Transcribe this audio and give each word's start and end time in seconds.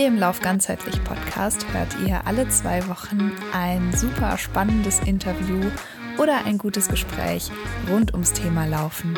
Hier 0.00 0.08
im 0.08 0.18
Lauf 0.18 0.40
ganzheitlich 0.40 1.04
Podcast 1.04 1.74
hört 1.74 1.94
ihr 2.06 2.26
alle 2.26 2.48
zwei 2.48 2.88
Wochen 2.88 3.36
ein 3.52 3.92
super 3.92 4.38
spannendes 4.38 4.98
Interview 5.00 5.70
oder 6.16 6.46
ein 6.46 6.56
gutes 6.56 6.88
Gespräch 6.88 7.50
rund 7.86 8.14
ums 8.14 8.32
Thema 8.32 8.64
Laufen. 8.64 9.14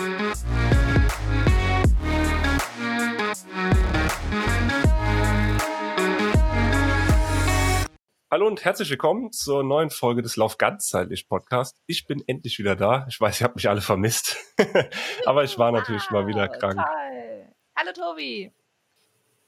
Hallo 8.28 8.48
und 8.48 8.64
herzlich 8.64 8.90
willkommen 8.90 9.30
zur 9.30 9.62
neuen 9.62 9.90
Folge 9.90 10.22
des 10.22 10.34
Lauf 10.34 10.58
ganzheitlich 10.58 11.28
Podcast. 11.28 11.80
Ich 11.86 12.08
bin 12.08 12.24
endlich 12.26 12.58
wieder 12.58 12.74
da. 12.74 13.06
Ich 13.08 13.20
weiß, 13.20 13.40
ihr 13.40 13.44
habt 13.44 13.54
mich 13.54 13.68
alle 13.68 13.82
vermisst, 13.82 14.36
aber 15.26 15.44
ich 15.44 15.56
war 15.60 15.70
natürlich 15.70 16.10
mal 16.10 16.26
wieder 16.26 16.48
krank. 16.48 16.74
Toll. 16.74 17.52
Hallo 17.76 17.92
Tobi. 17.92 18.52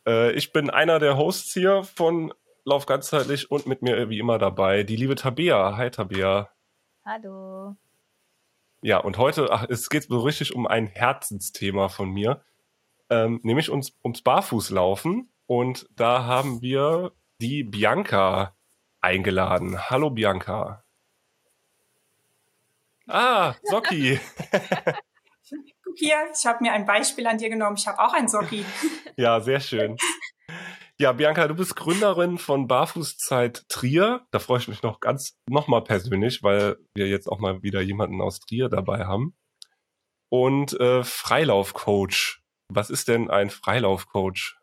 Äh, 0.07 0.33
ich 0.33 0.53
bin 0.53 0.71
einer 0.71 0.99
der 0.99 1.17
Hosts 1.17 1.53
hier 1.53 1.85
von 1.85 2.33
Lauf 2.65 2.87
ganzheitlich 2.87 3.51
und 3.51 3.67
mit 3.67 3.83
mir 3.83 4.09
wie 4.09 4.19
immer 4.19 4.39
dabei 4.39 4.85
die 4.85 4.97
liebe 4.97 5.15
Tabea. 5.15 5.77
Hi 5.77 5.91
Tabea. 5.91 6.51
Hallo. 7.05 7.77
Ja, 8.81 8.99
und 8.99 9.19
heute, 9.19 9.51
ach, 9.51 9.67
es 9.69 9.89
geht 9.91 10.05
so 10.05 10.21
richtig 10.21 10.55
um 10.55 10.67
ein 10.67 10.87
Herzensthema 10.87 11.89
von 11.89 12.11
mir, 12.11 12.43
ähm, 13.11 13.41
nämlich 13.43 13.71
ums, 13.71 13.93
ums 14.03 14.23
Barfußlaufen. 14.23 15.31
Und 15.47 15.87
da 15.95 16.25
haben 16.25 16.63
wir 16.63 17.13
die 17.41 17.65
Bianca 17.65 18.57
eingeladen. 19.01 19.91
Hallo 19.91 20.11
Bianca. 20.11 20.85
Ah, 23.07 23.55
Socki. 23.65 24.19
Guck 25.51 25.99
hier, 25.99 26.17
ich 26.33 26.47
habe 26.47 26.63
mir 26.63 26.73
ein 26.73 26.87
Beispiel 26.87 27.27
an 27.27 27.39
dir 27.39 27.51
genommen. 27.51 27.77
Ich 27.77 27.87
habe 27.87 27.99
auch 27.99 28.15
ein 28.15 28.29
Socki. 28.29 28.65
ja, 29.17 29.41
sehr 29.41 29.61
schön. 29.61 29.97
Ja, 30.99 31.13
Bianca, 31.13 31.49
du 31.49 31.55
bist 31.55 31.77
Gründerin 31.77 32.39
von 32.39 32.69
Barfußzeit 32.69 33.69
Trier. 33.69 34.27
Da 34.31 34.39
freue 34.39 34.59
ich 34.59 34.69
mich 34.69 34.83
noch 34.83 35.01
ganz, 35.01 35.37
noch 35.49 35.67
mal 35.67 35.83
persönlich, 35.83 36.43
weil 36.43 36.77
wir 36.95 37.09
jetzt 37.09 37.27
auch 37.27 37.41
mal 37.41 37.63
wieder 37.63 37.81
jemanden 37.81 38.21
aus 38.21 38.41
Trier 38.41 38.69
dabei 38.69 39.05
haben. 39.05 39.35
Und 40.31 40.79
äh, 40.81 41.03
Freilaufcoach. 41.05 42.41
Was 42.73 42.91
ist 42.91 43.09
denn 43.09 43.31
ein 43.31 43.51
Freilaufcoach? 43.51 44.57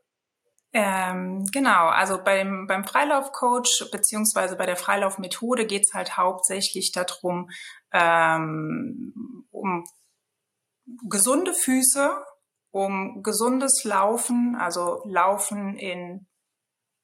Ähm, 0.74 1.46
genau, 1.52 1.88
also 1.88 2.24
beim, 2.24 2.66
beim 2.66 2.86
Freilaufcoach 2.86 3.90
beziehungsweise 3.92 4.56
bei 4.56 4.66
der 4.66 4.78
Freilaufmethode 4.78 5.66
geht's 5.66 5.94
halt 5.94 6.16
hauptsächlich 6.18 6.94
darum, 6.94 7.50
ähm, 7.92 9.46
um 9.52 9.84
gesunde 11.08 11.54
Füße, 11.54 12.24
um 12.72 13.22
gesundes 13.24 13.84
Laufen, 13.84 14.56
also 14.56 15.02
Laufen 15.06 15.78
in 15.78 16.28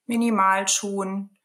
Minimalschuhen, 0.06 1.38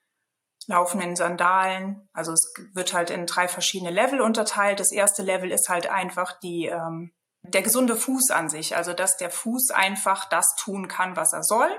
Laufen 0.68 1.00
in 1.00 1.16
Sandalen. 1.16 2.08
Also 2.12 2.32
es 2.32 2.52
wird 2.74 2.94
halt 2.94 3.10
in 3.10 3.26
drei 3.26 3.48
verschiedene 3.48 3.90
Level 3.90 4.20
unterteilt. 4.20 4.78
Das 4.78 4.92
erste 4.92 5.22
Level 5.22 5.50
ist 5.50 5.68
halt 5.68 5.88
einfach 5.90 6.38
die 6.40 6.66
ähm, 6.66 7.12
der 7.42 7.62
gesunde 7.62 7.96
Fuß 7.96 8.30
an 8.30 8.48
sich, 8.48 8.76
also 8.76 8.92
dass 8.92 9.16
der 9.16 9.30
Fuß 9.30 9.70
einfach 9.72 10.28
das 10.28 10.54
tun 10.56 10.88
kann, 10.88 11.16
was 11.16 11.32
er 11.32 11.42
soll, 11.42 11.70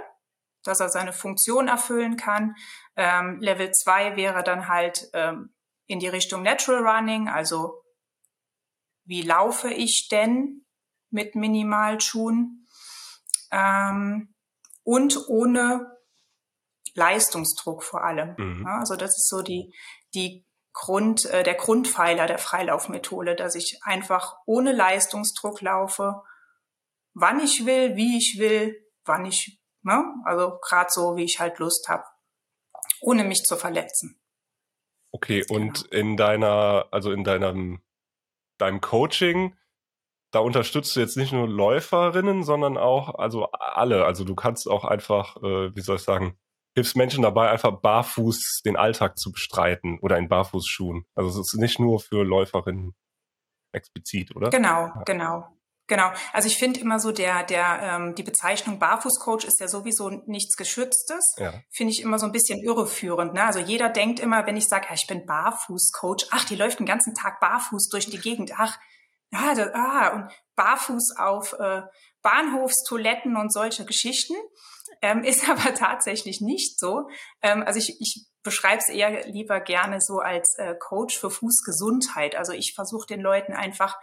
dass 0.64 0.80
er 0.80 0.89
seine 0.89 1.14
Funktion 1.14 1.67
erfüllen 1.67 2.17
kann. 2.17 2.55
Ähm, 2.95 3.39
Level 3.39 3.72
2 3.72 4.17
wäre 4.17 4.44
dann 4.44 4.67
halt 4.67 5.09
ähm, 5.14 5.53
in 5.88 6.00
die 6.00 6.08
Richtung 6.08 6.44
Natural 6.44 6.86
Running, 6.86 7.30
also 7.30 7.83
wie 9.05 9.21
laufe 9.21 9.69
ich 9.69 10.07
denn 10.09 10.65
mit 11.09 11.35
Minimalschuhen 11.35 12.67
ähm, 13.52 14.33
und 14.83 15.27
ohne 15.27 15.93
Leistungsdruck 16.95 17.83
vor 17.83 18.03
allem. 18.03 18.36
Mhm. 18.37 18.65
Ja, 18.65 18.80
also 18.80 18.95
das 18.95 19.17
ist 19.17 19.30
so 19.30 19.42
die, 19.42 19.73
die 20.13 20.45
Grund, 20.73 21.25
äh, 21.25 21.43
der 21.43 21.53
Grundpfeiler 21.53 22.27
der 22.27 22.39
Freilaufmethode, 22.39 23.36
dass 23.36 23.55
ich 23.55 23.80
einfach 23.83 24.37
ohne 24.45 24.71
Leistungsdruck 24.71 25.61
laufe, 25.61 26.23
wann 27.13 27.39
ich 27.39 27.65
will, 27.65 27.95
wie 27.95 28.17
ich 28.17 28.39
will, 28.39 28.75
wann 29.05 29.25
ich, 29.25 29.61
ne? 29.83 30.03
also 30.25 30.58
gerade 30.61 30.89
so, 30.92 31.15
wie 31.15 31.23
ich 31.23 31.39
halt 31.39 31.59
Lust 31.59 31.87
habe, 31.89 32.03
ohne 33.02 33.23
mich 33.23 33.43
zu 33.43 33.55
verletzen. 33.55 34.19
Okay, 35.11 35.45
und 35.47 35.89
genau. 35.92 36.02
in 36.02 36.17
deiner, 36.17 36.87
also 36.92 37.11
in 37.11 37.23
deinem, 37.23 37.83
deinem 38.63 38.81
Coaching, 38.81 39.55
da 40.31 40.39
unterstützt 40.39 40.95
du 40.95 40.99
jetzt 40.99 41.17
nicht 41.17 41.31
nur 41.31 41.47
Läuferinnen, 41.47 42.43
sondern 42.43 42.77
auch, 42.77 43.15
also 43.15 43.51
alle. 43.51 44.05
Also 44.05 44.23
du 44.23 44.33
kannst 44.35 44.67
auch 44.67 44.83
einfach, 44.83 45.37
äh, 45.37 45.75
wie 45.75 45.81
soll 45.81 45.97
ich 45.97 46.01
sagen, 46.01 46.37
hilfst 46.75 46.95
Menschen 46.95 47.21
dabei, 47.21 47.51
einfach 47.51 47.79
barfuß 47.81 48.61
den 48.65 48.75
Alltag 48.75 49.17
zu 49.17 49.31
bestreiten 49.31 49.99
oder 49.99 50.17
in 50.17 50.27
Barfußschuhen. 50.27 51.05
Also 51.13 51.29
es 51.29 51.53
ist 51.53 51.59
nicht 51.59 51.79
nur 51.79 51.99
für 51.99 52.23
Läuferinnen 52.23 52.95
explizit, 53.73 54.35
oder? 54.35 54.49
Genau, 54.49 54.87
ja. 54.87 55.03
genau. 55.05 55.47
Genau. 55.88 56.11
Also 56.32 56.48
ich 56.48 56.58
finde 56.58 56.80
immer 56.80 56.99
so 56.99 57.11
der 57.11 57.44
der 57.44 57.80
ähm, 57.82 58.16
die 58.16 58.23
Bezeichnung 58.23 58.80
Barfußcoach 58.80 59.44
ist 59.44 59.60
ja 59.60 59.67
sowieso 59.67 60.10
nichts 60.26 60.55
Geschütztes. 60.55 61.36
Ja. 61.38 61.54
Finde 61.71 61.92
ich 61.92 62.02
immer 62.02 62.20
so 62.20 62.26
ein 62.26 62.32
bisschen 62.32 62.64
irreführend. 62.64 63.33
Ne? 63.33 63.44
Also 63.44 63.60
jeder 63.60 63.89
denkt 63.89 64.22
immer, 64.22 64.45
wenn 64.45 64.55
ich 64.55 64.67
sage, 64.67 64.88
ja, 64.88 64.93
ich 64.93 65.08
bin 65.08 65.26
Barfußcoach, 65.26 66.27
ach, 66.32 66.45
die 66.45 66.55
läuft 66.55 66.80
den 66.80 66.86
ganzen 66.86 67.14
Tag 67.16 67.42
barfuß 67.42 67.89
durch 67.89 68.05
die 68.05 68.20
Gegend. 68.20 68.54
Ach, 68.58 68.80
ja, 69.32 69.55
das, 69.55 69.70
ah, 69.73 70.10
und 70.10 70.32
barfuß 70.55 71.16
auf 71.17 71.54
äh, 71.60 71.82
Bahnhofstoiletten 72.22 73.36
und 73.36 73.52
solche 73.52 73.83
Geschichten. 73.86 74.36
Ähm, 75.02 75.23
ist 75.23 75.49
aber 75.49 75.73
tatsächlich 75.73 76.39
nicht 76.39 76.80
so. 76.80 77.10
Ähm, 77.42 77.64
also 77.64 77.80
ich, 77.80 77.98
ich 77.99 78.26
beschreibe 78.42 78.80
es 78.80 78.89
eher 78.89 79.26
lieber 79.27 79.60
gerne 79.60 79.99
so 79.99 80.20
als 80.20 80.55
äh, 80.58 80.76
Coach 80.80 81.20
für 81.20 81.30
Fußgesundheit. 81.30 82.36
Also 82.36 82.54
ich 82.54 82.73
versuche 82.73 83.08
den 83.08 83.22
Leuten 83.22 83.54
einfach 83.54 83.98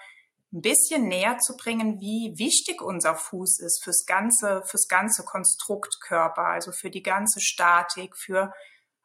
ein 0.53 0.63
bisschen 0.63 1.07
näher 1.07 1.39
zu 1.39 1.57
bringen, 1.57 2.01
wie 2.01 2.35
wichtig 2.37 2.83
unser 2.83 3.15
Fuß 3.15 3.61
ist 3.61 3.85
fürs 3.85 4.05
ganze, 4.05 4.63
fürs 4.65 4.89
ganze 4.89 5.25
Konstrukt 5.25 6.01
Körper, 6.01 6.47
also 6.47 6.73
für 6.73 6.91
die 6.91 7.03
ganze 7.03 7.41
Statik, 7.41 8.17
für, 8.17 8.53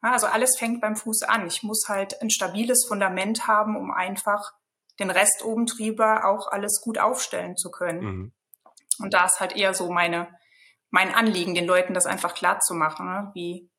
also 0.00 0.26
alles 0.26 0.58
fängt 0.58 0.80
beim 0.80 0.96
Fuß 0.96 1.22
an. 1.22 1.46
Ich 1.46 1.62
muss 1.62 1.88
halt 1.88 2.20
ein 2.20 2.30
stabiles 2.30 2.84
Fundament 2.86 3.46
haben, 3.46 3.76
um 3.76 3.92
einfach 3.92 4.52
den 4.98 5.10
Rest 5.10 5.44
oben 5.44 5.66
drüber 5.66 6.24
auch 6.24 6.48
alles 6.48 6.80
gut 6.80 6.98
aufstellen 6.98 7.56
zu 7.56 7.70
können. 7.70 8.04
Mhm. 8.04 8.32
Und 8.98 9.14
da 9.14 9.26
ist 9.26 9.40
halt 9.40 9.54
eher 9.54 9.74
so 9.74 9.90
meine, 9.90 10.28
mein 10.90 11.14
Anliegen, 11.14 11.54
den 11.54 11.66
Leuten 11.66 11.94
das 11.94 12.06
einfach 12.06 12.34
klar 12.34 12.60
zu 12.60 12.74
machen, 12.74 13.06
ne? 13.06 13.30
wie 13.34 13.70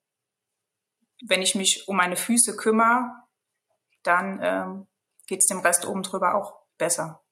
wenn 1.26 1.42
ich 1.42 1.56
mich 1.56 1.88
um 1.88 1.98
meine 1.98 2.16
Füße 2.16 2.56
kümmere, 2.56 3.12
dann 4.04 4.40
ähm, 4.42 4.88
geht 5.26 5.40
es 5.40 5.48
dem 5.48 5.60
Rest 5.60 5.86
oben 5.86 6.04
drüber 6.04 6.36
auch 6.36 6.62
besser. 6.78 7.24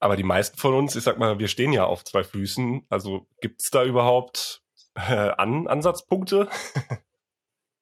Aber 0.00 0.16
die 0.16 0.24
meisten 0.24 0.56
von 0.56 0.74
uns, 0.74 0.96
ich 0.96 1.04
sag 1.04 1.18
mal, 1.18 1.38
wir 1.38 1.48
stehen 1.48 1.72
ja 1.72 1.84
auf 1.84 2.04
zwei 2.04 2.24
Füßen. 2.24 2.86
Also 2.88 3.26
gibt's 3.40 3.70
da 3.70 3.84
überhaupt 3.84 4.62
äh, 4.94 5.30
An 5.36 5.68
Ansatzpunkte? 5.68 6.48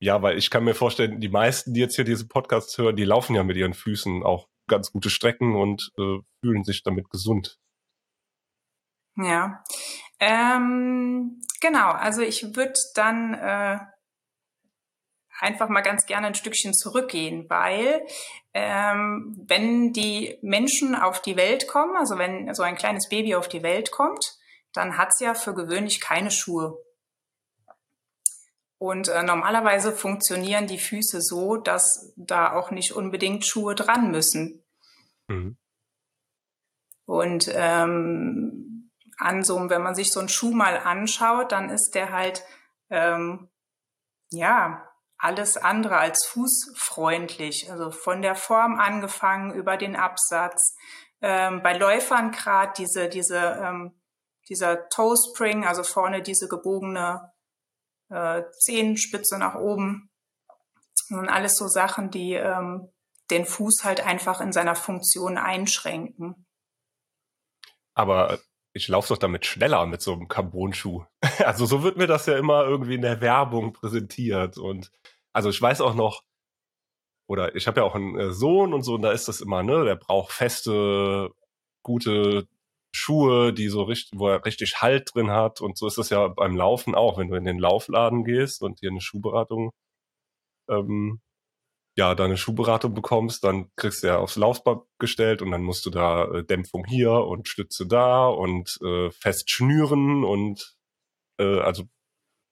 ja, 0.00 0.20
weil 0.20 0.36
ich 0.36 0.50
kann 0.50 0.64
mir 0.64 0.74
vorstellen, 0.74 1.20
die 1.20 1.28
meisten, 1.28 1.74
die 1.74 1.80
jetzt 1.80 1.94
hier 1.94 2.04
diese 2.04 2.26
Podcasts 2.26 2.76
hören, 2.76 2.96
die 2.96 3.04
laufen 3.04 3.36
ja 3.36 3.44
mit 3.44 3.56
ihren 3.56 3.74
Füßen 3.74 4.24
auch 4.24 4.48
ganz 4.66 4.90
gute 4.92 5.10
Strecken 5.10 5.54
und 5.54 5.92
äh, 5.96 6.18
fühlen 6.40 6.64
sich 6.64 6.82
damit 6.82 7.08
gesund. 7.08 7.58
Ja, 9.16 9.64
ähm, 10.20 11.40
genau. 11.60 11.90
Also 11.90 12.22
ich 12.22 12.54
würde 12.56 12.74
dann 12.94 13.34
äh, 13.34 13.78
einfach 15.38 15.68
mal 15.68 15.82
ganz 15.82 16.06
gerne 16.06 16.26
ein 16.26 16.34
Stückchen 16.34 16.74
zurückgehen, 16.74 17.48
weil 17.48 18.04
ähm, 18.54 19.36
wenn 19.46 19.92
die 19.92 20.38
Menschen 20.42 20.94
auf 20.94 21.22
die 21.22 21.36
Welt 21.36 21.68
kommen, 21.68 21.96
also 21.96 22.18
wenn 22.18 22.52
so 22.54 22.62
ein 22.62 22.76
kleines 22.76 23.08
Baby 23.08 23.34
auf 23.34 23.48
die 23.48 23.62
Welt 23.62 23.90
kommt, 23.90 24.38
dann 24.72 24.98
hat's 24.98 25.20
ja 25.20 25.34
für 25.34 25.54
gewöhnlich 25.54 26.00
keine 26.00 26.30
Schuhe. 26.30 26.78
Und 28.78 29.08
äh, 29.08 29.22
normalerweise 29.22 29.92
funktionieren 29.92 30.66
die 30.66 30.78
Füße 30.78 31.20
so, 31.20 31.56
dass 31.56 32.12
da 32.16 32.52
auch 32.52 32.70
nicht 32.70 32.92
unbedingt 32.92 33.44
Schuhe 33.44 33.74
dran 33.74 34.10
müssen. 34.10 34.64
Mhm. 35.26 35.56
Und 37.06 37.50
ähm, 37.52 38.90
an 39.16 39.42
so, 39.42 39.68
wenn 39.68 39.82
man 39.82 39.94
sich 39.94 40.12
so 40.12 40.20
einen 40.20 40.28
Schuh 40.28 40.52
mal 40.52 40.78
anschaut, 40.78 41.50
dann 41.50 41.70
ist 41.70 41.94
der 41.94 42.12
halt 42.12 42.44
ähm, 42.90 43.48
ja 44.30 44.87
alles 45.18 45.56
andere 45.56 45.98
als 45.98 46.26
fußfreundlich. 46.26 47.70
Also 47.70 47.90
von 47.90 48.22
der 48.22 48.34
Form 48.34 48.78
angefangen 48.78 49.52
über 49.52 49.76
den 49.76 49.96
Absatz. 49.96 50.76
Ähm, 51.20 51.62
bei 51.62 51.76
Läufern 51.76 52.30
gerade 52.30 52.72
diese 52.76 53.08
diese 53.08 53.38
ähm, 53.38 54.00
dieser 54.48 54.88
Toe 54.88 55.16
Spring, 55.16 55.66
also 55.66 55.82
vorne 55.82 56.22
diese 56.22 56.48
gebogene 56.48 57.32
äh, 58.08 58.42
Zehenspitze 58.60 59.38
nach 59.38 59.56
oben. 59.56 60.10
Und 61.10 61.28
alles 61.28 61.56
so 61.56 61.68
Sachen, 61.68 62.10
die 62.10 62.34
ähm, 62.34 62.92
den 63.30 63.46
Fuß 63.46 63.84
halt 63.84 64.00
einfach 64.00 64.40
in 64.40 64.52
seiner 64.52 64.74
Funktion 64.74 65.38
einschränken. 65.38 66.46
Aber 67.94 68.38
ich 68.74 68.88
laufe 68.88 69.08
doch 69.08 69.18
damit 69.18 69.46
schneller 69.46 69.86
mit 69.86 70.00
so 70.02 70.12
einem 70.12 70.28
Carbon-Schuh. 70.28 71.04
Also 71.44 71.66
so 71.66 71.82
wird 71.82 71.96
mir 71.96 72.06
das 72.06 72.26
ja 72.26 72.36
immer 72.38 72.64
irgendwie 72.64 72.94
in 72.94 73.02
der 73.02 73.20
Werbung 73.20 73.72
präsentiert. 73.72 74.58
Und 74.58 74.90
also 75.32 75.50
ich 75.50 75.60
weiß 75.60 75.80
auch 75.80 75.94
noch, 75.94 76.22
oder 77.28 77.54
ich 77.54 77.66
habe 77.66 77.80
ja 77.80 77.86
auch 77.86 77.94
einen 77.94 78.18
äh, 78.18 78.32
Sohn 78.32 78.72
und 78.74 78.82
so, 78.82 78.94
und 78.94 79.02
da 79.02 79.12
ist 79.12 79.28
das 79.28 79.40
immer, 79.40 79.62
ne, 79.62 79.84
der 79.84 79.96
braucht 79.96 80.32
feste, 80.32 81.30
gute 81.82 82.48
Schuhe, 82.92 83.52
die 83.52 83.68
so 83.68 83.82
richtig, 83.82 84.18
wo 84.18 84.28
er 84.28 84.44
richtig 84.44 84.80
Halt 84.82 85.14
drin 85.14 85.30
hat. 85.30 85.60
Und 85.60 85.78
so 85.78 85.86
ist 85.86 85.98
das 85.98 86.10
ja 86.10 86.28
beim 86.28 86.56
Laufen 86.56 86.94
auch, 86.94 87.18
wenn 87.18 87.28
du 87.28 87.36
in 87.36 87.44
den 87.44 87.58
Laufladen 87.58 88.24
gehst 88.24 88.62
und 88.62 88.82
dir 88.82 88.90
eine 88.90 89.00
Schuhberatung 89.00 89.72
ähm, 90.68 91.20
ja, 91.98 92.14
deine 92.14 92.36
Schuhberatung 92.36 92.94
bekommst, 92.94 93.42
dann 93.42 93.74
kriegst 93.74 94.04
du 94.04 94.06
ja 94.06 94.18
aufs 94.18 94.36
Laufband 94.36 94.82
gestellt 95.00 95.42
und 95.42 95.50
dann 95.50 95.64
musst 95.64 95.84
du 95.84 95.90
da 95.90 96.26
äh, 96.26 96.44
Dämpfung 96.44 96.84
hier 96.84 97.10
und 97.10 97.48
Stütze 97.48 97.88
da 97.88 98.28
und 98.28 98.78
äh, 98.84 99.10
fest 99.10 99.50
schnüren 99.50 100.22
und 100.22 100.76
äh, 101.40 101.58
also 101.58 101.88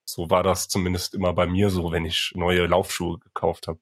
so 0.03 0.29
war 0.29 0.43
das 0.43 0.67
zumindest 0.67 1.13
immer 1.13 1.31
bei 1.31 1.47
mir 1.47 1.69
so, 1.69 1.93
wenn 1.93 2.03
ich 2.03 2.33
neue 2.35 2.65
Laufschuhe 2.65 3.19
gekauft 3.19 3.69
habe. 3.69 3.79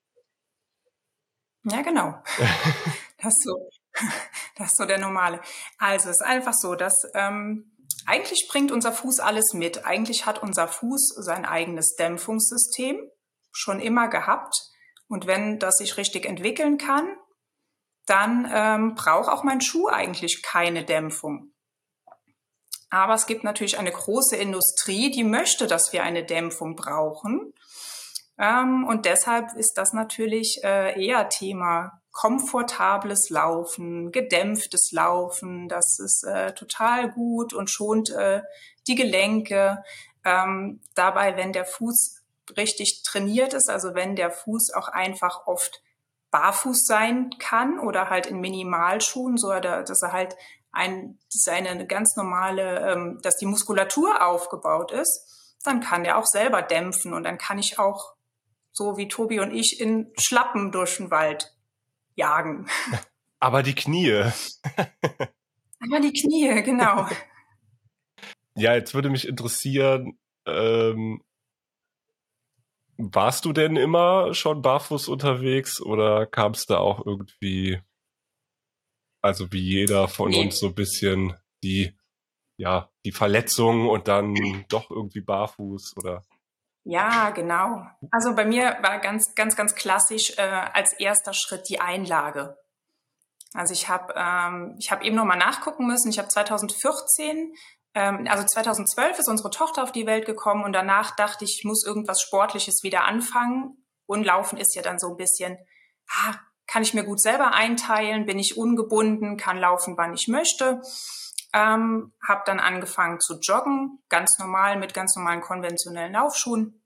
Ja, 1.64 1.82
genau. 1.82 2.14
das 3.18 3.34
ist 3.34 3.44
so, 3.44 3.70
das 4.58 4.68
ist 4.68 4.78
so 4.78 4.86
der 4.86 5.00
normale. 5.00 5.42
Also 5.80 6.12
es 6.12 6.18
ist 6.18 6.26
einfach 6.28 6.54
so, 6.54 6.76
dass 6.76 7.08
ähm, 7.16 7.76
eigentlich 8.06 8.48
bringt 8.52 8.72
unser 8.72 8.92
Fuß 8.92 9.20
alles 9.20 9.54
mit. 9.54 9.84
Eigentlich 9.84 10.28
hat 10.28 10.44
unser 10.44 10.68
Fuß 10.68 11.16
sein 11.22 11.44
eigenes 11.44 11.96
Dämpfungssystem 11.96 13.00
schon 13.52 13.80
immer 13.80 14.10
gehabt. 14.10 14.75
Und 15.08 15.28
wenn 15.28 15.60
das 15.60 15.78
sich 15.78 15.98
richtig 15.98 16.26
entwickeln 16.26 16.78
kann, 16.78 17.08
dann 18.06 18.50
ähm, 18.52 18.96
braucht 18.96 19.30
auch 19.30 19.44
mein 19.44 19.62
Schuh 19.62 19.88
eigentlich 19.88 20.42
keine 20.44 20.84
Dämpfung. 20.84 21.52
Aber 22.90 23.14
es 23.14 23.26
gibt 23.26 23.44
natürlich 23.44 23.78
eine 23.78 23.92
große 23.92 24.36
Industrie, 24.36 25.12
die 25.12 25.24
möchte, 25.24 25.68
dass 25.68 25.92
wir 25.92 26.04
eine 26.04 26.24
Dämpfung 26.24 26.76
brauchen. 26.76 27.54
Ähm, 28.38 28.86
und 28.88 29.06
deshalb 29.06 29.54
ist 29.56 29.74
das 29.74 29.94
natürlich 29.94 30.60
äh, 30.64 31.04
eher 31.04 31.30
Thema 31.30 32.02
komfortables 32.12 33.30
Laufen, 33.30 34.12
gedämpftes 34.12 34.92
Laufen. 34.92 35.68
Das 35.68 36.00
ist 36.00 36.24
äh, 36.24 36.54
total 36.54 37.12
gut 37.12 37.54
und 37.54 37.70
schont 37.70 38.10
äh, 38.12 38.42
die 38.88 38.96
Gelenke. 38.96 39.84
Ähm, 40.24 40.82
dabei, 40.96 41.36
wenn 41.38 41.54
der 41.54 41.66
Fuß 41.66 42.22
richtig 42.58 43.04
trainiert 43.04 43.54
ist, 43.54 43.70
also 43.70 43.96
wenn 43.96 44.16
der 44.16 44.32
Fuß 44.32 44.74
auch 44.74 44.88
einfach 44.88 45.48
oft 45.48 45.82
barfuß 46.32 46.86
sein 46.86 47.30
kann 47.40 47.80
oder 47.80 48.10
halt 48.10 48.26
in 48.26 48.40
Minimalschuhen, 48.40 49.38
so 49.38 49.50
dass 49.60 50.02
er 50.02 50.12
halt 50.12 50.36
ein, 50.72 51.18
seine 51.30 51.88
ganz 51.88 52.16
normale, 52.18 52.92
ähm, 52.92 53.20
dass 53.22 53.38
die 53.38 53.46
Muskulatur 53.46 54.26
aufgebaut 54.26 54.92
ist, 54.92 55.58
dann 55.64 55.80
kann 55.80 56.04
der 56.04 56.18
auch 56.18 56.26
selber 56.26 56.62
dämpfen 56.62 57.14
und 57.14 57.24
dann 57.24 57.38
kann 57.38 57.58
ich 57.58 57.80
auch 57.80 58.16
so 58.72 58.98
wie 58.98 59.08
Tobi 59.08 59.40
und 59.40 59.52
ich 59.52 59.80
in 59.80 60.12
Schlappen 60.20 60.72
durch 60.72 60.98
den 60.98 61.10
Wald 61.10 61.56
jagen. 62.16 62.68
Aber 63.40 63.64
die 63.64 63.76
Knie. 63.76 64.12
Aber 65.80 66.00
die 66.02 66.14
Knie, 66.14 66.62
genau. 66.64 67.08
Ja, 68.58 68.74
jetzt 68.74 68.94
würde 68.94 69.10
mich 69.10 69.28
interessieren, 69.28 70.18
ähm, 70.46 71.22
warst 72.98 73.46
du 73.46 73.54
denn 73.54 73.76
immer 73.76 74.34
schon 74.34 74.62
barfuß 74.62 75.08
unterwegs 75.08 75.82
oder 75.82 76.26
kam 76.26 76.54
es 76.54 76.66
da 76.66 76.78
auch 76.78 77.06
irgendwie, 77.06 77.82
also 79.22 79.52
wie 79.52 79.62
jeder 79.62 80.08
von 80.08 80.30
nee. 80.30 80.42
uns 80.42 80.60
so 80.60 80.68
ein 80.68 80.76
bisschen 80.76 81.36
die, 81.64 81.98
ja, 82.58 82.90
die 83.06 83.12
Verletzung 83.12 83.90
und 83.90 84.08
dann 84.08 84.66
doch 84.70 84.90
irgendwie 84.90 85.22
barfuß 85.22 85.96
oder? 85.98 86.24
Ja, 86.88 87.32
genau. 87.32 87.82
Also 88.12 88.36
bei 88.36 88.46
mir 88.46 88.78
war 88.82 89.00
ganz, 89.00 89.34
ganz, 89.34 89.56
ganz 89.56 89.74
klassisch 89.74 90.38
äh, 90.38 90.42
als 90.42 90.94
erster 90.94 91.34
Schritt 91.34 91.68
die 91.68 91.82
Einlage. 91.82 92.58
Also 93.54 93.74
ich 93.74 93.90
habe 93.90 94.14
ähm, 94.16 94.76
ich 94.80 94.92
habe 94.92 95.04
eben 95.04 95.16
noch 95.16 95.26
mal 95.26 95.38
nachgucken 95.38 95.88
müssen. 95.88 96.10
Ich 96.10 96.20
habe 96.20 96.28
2014 96.28 97.38
ähm, 97.38 97.56
also 98.02 98.46
2012 98.46 99.20
ist 99.20 99.30
unsere 99.30 99.50
Tochter 99.50 99.82
auf 99.82 99.94
die 99.94 100.06
Welt 100.06 100.26
gekommen 100.26 100.66
und 100.66 100.74
danach 100.74 101.16
dachte 101.16 101.46
ich, 101.46 101.60
ich 101.60 101.64
muss 101.64 101.86
irgendwas 101.86 102.22
Sportliches 102.22 102.84
wieder 102.84 103.06
anfangen. 103.06 103.86
Und 104.06 104.26
Laufen 104.26 104.58
ist 104.58 104.76
ja 104.76 104.82
dann 104.82 105.00
so 105.00 105.10
ein 105.10 105.18
bisschen, 105.18 105.58
ah, 106.10 106.36
kann 106.68 106.84
ich 106.84 106.94
mir 106.94 107.06
gut 107.06 107.22
selber 107.22 107.54
einteilen, 107.54 108.26
bin 108.26 108.38
ich 108.38 108.58
ungebunden, 108.58 109.38
kann 109.38 109.58
laufen, 109.58 109.98
wann 109.98 110.14
ich 110.14 110.28
möchte. 110.28 110.82
Ähm, 111.54 112.14
habe 112.28 112.42
dann 112.46 112.60
angefangen 112.60 113.22
zu 113.22 113.40
joggen, 113.40 114.04
ganz 114.10 114.38
normal 114.40 114.78
mit 114.78 114.94
ganz 114.94 115.16
normalen 115.16 115.40
konventionellen 115.40 116.12
Laufschuhen, 116.12 116.84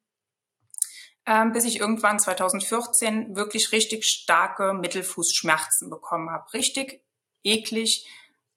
ähm, 1.26 1.54
bis 1.54 1.66
ich 1.66 1.80
irgendwann 1.80 2.20
2014 2.20 3.36
wirklich 3.36 3.72
richtig 3.72 4.06
starke 4.06 4.74
Mittelfußschmerzen 4.74 5.90
bekommen 5.90 6.30
habe. 6.30 6.54
Richtig 6.54 7.04
eklig, 7.44 8.06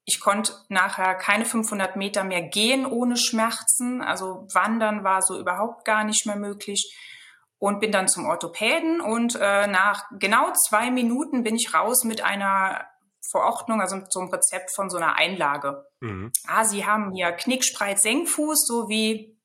ich 0.05 0.19
konnte 0.19 0.53
nachher 0.69 1.15
keine 1.15 1.45
500 1.45 1.95
Meter 1.95 2.23
mehr 2.23 2.41
gehen 2.41 2.85
ohne 2.85 3.15
Schmerzen. 3.15 4.01
Also 4.01 4.47
wandern 4.53 5.03
war 5.03 5.21
so 5.21 5.39
überhaupt 5.39 5.85
gar 5.85 6.03
nicht 6.03 6.25
mehr 6.25 6.35
möglich. 6.35 6.97
Und 7.57 7.79
bin 7.79 7.93
dann 7.93 8.09
zum 8.09 8.25
Orthopäden 8.25 8.99
und 8.99 9.37
äh, 9.39 9.67
nach 9.67 10.03
genau 10.19 10.51
zwei 10.67 10.91
Minuten 10.91 11.43
bin 11.43 11.55
ich 11.55 11.73
raus 11.73 12.03
mit 12.03 12.19
einer 12.21 12.85
Verordnung, 13.31 13.79
also 13.79 13.95
mit 13.95 14.11
so 14.11 14.19
einem 14.19 14.31
Rezept 14.31 14.75
von 14.75 14.89
so 14.89 14.97
einer 14.97 15.15
Einlage. 15.15 15.85
Mhm. 16.01 16.33
Ah, 16.45 16.65
Sie 16.65 16.85
haben 16.85 17.13
hier 17.13 17.31
Knickspreit, 17.31 18.01
Senkfuß, 18.01 18.65
so 18.67 18.89
wie, 18.89 19.39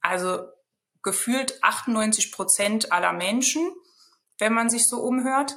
also 0.00 0.46
gefühlt 1.02 1.62
98 1.64 2.30
Prozent 2.30 2.92
aller 2.92 3.12
Menschen, 3.12 3.68
wenn 4.38 4.54
man 4.54 4.70
sich 4.70 4.84
so 4.84 5.00
umhört. 5.00 5.56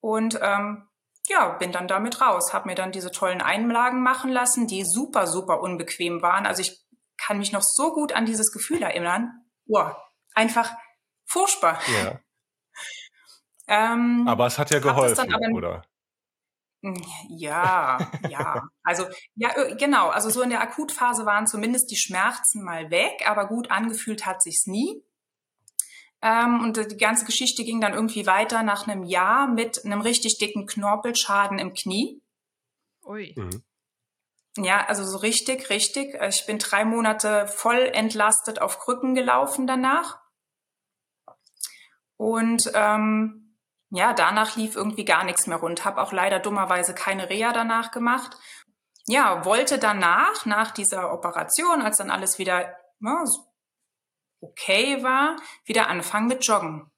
Und 0.00 0.38
ähm, 0.40 0.85
ja, 1.28 1.50
bin 1.50 1.72
dann 1.72 1.88
damit 1.88 2.20
raus, 2.20 2.52
habe 2.52 2.68
mir 2.68 2.74
dann 2.74 2.92
diese 2.92 3.10
tollen 3.10 3.40
Einlagen 3.40 4.02
machen 4.02 4.30
lassen, 4.30 4.66
die 4.66 4.84
super, 4.84 5.26
super 5.26 5.60
unbequem 5.60 6.22
waren. 6.22 6.46
Also 6.46 6.62
ich 6.62 6.78
kann 7.16 7.38
mich 7.38 7.52
noch 7.52 7.62
so 7.62 7.92
gut 7.92 8.12
an 8.12 8.26
dieses 8.26 8.52
Gefühl 8.52 8.82
erinnern. 8.82 9.30
Wow, 9.66 9.96
einfach 10.34 10.72
furchtbar. 11.24 11.80
Ja. 12.02 12.20
ähm, 13.68 14.26
aber 14.28 14.46
es 14.46 14.58
hat 14.58 14.70
ja 14.70 14.78
geholfen, 14.78 15.34
aber, 15.34 15.54
oder? 15.54 15.82
Ja, 17.28 17.98
ja. 18.28 18.68
Also 18.82 19.06
ja, 19.34 19.56
äh, 19.56 19.76
genau. 19.76 20.08
Also 20.08 20.30
so 20.30 20.42
in 20.42 20.50
der 20.50 20.60
Akutphase 20.60 21.26
waren 21.26 21.46
zumindest 21.46 21.90
die 21.90 21.96
Schmerzen 21.96 22.62
mal 22.62 22.90
weg, 22.90 23.28
aber 23.28 23.48
gut 23.48 23.70
angefühlt 23.70 24.26
hat 24.26 24.42
sich's 24.42 24.66
nie. 24.66 25.02
Ähm, 26.22 26.62
und 26.62 26.76
die 26.76 26.96
ganze 26.96 27.24
Geschichte 27.24 27.64
ging 27.64 27.80
dann 27.80 27.94
irgendwie 27.94 28.26
weiter 28.26 28.62
nach 28.62 28.86
einem 28.86 29.04
Jahr 29.04 29.48
mit 29.48 29.84
einem 29.84 30.00
richtig 30.00 30.38
dicken 30.38 30.66
Knorpelschaden 30.66 31.58
im 31.58 31.74
Knie. 31.74 32.22
Ui. 33.04 33.34
Mhm. 33.36 33.62
Ja, 34.56 34.86
also 34.86 35.04
so 35.04 35.18
richtig, 35.18 35.68
richtig. 35.68 36.14
Ich 36.22 36.46
bin 36.46 36.58
drei 36.58 36.84
Monate 36.84 37.46
voll 37.46 37.90
entlastet 37.92 38.60
auf 38.60 38.78
Krücken 38.78 39.14
gelaufen 39.14 39.66
danach. 39.66 40.18
Und 42.16 42.70
ähm, 42.74 43.58
ja, 43.90 44.14
danach 44.14 44.56
lief 44.56 44.74
irgendwie 44.74 45.04
gar 45.04 45.24
nichts 45.24 45.46
mehr 45.46 45.58
rund. 45.58 45.84
Habe 45.84 46.00
auch 46.00 46.12
leider 46.12 46.40
dummerweise 46.40 46.94
keine 46.94 47.28
Reha 47.28 47.52
danach 47.52 47.90
gemacht. 47.90 48.36
Ja, 49.06 49.44
wollte 49.44 49.78
danach, 49.78 50.46
nach 50.46 50.72
dieser 50.72 51.12
Operation, 51.12 51.82
als 51.82 51.98
dann 51.98 52.10
alles 52.10 52.38
wieder 52.38 52.62
ja, 52.62 52.76
ne, 53.00 53.24
okay 54.48 55.02
war, 55.02 55.36
wieder 55.64 55.88
anfangen 55.88 56.28
mit 56.28 56.46
Joggen. 56.46 56.90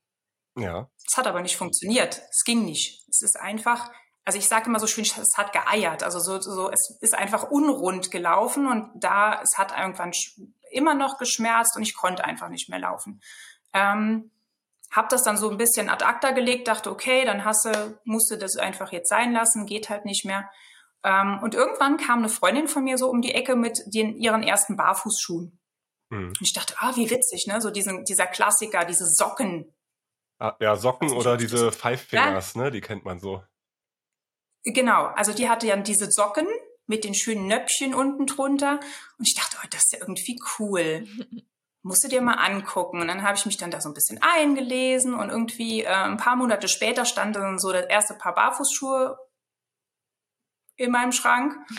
Ja. 0.57 0.89
Es 1.07 1.17
hat 1.17 1.27
aber 1.27 1.41
nicht 1.41 1.57
funktioniert. 1.57 2.23
Es 2.31 2.45
ging 2.45 2.65
nicht. 2.65 3.05
Es 3.09 3.23
ist 3.23 3.39
einfach, 3.39 3.91
also 4.25 4.39
ich 4.39 4.49
sage 4.49 4.67
immer 4.67 4.81
so 4.81 4.87
schön, 4.87 5.05
es 5.05 5.37
hat 5.37 5.53
geeiert. 5.53 6.03
Also 6.03 6.19
so, 6.19 6.41
so, 6.41 6.71
es 6.71 6.99
ist 7.01 7.15
einfach 7.15 7.51
unrund 7.51 8.11
gelaufen 8.11 8.67
und 8.67 8.91
da, 8.95 9.41
es 9.43 9.57
hat 9.57 9.77
irgendwann 9.79 10.13
immer 10.71 10.95
noch 10.95 11.19
geschmerzt 11.19 11.77
und 11.77 11.83
ich 11.83 11.97
konnte 11.97 12.25
einfach 12.25 12.49
nicht 12.49 12.69
mehr 12.69 12.81
laufen. 12.81 13.21
Ähm, 13.73 14.31
hab 14.91 15.09
das 15.11 15.23
dann 15.23 15.37
so 15.37 15.51
ein 15.51 15.59
bisschen 15.59 15.89
ad 15.89 16.05
acta 16.05 16.31
gelegt, 16.31 16.69
dachte, 16.69 16.91
okay, 16.91 17.25
dann 17.25 17.45
hasse, 17.45 18.01
musste 18.05 18.39
das 18.39 18.57
einfach 18.57 18.91
jetzt 18.93 19.09
sein 19.09 19.33
lassen, 19.33 19.67
geht 19.67 19.91
halt 19.91 20.05
nicht 20.05 20.25
mehr. 20.25 20.51
Ähm, 21.05 21.39
und 21.43 21.55
irgendwann 21.55 21.97
kam 21.99 22.21
eine 22.21 22.29
Freundin 22.29 22.69
von 22.69 22.85
mir 22.85 22.99
so 22.99 23.09
um 23.09 23.21
die 23.21 23.35
Ecke 23.35 23.55
mit 23.55 23.79
den, 23.87 24.17
ihren 24.17 24.43
ersten 24.43 24.77
Barfußschuhen. 24.77 25.58
Mhm. 26.11 26.29
Und 26.29 26.43
ich 26.43 26.53
dachte, 26.53 26.75
ah, 26.79 26.95
wie 26.97 27.11
witzig, 27.11 27.47
ne? 27.47 27.61
So 27.61 27.71
diesen, 27.71 28.05
dieser 28.05 28.27
Klassiker, 28.27 28.85
diese 28.85 29.07
Socken. 29.07 29.75
Ah, 30.39 30.57
ja, 30.61 30.77
Socken 30.77 31.13
oder 31.13 31.37
diese 31.37 31.73
Five 31.73 32.01
Fingers, 32.01 32.55
ja? 32.55 32.63
ne? 32.63 32.71
Die 32.71 32.81
kennt 32.81 33.05
man 33.05 33.19
so. 33.19 33.43
Genau, 34.65 35.07
also 35.07 35.33
die 35.33 35.49
hatte 35.49 35.67
ja 35.67 35.77
diese 35.77 36.11
Socken 36.11 36.47
mit 36.87 37.05
den 37.05 37.15
schönen 37.15 37.47
Nöpfchen 37.47 37.95
unten 37.95 38.27
drunter. 38.27 38.81
Und 39.19 39.29
ich 39.29 39.35
dachte, 39.35 39.57
oh, 39.63 39.67
das 39.71 39.85
ist 39.85 39.93
ja 39.93 39.99
irgendwie 40.01 40.41
cool. 40.59 41.07
Musst 41.83 42.05
du 42.05 42.09
dir 42.09 42.21
mal 42.21 42.35
angucken. 42.35 43.01
Und 43.01 43.09
dann 43.09 43.23
habe 43.23 43.37
ich 43.37 43.47
mich 43.47 43.57
dann 43.57 43.71
da 43.71 43.81
so 43.81 43.89
ein 43.89 43.95
bisschen 43.95 44.21
eingelesen 44.21 45.15
und 45.15 45.31
irgendwie 45.31 45.83
äh, 45.83 45.89
ein 45.89 46.17
paar 46.17 46.37
Monate 46.37 46.69
später 46.69 47.05
stand 47.05 47.37
dann 47.37 47.59
so 47.59 47.73
das 47.73 47.87
erste 47.87 48.15
Paar 48.15 48.35
Barfußschuhe 48.35 49.17
in 50.77 50.91
meinem 50.91 51.13
Schrank. 51.13 51.55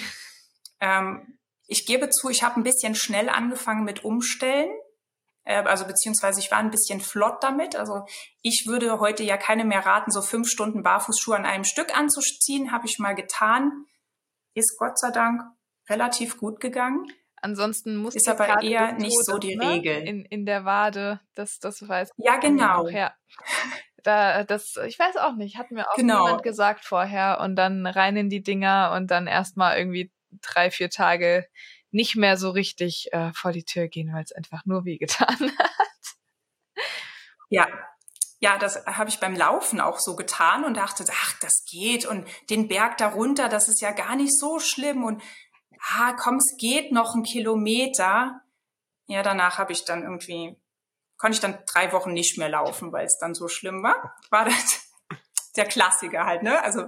Ähm, 0.82 1.38
ich 1.70 1.86
gebe 1.86 2.10
zu, 2.10 2.30
ich 2.30 2.44
habe 2.44 2.60
ein 2.60 2.64
bisschen 2.64 2.96
schnell 2.96 3.30
angefangen 3.30 3.84
mit 3.84 4.04
Umstellen. 4.04 4.72
Äh, 5.44 5.64
also 5.64 5.86
beziehungsweise 5.86 6.40
ich 6.40 6.52
war 6.52 6.58
ein 6.58 6.72
bisschen 6.72 7.00
flott 7.00 7.44
damit. 7.44 7.76
Also 7.76 8.06
ich 8.42 8.66
würde 8.68 9.00
heute 9.00 9.24
ja 9.24 9.38
keine 9.38 9.64
mehr 9.64 9.86
raten, 9.86 10.12
so 10.12 10.22
fünf 10.22 10.50
Stunden 10.50 10.82
Barfußschuhe 10.82 11.38
an 11.38 11.46
einem 11.46 11.64
Stück 11.64 11.96
anzuziehen. 11.96 12.72
Habe 12.72 12.88
ich 12.88 12.98
mal 12.98 13.14
getan. 13.14 13.86
Ist 14.56 14.78
Gott 14.80 15.00
sei 15.00 15.12
Dank 15.12 15.44
relativ 15.88 16.38
gut 16.38 16.60
gegangen. 16.60 17.06
Ansonsten 17.42 17.96
muss 17.96 18.16
ist 18.16 18.28
aber 18.28 18.62
eher 18.64 18.94
nicht 18.94 19.24
so 19.24 19.38
die 19.38 19.56
ne? 19.56 19.70
Regel 19.70 20.02
in, 20.02 20.26
in 20.26 20.46
der 20.46 20.66
Wade. 20.66 21.22
Das 21.36 21.60
das 21.60 21.88
weiß. 21.88 22.10
Ja 22.18 22.38
genau. 22.38 22.86
Auch, 22.86 22.90
ja. 22.90 23.14
Da, 24.04 24.44
das, 24.44 24.76
ich 24.88 24.98
weiß 24.98 25.18
auch 25.18 25.36
nicht, 25.36 25.58
hat 25.58 25.72
mir 25.72 25.88
auch 25.90 25.96
genau. 25.96 26.24
niemand 26.24 26.44
gesagt 26.44 26.86
vorher 26.86 27.40
und 27.42 27.56
dann 27.56 27.86
rein 27.86 28.16
in 28.16 28.30
die 28.30 28.42
Dinger 28.42 28.94
und 28.96 29.12
dann 29.12 29.28
erstmal 29.28 29.78
irgendwie 29.78 30.12
drei, 30.42 30.72
vier 30.72 30.90
Tage 30.90 31.48
nicht 31.92 32.16
mehr 32.16 32.38
so 32.38 32.52
richtig 32.52 33.12
äh, 33.14 33.32
vor 33.34 33.52
die 33.52 33.64
Tür 33.64 33.88
gehen, 33.88 34.14
weil 34.14 34.24
es 34.24 34.32
einfach 34.32 34.66
nur 34.66 34.86
wehgetan 34.86 35.28
hat. 35.60 36.86
Ja, 37.50 37.68
ja, 38.42 38.58
das 38.58 38.86
habe 38.86 39.10
ich 39.10 39.20
beim 39.20 39.36
Laufen 39.36 39.82
auch 39.82 40.00
so 40.00 40.16
getan 40.16 40.64
und 40.64 40.78
dachte, 40.78 41.04
ach, 41.12 41.34
das 41.42 41.66
geht 41.66 42.06
und 42.06 42.26
den 42.50 42.68
Berg 42.70 42.98
darunter, 42.98 43.50
das 43.50 43.68
ist 43.68 43.82
ja 43.82 43.92
gar 43.92 44.16
nicht 44.16 44.38
so 44.38 44.60
schlimm 44.60 45.04
und 45.04 45.22
ah, 45.98 46.14
komm, 46.14 46.38
es 46.38 46.56
geht 46.58 46.92
noch 46.92 47.16
ein 47.16 47.24
Kilometer. 47.24 48.42
Ja, 49.08 49.24
danach 49.24 49.58
habe 49.58 49.74
ich 49.74 49.84
dann 49.84 50.04
irgendwie, 50.04 50.56
konnte 51.18 51.36
ich 51.36 51.42
dann 51.42 51.58
drei 51.66 51.92
Wochen 51.92 52.14
nicht 52.14 52.38
mehr 52.38 52.50
laufen, 52.50 52.94
weil 52.94 53.06
es 53.06 53.18
dann 53.18 53.36
so 53.36 53.50
schlimm 53.50 53.84
war. 53.84 54.16
War 54.30 54.46
das 54.46 54.90
der 55.58 55.66
Klassiker 55.66 56.26
halt, 56.26 56.44
ne? 56.44 56.64
Also 56.64 56.88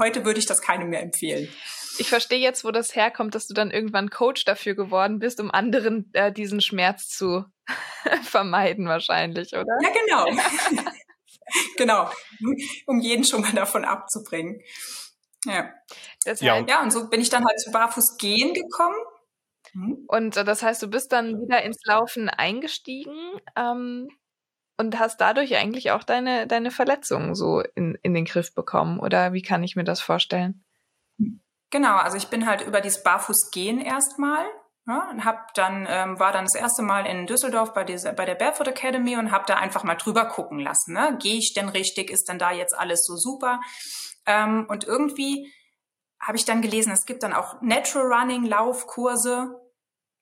heute 0.00 0.24
würde 0.24 0.40
ich 0.40 0.46
das 0.46 0.60
keinem 0.60 0.90
mehr 0.90 1.02
empfehlen 1.02 1.48
ich 2.00 2.08
verstehe 2.08 2.38
jetzt, 2.38 2.64
wo 2.64 2.70
das 2.70 2.96
herkommt, 2.96 3.34
dass 3.34 3.46
du 3.46 3.52
dann 3.52 3.70
irgendwann 3.70 4.08
Coach 4.08 4.46
dafür 4.46 4.74
geworden 4.74 5.18
bist, 5.18 5.38
um 5.38 5.50
anderen 5.50 6.08
äh, 6.14 6.32
diesen 6.32 6.62
Schmerz 6.62 7.08
zu 7.08 7.44
vermeiden 8.22 8.88
wahrscheinlich, 8.88 9.52
oder? 9.52 9.76
Ja, 9.82 9.90
genau. 9.90 10.42
genau. 11.76 12.10
Um 12.86 13.00
jeden 13.00 13.24
schon 13.24 13.42
mal 13.42 13.52
davon 13.52 13.84
abzubringen. 13.84 14.60
Ja. 15.44 15.70
Das 16.24 16.40
ja. 16.40 16.64
ja, 16.66 16.82
und 16.82 16.90
so 16.90 17.08
bin 17.08 17.20
ich 17.20 17.30
dann 17.30 17.44
halt 17.44 17.60
zu 17.60 17.70
Barfuß 17.70 18.16
gehen 18.18 18.54
gekommen. 18.54 18.96
Mhm. 19.72 20.04
Und 20.08 20.36
äh, 20.36 20.44
das 20.44 20.62
heißt, 20.62 20.82
du 20.82 20.88
bist 20.88 21.12
dann 21.12 21.40
wieder 21.40 21.62
ins 21.62 21.80
Laufen 21.84 22.28
eingestiegen 22.28 23.40
ähm, 23.56 24.08
und 24.80 24.98
hast 24.98 25.20
dadurch 25.20 25.56
eigentlich 25.56 25.90
auch 25.90 26.02
deine, 26.02 26.46
deine 26.46 26.70
Verletzungen 26.70 27.34
so 27.34 27.60
in, 27.74 27.98
in 28.02 28.14
den 28.14 28.24
Griff 28.24 28.54
bekommen. 28.54 28.98
Oder 28.98 29.34
wie 29.34 29.42
kann 29.42 29.62
ich 29.62 29.76
mir 29.76 29.84
das 29.84 30.00
vorstellen? 30.00 30.64
Genau, 31.68 31.96
also 31.96 32.16
ich 32.16 32.28
bin 32.28 32.46
halt 32.46 32.62
über 32.62 32.80
dieses 32.80 33.02
Barfußgehen 33.02 33.78
erstmal 33.78 34.46
ja, 34.86 35.10
und 35.10 35.26
hab 35.26 35.52
dann 35.52 35.86
ähm, 35.88 36.18
war 36.18 36.32
dann 36.32 36.46
das 36.46 36.54
erste 36.54 36.82
Mal 36.82 37.04
in 37.04 37.26
Düsseldorf 37.26 37.74
bei 37.74 37.84
dieser 37.84 38.14
bei 38.14 38.24
der 38.24 38.34
Barefoot 38.34 38.68
Academy 38.68 39.16
und 39.16 39.30
habe 39.30 39.44
da 39.46 39.56
einfach 39.56 39.84
mal 39.84 39.96
drüber 39.96 40.24
gucken 40.24 40.58
lassen. 40.58 40.94
Ne? 40.94 41.18
Gehe 41.20 41.36
ich 41.36 41.52
denn 41.54 41.68
richtig? 41.68 42.10
Ist 42.10 42.28
denn 42.30 42.38
da 42.38 42.50
jetzt 42.50 42.76
alles 42.76 43.04
so 43.04 43.16
super? 43.16 43.60
Ähm, 44.24 44.64
und 44.70 44.84
irgendwie 44.84 45.52
habe 46.22 46.38
ich 46.38 46.46
dann 46.46 46.62
gelesen, 46.62 46.92
es 46.92 47.04
gibt 47.04 47.22
dann 47.22 47.34
auch 47.34 47.60
Natural 47.60 48.06
Running 48.06 48.44
Laufkurse. 48.46 49.60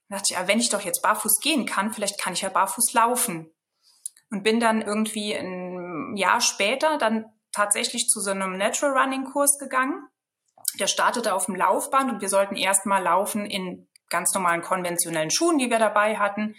Da 0.09 0.17
dachte 0.17 0.33
ich, 0.33 0.39
ja, 0.39 0.49
wenn 0.49 0.59
ich 0.59 0.69
doch 0.69 0.81
jetzt 0.81 1.03
barfuß 1.03 1.39
gehen 1.41 1.65
kann, 1.65 1.93
vielleicht 1.93 2.21
kann 2.21 2.33
ich 2.33 2.43
ja 2.43 2.49
barfuß 2.49 2.93
laufen. 2.93 3.53
Und 4.31 4.43
bin 4.43 4.61
dann 4.61 4.83
irgendwie 4.83 5.33
ein 5.35 6.17
Jahr 6.17 6.41
später 6.41 6.99
dann 6.99 7.27
tatsächlich 7.53 8.09
zu 8.09 8.21
so 8.21 8.31
einem 8.31 8.59
Natural 8.59 8.97
Running 8.97 9.25
Kurs 9.25 9.59
gegangen 9.59 10.09
der 10.79 10.87
startete 10.87 11.35
auf 11.35 11.47
dem 11.47 11.55
Laufband 11.55 12.11
und 12.11 12.21
wir 12.21 12.29
sollten 12.29 12.57
erstmal 12.57 13.03
laufen 13.03 13.47
in 13.47 13.89
ganz 14.09 14.33
normalen 14.35 14.63
konventionellen 14.63 15.31
Schuhen, 15.31 15.59
die 15.59 15.71
wir 15.71 15.79
dabei 15.79 16.19
hatten. 16.19 16.55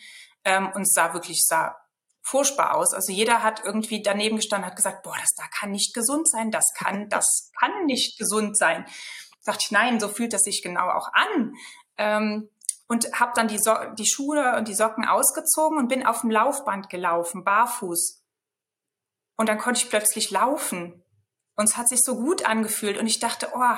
Ähm, 0.46 0.72
und 0.74 0.84
es 0.84 0.94
sah 0.94 1.14
wirklich 1.14 1.46
sah 1.46 1.76
furchtbar 2.22 2.76
aus. 2.76 2.94
Also 2.94 3.12
jeder 3.12 3.44
hat 3.44 3.64
irgendwie 3.64 4.02
daneben 4.02 4.36
gestanden, 4.36 4.68
hat 4.68 4.76
gesagt, 4.76 5.04
boah, 5.04 5.16
das 5.20 5.34
da 5.36 5.44
kann 5.48 5.72
nicht 5.72 5.94
gesund 5.94 6.30
sein, 6.30 6.52
das 6.52 6.66
kann, 6.76 7.10
das 7.10 7.52
kann 7.60 7.86
nicht 7.86 8.20
gesund 8.20 8.58
sein. 8.58 8.86
Dachte 9.46 9.62
ich, 9.64 9.72
nein, 9.72 10.00
so 10.00 10.10
fühlt 10.10 10.34
das 10.34 10.44
sich 10.44 10.62
genau 10.62 10.90
auch 10.90 11.12
an. 11.14 11.54
Ähm, 11.98 12.50
und 12.90 13.20
habe 13.20 13.32
dann 13.36 13.48
die, 13.48 13.60
so 13.60 13.74
die 13.98 14.08
Schuhe 14.08 14.56
und 14.58 14.68
die 14.68 14.74
Socken 14.74 15.06
ausgezogen 15.06 15.78
und 15.78 15.88
bin 15.88 16.06
auf 16.06 16.22
dem 16.22 16.32
Laufband 16.32 16.90
gelaufen, 16.90 17.44
barfuß. 17.44 18.26
Und 19.38 19.48
dann 19.48 19.60
konnte 19.60 19.80
ich 19.80 19.90
plötzlich 19.90 20.32
laufen. 20.32 21.04
Und 21.56 21.70
es 21.70 21.78
hat 21.78 21.88
sich 21.88 22.04
so 22.04 22.16
gut 22.16 22.46
angefühlt. 22.46 22.98
Und 22.98 23.06
ich 23.06 23.20
dachte, 23.20 23.52
oh, 23.54 23.76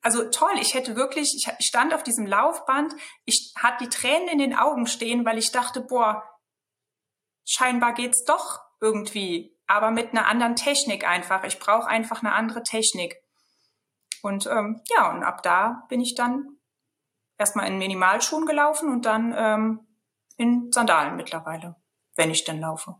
also 0.00 0.30
toll, 0.30 0.54
ich 0.60 0.72
hätte 0.72 0.96
wirklich, 0.96 1.46
ich 1.58 1.66
stand 1.66 1.92
auf 1.92 2.02
diesem 2.02 2.26
Laufband, 2.26 2.94
ich 3.26 3.52
hatte 3.56 3.84
die 3.84 3.90
Tränen 3.90 4.28
in 4.28 4.38
den 4.38 4.56
Augen 4.56 4.86
stehen, 4.86 5.26
weil 5.26 5.36
ich 5.36 5.52
dachte, 5.52 5.82
boah, 5.82 6.24
scheinbar 7.44 7.92
geht's 7.92 8.24
doch 8.24 8.60
irgendwie, 8.80 9.58
aber 9.66 9.90
mit 9.90 10.12
einer 10.12 10.26
anderen 10.26 10.56
Technik 10.56 11.06
einfach. 11.06 11.44
Ich 11.44 11.58
brauche 11.58 11.86
einfach 11.86 12.22
eine 12.22 12.32
andere 12.32 12.62
Technik. 12.62 13.16
Und 14.22 14.46
ähm, 14.46 14.80
ja, 14.88 15.10
und 15.10 15.22
ab 15.22 15.42
da 15.42 15.84
bin 15.90 16.00
ich 16.00 16.14
dann 16.14 16.53
erstmal 17.38 17.66
in 17.68 17.78
Minimalschuhen 17.78 18.46
gelaufen 18.46 18.90
und 18.90 19.06
dann 19.06 19.34
ähm, 19.36 19.80
in 20.36 20.72
Sandalen 20.72 21.16
mittlerweile, 21.16 21.76
wenn 22.16 22.30
ich 22.30 22.44
denn 22.44 22.60
laufe. 22.60 22.96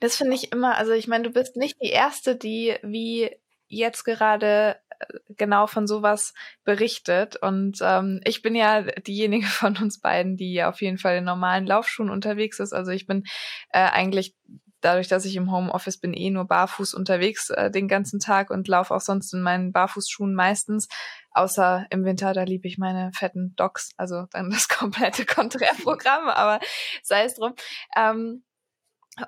Das 0.00 0.16
finde 0.16 0.34
ich 0.34 0.52
immer, 0.52 0.76
also 0.76 0.92
ich 0.92 1.08
meine, 1.08 1.24
du 1.24 1.30
bist 1.30 1.56
nicht 1.56 1.80
die 1.82 1.90
Erste, 1.90 2.36
die 2.36 2.76
wie 2.82 3.30
jetzt 3.68 4.04
gerade 4.04 4.80
genau 5.28 5.66
von 5.66 5.86
sowas 5.86 6.34
berichtet. 6.64 7.36
Und 7.36 7.78
ähm, 7.82 8.20
ich 8.24 8.42
bin 8.42 8.54
ja 8.54 8.82
diejenige 8.82 9.46
von 9.46 9.76
uns 9.76 10.00
beiden, 10.00 10.36
die 10.36 10.62
auf 10.62 10.80
jeden 10.82 10.98
Fall 10.98 11.18
in 11.18 11.24
normalen 11.24 11.66
Laufschuhen 11.66 12.10
unterwegs 12.10 12.60
ist. 12.60 12.72
Also 12.72 12.90
ich 12.90 13.06
bin 13.06 13.24
äh, 13.70 13.80
eigentlich 13.80 14.36
dadurch, 14.80 15.08
dass 15.08 15.24
ich 15.24 15.36
im 15.36 15.50
Homeoffice 15.52 15.98
bin, 15.98 16.12
eh 16.12 16.30
nur 16.30 16.46
barfuß 16.46 16.94
unterwegs 16.94 17.50
äh, 17.50 17.70
den 17.70 17.88
ganzen 17.88 18.20
Tag 18.20 18.50
und 18.50 18.68
laufe 18.68 18.94
auch 18.94 19.00
sonst 19.00 19.32
in 19.32 19.42
meinen 19.42 19.72
Barfußschuhen 19.72 20.34
meistens. 20.34 20.88
Außer 21.32 21.86
im 21.90 22.04
Winter, 22.04 22.32
da 22.32 22.42
liebe 22.42 22.66
ich 22.66 22.78
meine 22.78 23.12
fetten 23.14 23.54
Docs, 23.56 23.90
also 23.96 24.26
dann 24.32 24.50
das 24.50 24.68
komplette 24.68 25.26
Konträrprogramm, 25.26 26.28
aber 26.28 26.60
sei 27.02 27.24
es 27.24 27.34
drum. 27.34 27.54
Ähm, 27.96 28.44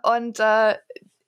und 0.03 0.41
äh, 0.41 0.79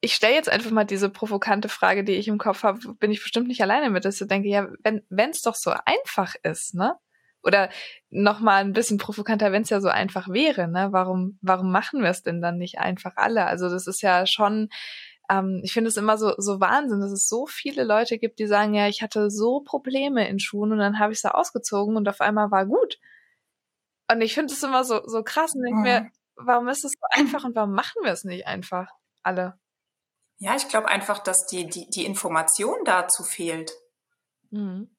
ich 0.01 0.15
stelle 0.15 0.35
jetzt 0.35 0.51
einfach 0.51 0.71
mal 0.71 0.85
diese 0.85 1.09
provokante 1.09 1.69
Frage, 1.69 2.05
die 2.05 2.13
ich 2.13 2.29
im 2.29 2.39
Kopf 2.39 2.63
habe, 2.63 2.95
bin 2.95 3.11
ich 3.11 3.23
bestimmt 3.23 3.49
nicht 3.49 3.63
alleine 3.63 3.89
mit, 3.89 4.05
dass 4.05 4.21
ich 4.21 4.29
denke, 4.29 4.49
ja, 4.49 4.69
wenn 4.83 5.31
es 5.31 5.43
doch 5.43 5.55
so 5.55 5.73
einfach 5.87 6.35
ist, 6.43 6.75
ne? 6.75 6.97
Oder 7.45 7.71
noch 8.11 8.41
mal 8.41 8.63
ein 8.63 8.73
bisschen 8.73 8.99
provokanter, 8.99 9.53
wenn 9.53 9.63
es 9.63 9.71
ja 9.71 9.81
so 9.81 9.89
einfach 9.89 10.29
wäre, 10.29 10.69
ne? 10.69 10.89
Warum, 10.93 11.39
warum 11.43 11.71
machen 11.71 12.03
wir 12.03 12.11
es 12.11 12.23
denn 12.23 12.41
dann 12.41 12.59
nicht 12.59 12.79
einfach 12.79 13.13
alle? 13.17 13.47
Also 13.47 13.69
das 13.69 13.87
ist 13.87 14.03
ja 14.03 14.27
schon, 14.27 14.71
ähm, 15.29 15.61
ich 15.63 15.73
finde 15.73 15.89
es 15.89 15.97
immer 15.97 16.17
so, 16.17 16.35
so 16.39 16.61
Wahnsinn, 16.61 17.01
dass 17.01 17.13
es 17.13 17.29
so 17.29 17.47
viele 17.47 17.85
Leute 17.85 18.19
gibt, 18.19 18.39
die 18.39 18.47
sagen, 18.47 18.75
ja, 18.75 18.89
ich 18.89 19.03
hatte 19.03 19.31
so 19.31 19.61
Probleme 19.61 20.29
in 20.29 20.39
Schuhen 20.39 20.73
und 20.73 20.79
dann 20.79 20.99
habe 20.99 21.13
ich 21.13 21.21
sie 21.21 21.35
ausgezogen 21.35 21.97
und 21.97 22.09
auf 22.09 22.21
einmal 22.21 22.51
war 22.51 22.67
gut. 22.67 22.99
Und 24.11 24.21
ich 24.21 24.35
finde 24.35 24.53
es 24.53 24.63
immer 24.63 24.85
so, 24.85 25.03
so 25.07 25.23
krass 25.23 25.55
und 25.55 25.63
denke 25.63 25.79
mhm. 25.79 25.83
mir, 25.83 26.11
warum 26.37 26.69
ist 26.69 26.85
es 26.85 26.93
so 26.93 27.07
einfach 27.11 27.45
und 27.45 27.55
warum 27.55 27.73
machen 27.73 28.03
wir 28.03 28.13
es 28.13 28.25
nicht 28.25 28.47
einfach 28.47 28.91
alle? 29.23 29.59
Ja, 30.39 30.57
ich 30.57 30.69
glaube 30.69 30.89
einfach, 30.89 31.21
dass 31.21 31.47
die, 31.47 31.67
die, 31.67 31.89
die 31.89 32.05
Information 32.05 32.79
dazu 32.85 33.23
fehlt. 33.23 33.73
Mhm. 34.51 34.94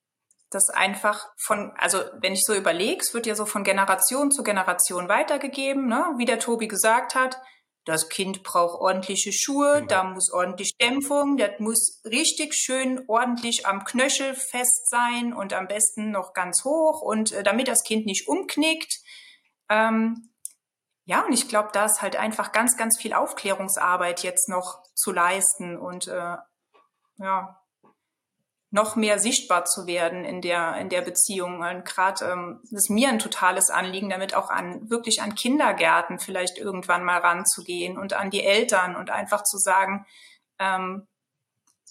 Das 0.55 0.69
einfach 0.69 1.27
von, 1.37 1.73
also 1.77 1.99
wenn 2.21 2.31
ich 2.31 2.43
so 2.45 2.53
überlege, 2.53 3.01
es 3.01 3.13
wird 3.13 3.25
ja 3.25 3.35
so 3.35 3.45
von 3.45 3.65
Generation 3.65 4.31
zu 4.31 4.41
Generation 4.41 5.09
weitergegeben, 5.09 5.87
ne? 5.87 6.13
wie 6.17 6.23
der 6.23 6.39
Tobi 6.39 6.69
gesagt 6.69 7.13
hat, 7.13 7.37
das 7.83 8.07
Kind 8.07 8.41
braucht 8.41 8.79
ordentliche 8.79 9.33
Schuhe, 9.33 9.75
genau. 9.75 9.87
da 9.87 10.03
muss 10.05 10.31
ordentlich 10.31 10.77
Dämpfung, 10.79 11.35
das 11.35 11.59
muss 11.59 12.01
richtig 12.05 12.55
schön 12.55 13.03
ordentlich 13.07 13.67
am 13.67 13.83
Knöchel 13.83 14.33
fest 14.33 14.89
sein 14.89 15.33
und 15.33 15.51
am 15.51 15.67
besten 15.67 16.09
noch 16.09 16.33
ganz 16.33 16.63
hoch 16.63 17.01
und 17.01 17.33
äh, 17.33 17.43
damit 17.43 17.67
das 17.67 17.83
Kind 17.83 18.05
nicht 18.05 18.27
umknickt. 18.29 18.93
Ähm, 19.69 20.31
ja, 21.03 21.25
und 21.25 21.33
ich 21.33 21.49
glaube, 21.49 21.69
da 21.73 21.85
ist 21.85 22.01
halt 22.01 22.15
einfach 22.15 22.53
ganz, 22.53 22.77
ganz 22.77 22.97
viel 22.99 23.13
Aufklärungsarbeit 23.13 24.23
jetzt 24.23 24.47
noch 24.47 24.81
zu 24.95 25.11
leisten 25.11 25.77
und 25.77 26.07
äh, 26.07 26.37
ja, 27.17 27.61
noch 28.71 28.95
mehr 28.95 29.19
sichtbar 29.19 29.65
zu 29.65 29.87
werden 29.87 30.25
in 30.25 30.41
der, 30.41 30.75
in 30.77 30.89
der 30.89 31.01
Beziehung. 31.01 31.61
Und 31.61 31.85
gerade 31.85 32.25
ähm, 32.25 32.61
ist 32.71 32.89
mir 32.89 33.09
ein 33.09 33.19
totales 33.19 33.69
Anliegen, 33.69 34.09
damit 34.09 34.35
auch 34.35 34.49
an 34.49 34.89
wirklich 34.89 35.21
an 35.21 35.35
Kindergärten 35.35 36.19
vielleicht 36.19 36.57
irgendwann 36.57 37.03
mal 37.03 37.19
ranzugehen 37.19 37.97
und 37.97 38.13
an 38.13 38.29
die 38.29 38.43
Eltern 38.43 38.95
und 38.95 39.09
einfach 39.09 39.43
zu 39.43 39.57
sagen, 39.57 40.05
ähm, 40.59 41.07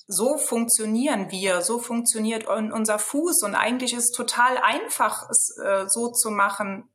so 0.07 0.37
funktionieren 0.37 1.31
wir, 1.31 1.63
so 1.63 1.79
funktioniert 1.79 2.47
unser 2.47 2.99
Fuß 2.99 3.43
und 3.43 3.55
eigentlich 3.55 3.95
ist 3.95 4.11
es 4.11 4.11
total 4.11 4.59
einfach, 4.59 5.29
es 5.31 5.57
äh, 5.65 5.87
so 5.89 6.09
zu 6.09 6.31
machen, 6.31 6.91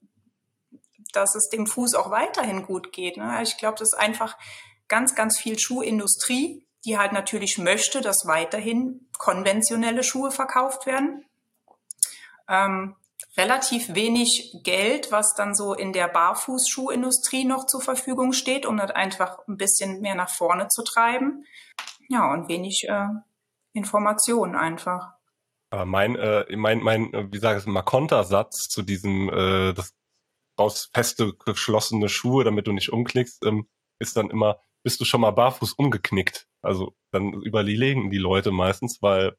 dass 1.14 1.34
es 1.34 1.50
dem 1.50 1.66
Fuß 1.66 1.96
auch 1.96 2.12
weiterhin 2.12 2.66
gut 2.66 2.92
geht. 2.92 3.18
Ne? 3.18 3.40
Ich 3.42 3.58
glaube, 3.58 3.80
das 3.80 3.94
ist 3.94 4.00
einfach 4.00 4.38
ganz, 4.88 5.16
ganz 5.16 5.40
viel 5.40 5.58
Schuhindustrie, 5.58 6.68
die 6.86 6.98
halt 6.98 7.12
natürlich 7.12 7.58
möchte, 7.58 8.02
dass 8.02 8.26
weiterhin 8.26 9.08
konventionelle 9.18 10.04
Schuhe 10.04 10.32
verkauft 10.32 10.86
werden. 10.86 11.26
Ähm, 12.48 12.96
relativ 13.38 13.94
wenig 13.94 14.62
Geld, 14.64 15.12
was 15.12 15.36
dann 15.36 15.56
so 15.56 15.74
in 15.74 15.94
der 15.94 16.08
Barfußschuhindustrie 16.08 17.46
noch 17.46 17.66
zur 17.66 17.82
Verfügung 17.82 18.34
steht, 18.34 18.66
um 18.66 18.78
das 18.78 18.92
einfach 18.92 19.40
ein 19.48 19.58
bisschen 19.58 20.02
mehr 20.02 20.16
nach 20.16 20.30
vorne 20.30 20.68
zu 20.70 20.84
treiben. 20.84 21.46
Ja, 22.08 22.32
und 22.34 22.48
wenig 22.48 22.86
äh, 22.88 23.08
Informationen 23.74 24.56
einfach. 24.56 25.14
Aber 25.70 25.86
mein, 25.86 26.16
äh, 26.16 26.46
mein, 26.56 26.80
mein, 26.80 27.14
äh, 27.14 27.28
wie 27.32 27.38
sage 27.38 27.60
ich 27.60 27.66
mal, 27.66 27.84
Kontersatz 27.84 28.68
zu 28.68 28.82
diesem, 28.82 29.30
äh, 29.30 29.74
das 29.74 29.94
aus 30.56 30.90
feste 30.94 31.34
geschlossene 31.46 32.10
Schuhe, 32.10 32.44
damit 32.44 32.68
du 32.68 32.72
nicht 32.72 32.92
umknickst, 32.92 33.46
ähm, 33.46 33.70
ist 34.00 34.18
dann 34.18 34.30
immer, 34.30 34.62
bist 34.90 35.00
du 35.00 35.06
schon 35.06 35.22
mal 35.22 35.30
barfuß 35.30 35.74
umgeknickt? 35.74 36.48
Also 36.64 36.96
dann 37.12 37.34
überlegen 37.44 38.10
die 38.10 38.18
Leute 38.18 38.50
meistens, 38.50 39.04
weil 39.04 39.38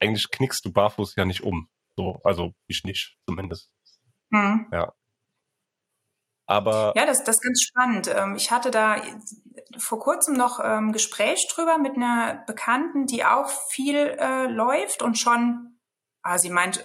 eigentlich 0.00 0.30
knickst 0.30 0.64
du 0.64 0.72
barfuß 0.72 1.14
ja 1.16 1.26
nicht 1.26 1.42
um. 1.42 1.68
So, 1.94 2.22
also 2.24 2.54
ich 2.68 2.84
nicht, 2.84 3.18
zumindest. 3.26 3.70
Mhm. 4.30 4.66
Ja. 4.72 4.94
Aber. 6.46 6.94
Ja, 6.96 7.04
das, 7.04 7.22
das 7.22 7.36
ist 7.36 7.42
ganz 7.42 7.62
spannend. 7.62 8.10
Ähm, 8.16 8.34
ich 8.36 8.50
hatte 8.50 8.70
da 8.70 8.96
vor 9.76 9.98
kurzem 9.98 10.38
noch 10.38 10.58
ähm, 10.64 10.92
Gespräch 10.92 11.46
drüber 11.54 11.76
mit 11.76 11.96
einer 11.96 12.42
Bekannten, 12.46 13.04
die 13.04 13.26
auch 13.26 13.50
viel 13.70 14.16
äh, 14.18 14.46
läuft 14.46 15.02
und 15.02 15.18
schon, 15.18 15.78
ah, 16.22 16.38
sie 16.38 16.48
meint, 16.48 16.82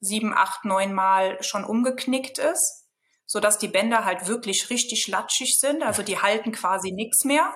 sieben, 0.00 0.32
acht, 0.32 0.64
neun 0.64 0.94
Mal 0.94 1.42
schon 1.42 1.64
umgeknickt 1.64 2.38
ist, 2.38 2.83
so 3.26 3.40
dass 3.40 3.58
die 3.58 3.68
Bänder 3.68 4.04
halt 4.04 4.28
wirklich 4.28 4.70
richtig 4.70 5.06
latschig 5.08 5.58
sind. 5.58 5.82
Also 5.82 6.02
die 6.02 6.20
halten 6.20 6.52
quasi 6.52 6.92
nichts 6.92 7.24
mehr. 7.24 7.54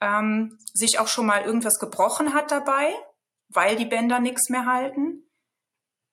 Ähm, 0.00 0.58
sich 0.74 0.98
auch 0.98 1.08
schon 1.08 1.26
mal 1.26 1.42
irgendwas 1.42 1.78
gebrochen 1.78 2.34
hat 2.34 2.50
dabei, 2.50 2.92
weil 3.48 3.76
die 3.76 3.84
Bänder 3.84 4.18
nichts 4.18 4.48
mehr 4.48 4.66
halten. 4.66 5.30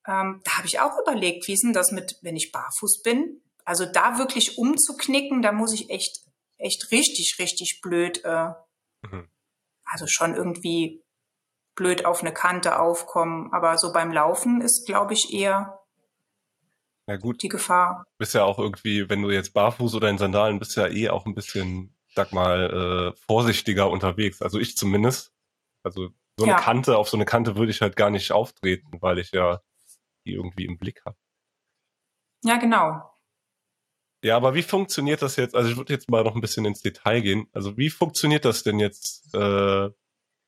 Ähm, 0.07 0.41
da 0.43 0.57
habe 0.57 0.67
ich 0.67 0.79
auch 0.79 0.97
überlegt, 0.99 1.47
wie 1.47 1.53
ist 1.53 1.63
denn 1.63 1.73
das 1.73 1.91
mit, 1.91 2.17
wenn 2.21 2.35
ich 2.35 2.51
barfuß 2.51 3.01
bin? 3.01 3.41
Also 3.65 3.85
da 3.85 4.17
wirklich 4.17 4.57
umzuknicken, 4.57 5.41
da 5.41 5.51
muss 5.51 5.73
ich 5.73 5.89
echt, 5.89 6.21
echt 6.57 6.91
richtig, 6.91 7.35
richtig 7.39 7.81
blöd, 7.81 8.23
äh, 8.23 8.49
mhm. 9.01 9.29
also 9.85 10.05
schon 10.07 10.35
irgendwie 10.35 11.03
blöd 11.75 12.05
auf 12.05 12.21
eine 12.21 12.33
Kante 12.33 12.79
aufkommen. 12.79 13.51
Aber 13.53 13.77
so 13.77 13.91
beim 13.91 14.11
Laufen 14.11 14.61
ist, 14.61 14.85
glaube 14.85 15.13
ich, 15.13 15.33
eher 15.33 15.78
ja, 17.09 17.17
gut. 17.17 17.41
die 17.41 17.49
Gefahr. 17.49 18.05
Bist 18.19 18.35
ja 18.35 18.43
auch 18.43 18.59
irgendwie, 18.59 19.09
wenn 19.09 19.23
du 19.23 19.31
jetzt 19.31 19.53
barfuß 19.53 19.95
oder 19.95 20.09
in 20.09 20.19
Sandalen 20.19 20.59
bist, 20.59 20.75
ja 20.75 20.87
eh 20.87 21.09
auch 21.09 21.25
ein 21.25 21.33
bisschen, 21.33 21.95
sag 22.13 22.31
mal, 22.33 23.13
äh, 23.15 23.19
vorsichtiger 23.25 23.89
unterwegs. 23.89 24.41
Also 24.41 24.59
ich 24.59 24.77
zumindest. 24.77 25.33
Also 25.81 26.09
so 26.37 26.45
eine 26.45 26.53
ja. 26.53 26.59
Kante, 26.59 26.97
auf 26.97 27.09
so 27.09 27.17
eine 27.17 27.25
Kante 27.25 27.55
würde 27.55 27.71
ich 27.71 27.81
halt 27.81 27.95
gar 27.95 28.11
nicht 28.11 28.31
auftreten, 28.31 29.01
weil 29.01 29.17
ich 29.17 29.31
ja 29.31 29.59
die 30.25 30.33
irgendwie 30.33 30.65
im 30.65 30.77
Blick 30.77 31.03
habe. 31.05 31.17
Ja, 32.43 32.57
genau. 32.57 33.01
Ja, 34.23 34.35
aber 34.35 34.53
wie 34.53 34.63
funktioniert 34.63 35.21
das 35.21 35.37
jetzt? 35.37 35.55
Also 35.55 35.69
ich 35.69 35.77
würde 35.77 35.93
jetzt 35.93 36.09
mal 36.09 36.23
noch 36.23 36.35
ein 36.35 36.41
bisschen 36.41 36.65
ins 36.65 36.81
Detail 36.81 37.21
gehen. 37.21 37.47
Also 37.53 37.77
wie 37.77 37.89
funktioniert 37.89 38.45
das 38.45 38.63
denn 38.63 38.79
jetzt, 38.79 39.33
äh, 39.33 39.89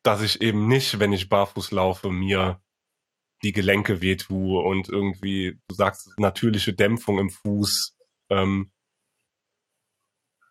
dass 0.03 0.21
ich 0.21 0.41
eben 0.41 0.67
nicht, 0.67 0.99
wenn 0.99 1.13
ich 1.13 1.29
barfuß 1.29 1.71
laufe, 1.71 2.11
mir 2.11 2.61
die 3.43 3.53
Gelenke 3.53 4.01
wehtue 4.01 4.59
und 4.61 4.89
irgendwie, 4.89 5.59
du 5.67 5.75
sagst, 5.75 6.09
natürliche 6.17 6.73
Dämpfung 6.73 7.19
im 7.19 7.29
Fuß. 7.29 7.97
Ähm, 8.29 8.71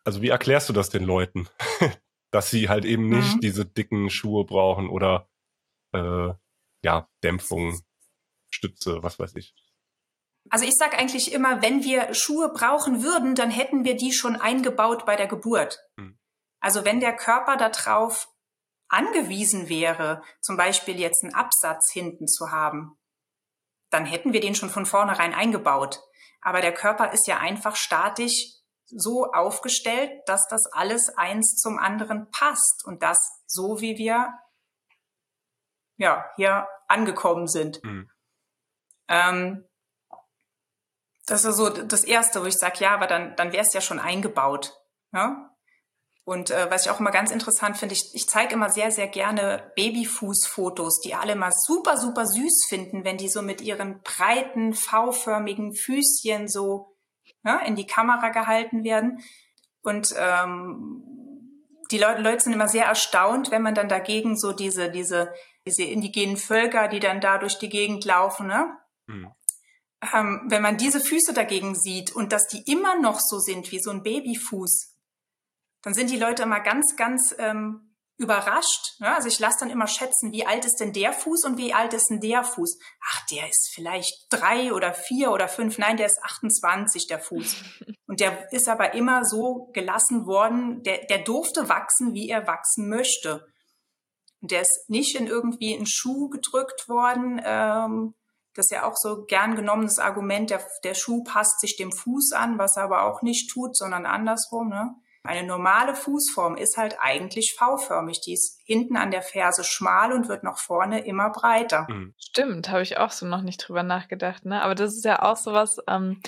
also 0.04 0.23
wie 0.23 0.28
erklärst 0.28 0.68
du 0.68 0.73
das 0.73 0.90
den 0.90 1.04
Leuten? 1.04 1.49
dass 2.30 2.50
sie 2.50 2.68
halt 2.68 2.85
eben 2.85 3.09
nicht 3.09 3.37
mhm. 3.37 3.40
diese 3.40 3.66
dicken 3.66 4.09
Schuhe 4.11 4.44
brauchen 4.44 4.88
oder 4.88 5.28
äh, 5.92 6.32
ja, 6.82 7.09
Dämpfung, 7.23 7.80
Stütze, 8.50 9.03
was 9.03 9.18
weiß 9.18 9.35
ich. 9.37 9.55
Also 10.48 10.64
ich 10.64 10.74
sage 10.76 10.96
eigentlich 10.96 11.33
immer, 11.33 11.61
wenn 11.62 11.85
wir 11.85 12.14
Schuhe 12.14 12.50
brauchen 12.53 13.03
würden, 13.03 13.35
dann 13.35 13.50
hätten 13.50 13.85
wir 13.85 13.96
die 13.96 14.12
schon 14.12 14.37
eingebaut 14.37 15.05
bei 15.05 15.16
der 15.16 15.26
Geburt. 15.26 15.79
Hm. 15.98 16.18
Also 16.61 16.85
wenn 16.85 17.00
der 17.00 17.14
Körper 17.14 17.57
darauf 17.57 18.29
angewiesen 18.90 19.68
wäre, 19.68 20.22
zum 20.40 20.57
Beispiel 20.57 21.00
jetzt 21.00 21.24
einen 21.24 21.35
Absatz 21.35 21.90
hinten 21.92 22.29
zu 22.29 22.50
haben, 22.50 22.98
dann 23.90 24.05
hätten 24.05 24.33
wir 24.33 24.40
den 24.40 24.55
schon 24.55 24.70
von 24.70 24.87
vornherein 24.87 25.35
eingebaut. 25.35 26.00
Aber 26.42 26.61
der 26.61 26.74
Körper 26.74 27.12
ist 27.12 27.26
ja 27.26 27.38
einfach 27.38 27.76
statisch 27.76 28.61
so 28.87 29.33
aufgestellt, 29.33 30.11
dass 30.26 30.48
das 30.48 30.66
alles 30.72 31.11
eins 31.16 31.57
zum 31.57 31.79
anderen 31.79 32.31
passt 32.31 32.85
und 32.85 33.03
das 33.03 33.18
so, 33.46 33.81
wie 33.81 33.96
wir 33.96 34.33
ja 35.96 36.26
hier 36.37 36.66
angekommen 36.88 37.46
sind. 37.46 37.83
Mhm. 37.85 38.11
Ähm, 39.09 39.68
das 41.26 41.44
ist 41.44 41.57
so 41.57 41.68
das 41.68 42.03
Erste, 42.03 42.42
wo 42.42 42.46
ich 42.46 42.59
sage, 42.59 42.81
ja, 42.81 42.92
aber 42.92 43.07
dann, 43.07 43.37
dann 43.37 43.53
wäre 43.53 43.62
es 43.62 43.72
ja 43.72 43.81
schon 43.81 44.00
eingebaut. 44.00 44.76
Ja? 45.12 45.49
Und 46.31 46.53
äh, 46.53 46.71
was 46.71 46.85
ich 46.85 46.93
auch 46.93 47.01
immer 47.01 47.11
ganz 47.11 47.33
interessant 47.33 47.77
finde, 47.77 47.93
ich, 47.93 48.14
ich 48.14 48.29
zeige 48.29 48.55
immer 48.55 48.71
sehr, 48.71 48.93
sehr 48.93 49.09
gerne 49.09 49.73
Babyfußfotos, 49.75 51.01
die 51.01 51.16
alle 51.16 51.35
mal 51.35 51.51
super, 51.51 51.97
super 51.97 52.25
süß 52.25 52.66
finden, 52.69 53.05
wenn 53.05 53.16
die 53.16 53.29
so 53.29 53.43
mit 53.43 53.61
ihren 53.61 54.01
breiten, 54.03 54.73
V-förmigen 54.73 55.75
Füßchen 55.75 56.47
so 56.47 56.97
ja, 57.45 57.59
in 57.62 57.75
die 57.75 57.88
Kamera 57.88 58.29
gehalten 58.29 58.85
werden. 58.85 59.25
Und 59.83 60.14
ähm, 60.16 61.03
die 61.90 61.99
Leute, 61.99 62.23
Leute 62.23 62.45
sind 62.45 62.53
immer 62.53 62.69
sehr 62.69 62.87
erstaunt, 62.87 63.51
wenn 63.51 63.62
man 63.62 63.75
dann 63.75 63.88
dagegen 63.88 64.38
so 64.38 64.53
diese, 64.53 64.88
diese, 64.88 65.35
diese 65.66 65.83
indigenen 65.83 66.37
Völker, 66.37 66.87
die 66.87 67.01
dann 67.01 67.21
da 67.21 67.38
durch 67.38 67.59
die 67.59 67.69
Gegend 67.69 68.05
laufen, 68.05 68.47
ne? 68.47 68.77
Mhm 69.09 69.33
ähm, 70.14 70.47
wenn 70.49 70.62
man 70.62 70.79
diese 70.79 70.99
Füße 70.99 71.35
dagegen 71.35 71.75
sieht 71.75 72.11
und 72.16 72.33
dass 72.33 72.47
die 72.47 72.62
immer 72.73 72.99
noch 72.99 73.21
so 73.21 73.38
sind 73.38 73.71
wie 73.71 73.81
so 73.81 73.90
ein 73.90 74.03
Babyfuß, 74.03 74.99
dann 75.83 75.95
sind 75.95 76.11
die 76.11 76.19
Leute 76.19 76.43
immer 76.43 76.61
ganz, 76.61 76.97
ganz 76.97 77.35
ähm, 77.38 77.97
überrascht. 78.16 79.01
Ne? 79.01 79.14
Also 79.14 79.29
ich 79.29 79.38
lasse 79.38 79.61
dann 79.61 79.71
immer 79.71 79.87
schätzen, 79.87 80.33
wie 80.33 80.47
alt 80.47 80.64
ist 80.64 80.77
denn 80.77 80.93
der 80.93 81.12
Fuß 81.12 81.45
und 81.45 81.57
wie 81.57 81.73
alt 81.73 81.95
ist 81.95 82.09
denn 82.11 82.21
der 82.21 82.45
Fuß? 82.45 82.79
Ach, 83.09 83.27
der 83.27 83.49
ist 83.49 83.71
vielleicht 83.75 84.27
drei 84.31 84.73
oder 84.75 84.93
vier 84.93 85.33
oder 85.33 85.49
fünf. 85.49 85.79
Nein, 85.79 85.97
der 85.97 86.07
ist 86.07 86.23
28, 86.23 87.07
der 87.07 87.19
Fuß. 87.19 87.57
Und 88.07 88.19
der 88.19 88.53
ist 88.53 88.69
aber 88.69 88.95
immer 88.95 89.25
so 89.25 89.71
gelassen 89.73 90.27
worden, 90.27 90.83
der, 90.83 91.07
der 91.07 91.19
durfte 91.19 91.69
wachsen, 91.69 92.12
wie 92.12 92.29
er 92.29 92.49
wachsen 92.49 92.88
möchte. 92.88 93.47
Und 94.40 94.51
der 94.51 94.62
ist 94.62 94.90
nicht 94.90 95.14
in 95.14 95.29
irgendwie 95.29 95.77
einen 95.77 95.87
Schuh 95.87 96.29
gedrückt 96.29 96.88
worden, 96.88 97.40
ähm, 97.45 98.14
das 98.55 98.66
ist 98.66 98.73
ja 98.73 98.85
auch 98.85 98.97
so 98.97 99.25
gern 99.27 99.55
genommenes 99.55 99.99
Argument, 99.99 100.51
der, 100.51 100.61
der 100.83 100.95
Schuh 100.95 101.23
passt 101.23 101.61
sich 101.61 101.77
dem 101.77 101.93
Fuß 101.93 102.33
an, 102.33 102.59
was 102.59 102.77
er 102.77 102.85
aber 102.85 103.05
auch 103.05 103.23
nicht 103.23 103.51
tut, 103.51 103.77
sondern 103.77 104.07
andersrum. 104.07 104.69
Ne? 104.69 104.95
Eine 105.22 105.46
normale 105.46 105.94
Fußform 105.94 106.56
ist 106.56 106.78
halt 106.78 106.96
eigentlich 106.98 107.54
V-förmig. 107.59 108.22
Die 108.22 108.33
ist 108.33 108.59
hinten 108.64 108.96
an 108.96 109.11
der 109.11 109.22
Ferse 109.22 109.64
schmal 109.64 110.12
und 110.12 110.28
wird 110.28 110.44
nach 110.44 110.59
vorne 110.59 111.04
immer 111.04 111.30
breiter. 111.30 111.87
Mhm. 111.90 112.14
Stimmt, 112.18 112.70
habe 112.70 112.83
ich 112.83 112.96
auch 112.96 113.11
so 113.11 113.26
noch 113.26 113.42
nicht 113.42 113.59
drüber 113.59 113.83
nachgedacht. 113.83 114.46
Ne? 114.46 114.62
Aber 114.62 114.74
das 114.74 114.94
ist 114.94 115.04
ja 115.04 115.22
auch 115.22 115.37
sowas, 115.37 115.78
ähm, 115.87 116.22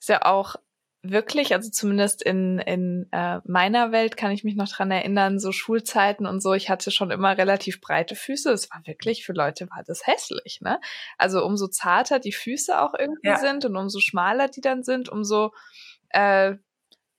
ist 0.00 0.08
ja 0.08 0.22
auch 0.22 0.56
wirklich, 1.04 1.54
also 1.54 1.70
zumindest 1.70 2.22
in, 2.22 2.58
in 2.58 3.06
äh, 3.12 3.38
meiner 3.44 3.92
Welt 3.92 4.16
kann 4.16 4.32
ich 4.32 4.42
mich 4.42 4.56
noch 4.56 4.68
dran 4.68 4.90
erinnern, 4.90 5.38
so 5.38 5.52
Schulzeiten 5.52 6.26
und 6.26 6.42
so, 6.42 6.54
ich 6.54 6.70
hatte 6.70 6.90
schon 6.90 7.10
immer 7.10 7.36
relativ 7.36 7.80
breite 7.80 8.16
Füße. 8.16 8.50
Es 8.50 8.70
war 8.70 8.80
wirklich, 8.86 9.24
für 9.24 9.34
Leute 9.34 9.68
war 9.70 9.84
das 9.86 10.06
hässlich, 10.06 10.60
ne? 10.62 10.80
Also 11.18 11.44
umso 11.44 11.68
zarter 11.68 12.18
die 12.18 12.32
Füße 12.32 12.80
auch 12.80 12.94
irgendwie 12.98 13.28
ja. 13.28 13.38
sind 13.38 13.66
und 13.66 13.76
umso 13.76 14.00
schmaler 14.00 14.48
die 14.48 14.62
dann 14.62 14.82
sind, 14.82 15.10
umso 15.10 15.52
äh, 16.08 16.54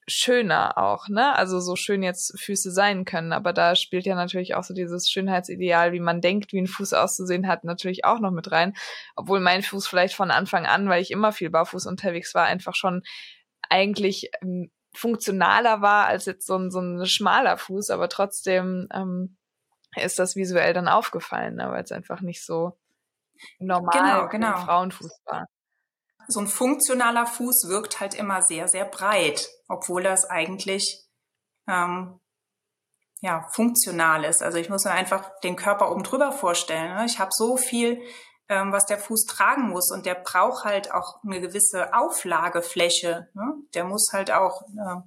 schöner 0.07 0.77
auch, 0.77 1.07
ne? 1.09 1.35
Also 1.35 1.59
so 1.59 1.75
schön 1.75 2.03
jetzt 2.03 2.39
Füße 2.39 2.71
sein 2.71 3.05
können, 3.05 3.33
aber 3.33 3.53
da 3.53 3.75
spielt 3.75 4.05
ja 4.05 4.15
natürlich 4.15 4.55
auch 4.55 4.63
so 4.63 4.73
dieses 4.73 5.09
Schönheitsideal, 5.09 5.93
wie 5.93 5.99
man 5.99 6.21
denkt, 6.21 6.53
wie 6.53 6.61
ein 6.61 6.67
Fuß 6.67 6.93
auszusehen 6.93 7.47
hat, 7.47 7.63
natürlich 7.63 8.05
auch 8.05 8.19
noch 8.19 8.31
mit 8.31 8.51
rein. 8.51 8.73
Obwohl 9.15 9.39
mein 9.39 9.63
Fuß 9.63 9.87
vielleicht 9.87 10.15
von 10.15 10.31
Anfang 10.31 10.65
an, 10.65 10.89
weil 10.89 11.01
ich 11.01 11.11
immer 11.11 11.31
viel 11.31 11.49
barfuß 11.49 11.87
unterwegs 11.87 12.35
war, 12.35 12.45
einfach 12.45 12.75
schon 12.75 13.01
eigentlich 13.69 14.29
ähm, 14.41 14.71
funktionaler 14.93 15.81
war 15.81 16.05
als 16.05 16.25
jetzt 16.25 16.45
so 16.45 16.55
ein, 16.57 16.71
so 16.71 16.79
ein 16.79 17.05
schmaler 17.05 17.57
Fuß, 17.57 17.89
aber 17.89 18.07
trotzdem 18.07 18.87
ähm, 18.93 19.37
ist 19.95 20.19
das 20.19 20.35
visuell 20.35 20.73
dann 20.73 20.87
aufgefallen, 20.87 21.55
ne, 21.55 21.69
weil 21.69 21.83
es 21.83 21.91
einfach 21.91 22.21
nicht 22.21 22.45
so 22.45 22.77
normal 23.59 24.27
genau, 24.27 24.27
genau. 24.27 24.65
Frauenfuß 24.65 25.21
war. 25.25 25.45
So 26.27 26.39
ein 26.39 26.47
funktionaler 26.47 27.25
Fuß 27.25 27.67
wirkt 27.69 27.99
halt 27.99 28.13
immer 28.13 28.41
sehr, 28.41 28.67
sehr 28.67 28.85
breit, 28.85 29.49
obwohl 29.67 30.03
das 30.03 30.25
eigentlich 30.25 31.03
ähm, 31.67 32.19
ja 33.21 33.47
funktional 33.51 34.23
ist. 34.23 34.41
Also 34.41 34.57
ich 34.57 34.69
muss 34.69 34.85
mir 34.85 34.91
einfach 34.91 35.39
den 35.39 35.55
Körper 35.55 35.91
oben 35.91 36.03
drüber 36.03 36.31
vorstellen. 36.31 36.95
Ne? 36.95 37.05
Ich 37.05 37.19
habe 37.19 37.31
so 37.33 37.57
viel 37.57 38.01
ähm, 38.47 38.71
was 38.71 38.85
der 38.85 38.99
Fuß 38.99 39.25
tragen 39.25 39.69
muss. 39.69 39.91
Und 39.91 40.05
der 40.05 40.15
braucht 40.15 40.65
halt 40.65 40.91
auch 40.91 41.23
eine 41.23 41.41
gewisse 41.41 41.93
Auflagefläche. 41.93 43.29
Ne? 43.33 43.55
Der 43.73 43.85
muss 43.85 44.09
halt 44.11 44.31
auch 44.31 44.61
äh, 44.63 45.01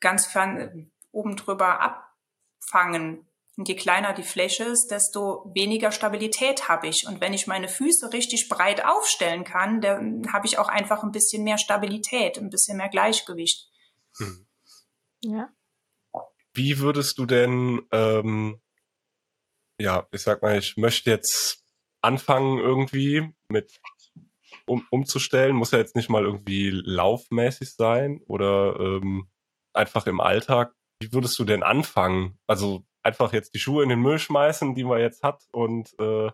ganz 0.00 0.26
fern 0.26 0.90
oben 1.10 1.36
drüber 1.36 1.80
abfangen. 1.80 3.28
Und 3.56 3.68
je 3.68 3.76
kleiner 3.76 4.12
die 4.12 4.24
Fläche 4.24 4.64
ist, 4.64 4.88
desto 4.88 5.50
weniger 5.54 5.92
Stabilität 5.92 6.68
habe 6.68 6.88
ich. 6.88 7.06
Und 7.06 7.20
wenn 7.20 7.32
ich 7.32 7.46
meine 7.46 7.68
Füße 7.68 8.12
richtig 8.12 8.48
breit 8.48 8.84
aufstellen 8.84 9.44
kann, 9.44 9.80
dann 9.80 10.32
habe 10.32 10.46
ich 10.46 10.58
auch 10.58 10.68
einfach 10.68 11.04
ein 11.04 11.12
bisschen 11.12 11.44
mehr 11.44 11.58
Stabilität, 11.58 12.36
ein 12.38 12.50
bisschen 12.50 12.76
mehr 12.76 12.88
Gleichgewicht. 12.88 13.68
Hm. 14.18 14.46
Ja. 15.22 15.50
Wie 16.52 16.78
würdest 16.80 17.18
du 17.18 17.26
denn, 17.26 17.82
ähm, 17.92 18.60
ja, 19.78 20.06
ich 20.10 20.22
sag 20.22 20.42
mal, 20.42 20.58
ich 20.58 20.76
möchte 20.76 21.10
jetzt 21.10 21.64
anfangen 22.00 22.58
irgendwie 22.58 23.34
mit 23.48 23.80
um, 24.66 24.86
umzustellen, 24.90 25.56
muss 25.56 25.70
ja 25.70 25.78
jetzt 25.78 25.96
nicht 25.96 26.08
mal 26.10 26.24
irgendwie 26.24 26.70
laufmäßig 26.70 27.74
sein 27.74 28.20
oder 28.26 28.76
ähm, 28.80 29.28
einfach 29.72 30.06
im 30.06 30.20
Alltag. 30.20 30.74
Wie 31.00 31.12
würdest 31.12 31.38
du 31.38 31.44
denn 31.44 31.62
anfangen? 31.62 32.38
Also 32.46 32.84
einfach 33.04 33.32
jetzt 33.32 33.54
die 33.54 33.58
Schuhe 33.58 33.82
in 33.82 33.90
den 33.90 34.00
Müll 34.00 34.18
schmeißen, 34.18 34.74
die 34.74 34.84
man 34.84 34.98
jetzt 34.98 35.22
hat 35.22 35.44
und 35.52 35.94
äh, 36.00 36.30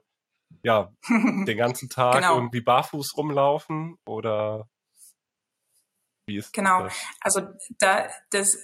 ja, 0.62 0.92
den 1.08 1.58
ganzen 1.58 1.90
Tag 1.90 2.14
genau. 2.14 2.36
irgendwie 2.36 2.60
barfuß 2.60 3.16
rumlaufen 3.16 3.98
oder 4.06 4.68
wie 6.26 6.36
ist 6.36 6.52
genau. 6.52 6.84
das? 6.84 6.94
Genau, 6.94 7.10
also 7.20 7.42
da 7.78 8.08
das 8.30 8.56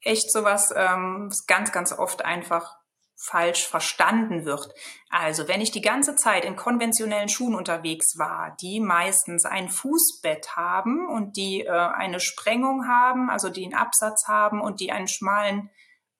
echt 0.00 0.30
sowas 0.30 0.72
ähm, 0.76 1.32
ganz, 1.46 1.72
ganz 1.72 1.92
oft 1.92 2.24
einfach 2.24 2.76
falsch 3.16 3.66
verstanden 3.66 4.44
wird. 4.44 4.68
Also 5.08 5.48
wenn 5.48 5.60
ich 5.60 5.70
die 5.70 5.80
ganze 5.80 6.16
Zeit 6.16 6.44
in 6.44 6.56
konventionellen 6.56 7.28
Schuhen 7.28 7.54
unterwegs 7.54 8.18
war, 8.18 8.56
die 8.60 8.80
meistens 8.80 9.46
ein 9.46 9.70
Fußbett 9.70 10.56
haben 10.56 11.08
und 11.08 11.36
die 11.36 11.62
äh, 11.62 11.70
eine 11.70 12.20
Sprengung 12.20 12.86
haben, 12.86 13.30
also 13.30 13.48
die 13.48 13.64
einen 13.64 13.74
Absatz 13.74 14.26
haben 14.28 14.60
und 14.60 14.80
die 14.80 14.92
einen 14.92 15.08
schmalen 15.08 15.70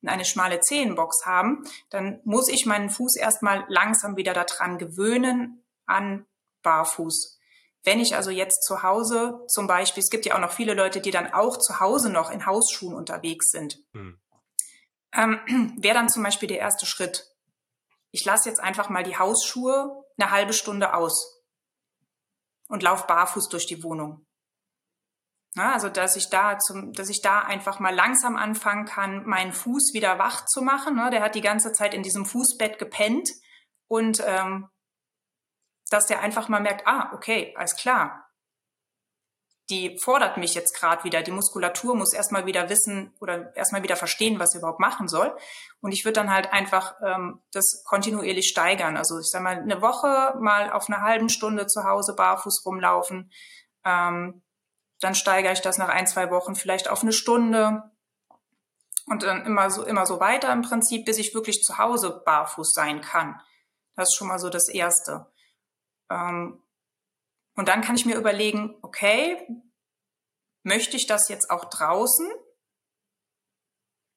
eine 0.09 0.25
schmale 0.25 0.61
Zehenbox 0.61 1.27
haben, 1.27 1.65
dann 1.91 2.21
muss 2.25 2.49
ich 2.49 2.67
meinen 2.67 2.91
Fuß 2.91 3.17
erstmal 3.17 3.65
langsam 3.69 4.17
wieder 4.17 4.33
daran 4.33 4.79
gewöhnen 4.79 5.65
an 5.87 6.27
Barfuß. 6.63 7.39
Wenn 7.85 8.01
ich 8.01 8.17
also 8.17 8.31
jetzt 8.31 8.65
zu 8.65 8.83
Hause 8.83 9.45
zum 9.47 9.67
Beispiel, 9.67 10.03
es 10.03 10.11
gibt 10.11 10.25
ja 10.25 10.35
auch 10.35 10.41
noch 10.41 10.53
viele 10.53 10.75
Leute, 10.75 11.01
die 11.01 11.11
dann 11.11 11.33
auch 11.33 11.59
zu 11.59 11.81
Hause 11.81 12.11
noch 12.11 12.31
in 12.31 12.47
Hausschuhen 12.47 12.95
unterwegs 12.95 13.51
sind, 13.51 13.79
hm. 13.93 14.19
ähm, 15.15 15.75
wäre 15.79 15.95
dann 15.95 16.09
zum 16.09 16.23
Beispiel 16.23 16.49
der 16.49 16.59
erste 16.59 16.87
Schritt. 16.87 17.31
Ich 18.11 18.25
lasse 18.25 18.49
jetzt 18.49 18.61
einfach 18.61 18.89
mal 18.89 19.03
die 19.03 19.19
Hausschuhe 19.19 20.05
eine 20.17 20.31
halbe 20.31 20.53
Stunde 20.53 20.95
aus 20.95 21.43
und 22.69 22.83
lauf 22.83 23.07
barfuß 23.07 23.49
durch 23.49 23.67
die 23.67 23.83
Wohnung. 23.83 24.25
Ja, 25.57 25.73
also 25.73 25.89
dass 25.89 26.17
ich 26.17 26.31
da 26.31 26.59
zum, 26.59 26.93
dass 26.93 27.09
ich 27.09 27.23
da 27.23 27.41
einfach 27.41 27.79
mal 27.79 27.95
langsam 27.95 28.37
anfangen 28.37 28.87
kann, 28.87 29.25
meinen 29.25 29.53
Fuß 29.53 29.93
wieder 29.95 30.19
wach 30.19 30.47
zu 30.47 30.63
machen. 30.63 30.97
Ne? 30.97 31.11
Der 31.11 31.23
hat 31.23 31.37
die 31.37 31.41
ganze 31.41 31.73
Zeit 31.73 31.95
in 31.95 32.03
diesem 32.03 32.27
Fußbett 32.27 32.79
gepennt 32.79 33.31
und 33.87 34.21
ähm, 34.27 34.69
dass 35.91 36.07
der 36.07 36.21
einfach 36.21 36.49
mal 36.49 36.61
merkt, 36.61 36.87
ah, 36.87 37.13
okay, 37.15 37.55
alles 37.57 37.77
klar. 37.77 38.29
Die 39.71 39.97
fordert 40.03 40.37
mich 40.37 40.55
jetzt 40.55 40.79
gerade 40.79 41.05
wieder. 41.05 41.23
Die 41.23 41.31
Muskulatur 41.31 41.95
muss 41.95 42.13
erstmal 42.13 42.45
wieder 42.47 42.69
wissen 42.69 43.15
oder 43.21 43.55
erstmal 43.57 43.83
wieder 43.83 43.97
verstehen, 43.97 44.39
was 44.39 44.51
sie 44.51 44.59
überhaupt 44.59 44.81
machen 44.81 45.09
soll. 45.09 45.35
Und 45.81 45.93
ich 45.93 46.05
würde 46.05 46.15
dann 46.15 46.31
halt 46.31 46.53
einfach 46.53 46.97
ähm, 47.03 47.41
das 47.53 47.83
kontinuierlich 47.87 48.49
steigern. 48.49 48.97
Also 48.97 49.21
ich 49.21 49.31
sag 49.31 49.43
mal, 49.43 49.57
eine 49.57 49.81
Woche 49.81 50.37
mal 50.39 50.71
auf 50.71 50.89
einer 50.89 51.01
halben 51.01 51.31
Stunde 51.31 51.67
zu 51.67 51.85
Hause 51.85 52.15
barfuß 52.15 52.67
rumlaufen. 52.67 53.31
Ähm, 53.87 54.44
dann 55.05 55.15
steigere 55.15 55.53
ich 55.53 55.61
das 55.61 55.77
nach 55.77 55.91
ein, 55.91 56.07
zwei 56.07 56.31
Wochen 56.31 56.55
vielleicht 56.55 56.89
auf 56.89 57.03
eine 57.03 57.13
Stunde 57.13 57.91
und 59.05 59.23
dann 59.23 59.45
immer 59.45 59.69
so, 59.69 59.85
immer 59.85 60.07
so 60.07 60.19
weiter 60.19 60.51
im 60.51 60.63
Prinzip, 60.63 61.05
bis 61.05 61.19
ich 61.19 61.35
wirklich 61.35 61.63
zu 61.63 61.77
Hause 61.77 62.23
barfuß 62.25 62.73
sein 62.73 63.03
kann. 63.03 63.39
Das 63.97 64.09
ist 64.09 64.17
schon 64.17 64.29
mal 64.29 64.39
so 64.39 64.49
das 64.49 64.69
Erste. 64.69 65.31
Ähm, 66.09 66.63
und 67.55 67.69
dann 67.69 67.83
kann 67.83 67.97
ich 67.97 68.07
mir 68.07 68.17
überlegen, 68.17 68.79
okay, 68.81 69.47
möchte 70.63 70.97
ich 70.97 71.07
das 71.07 71.29
jetzt 71.29 71.51
auch 71.51 71.67
draußen? 71.67 72.33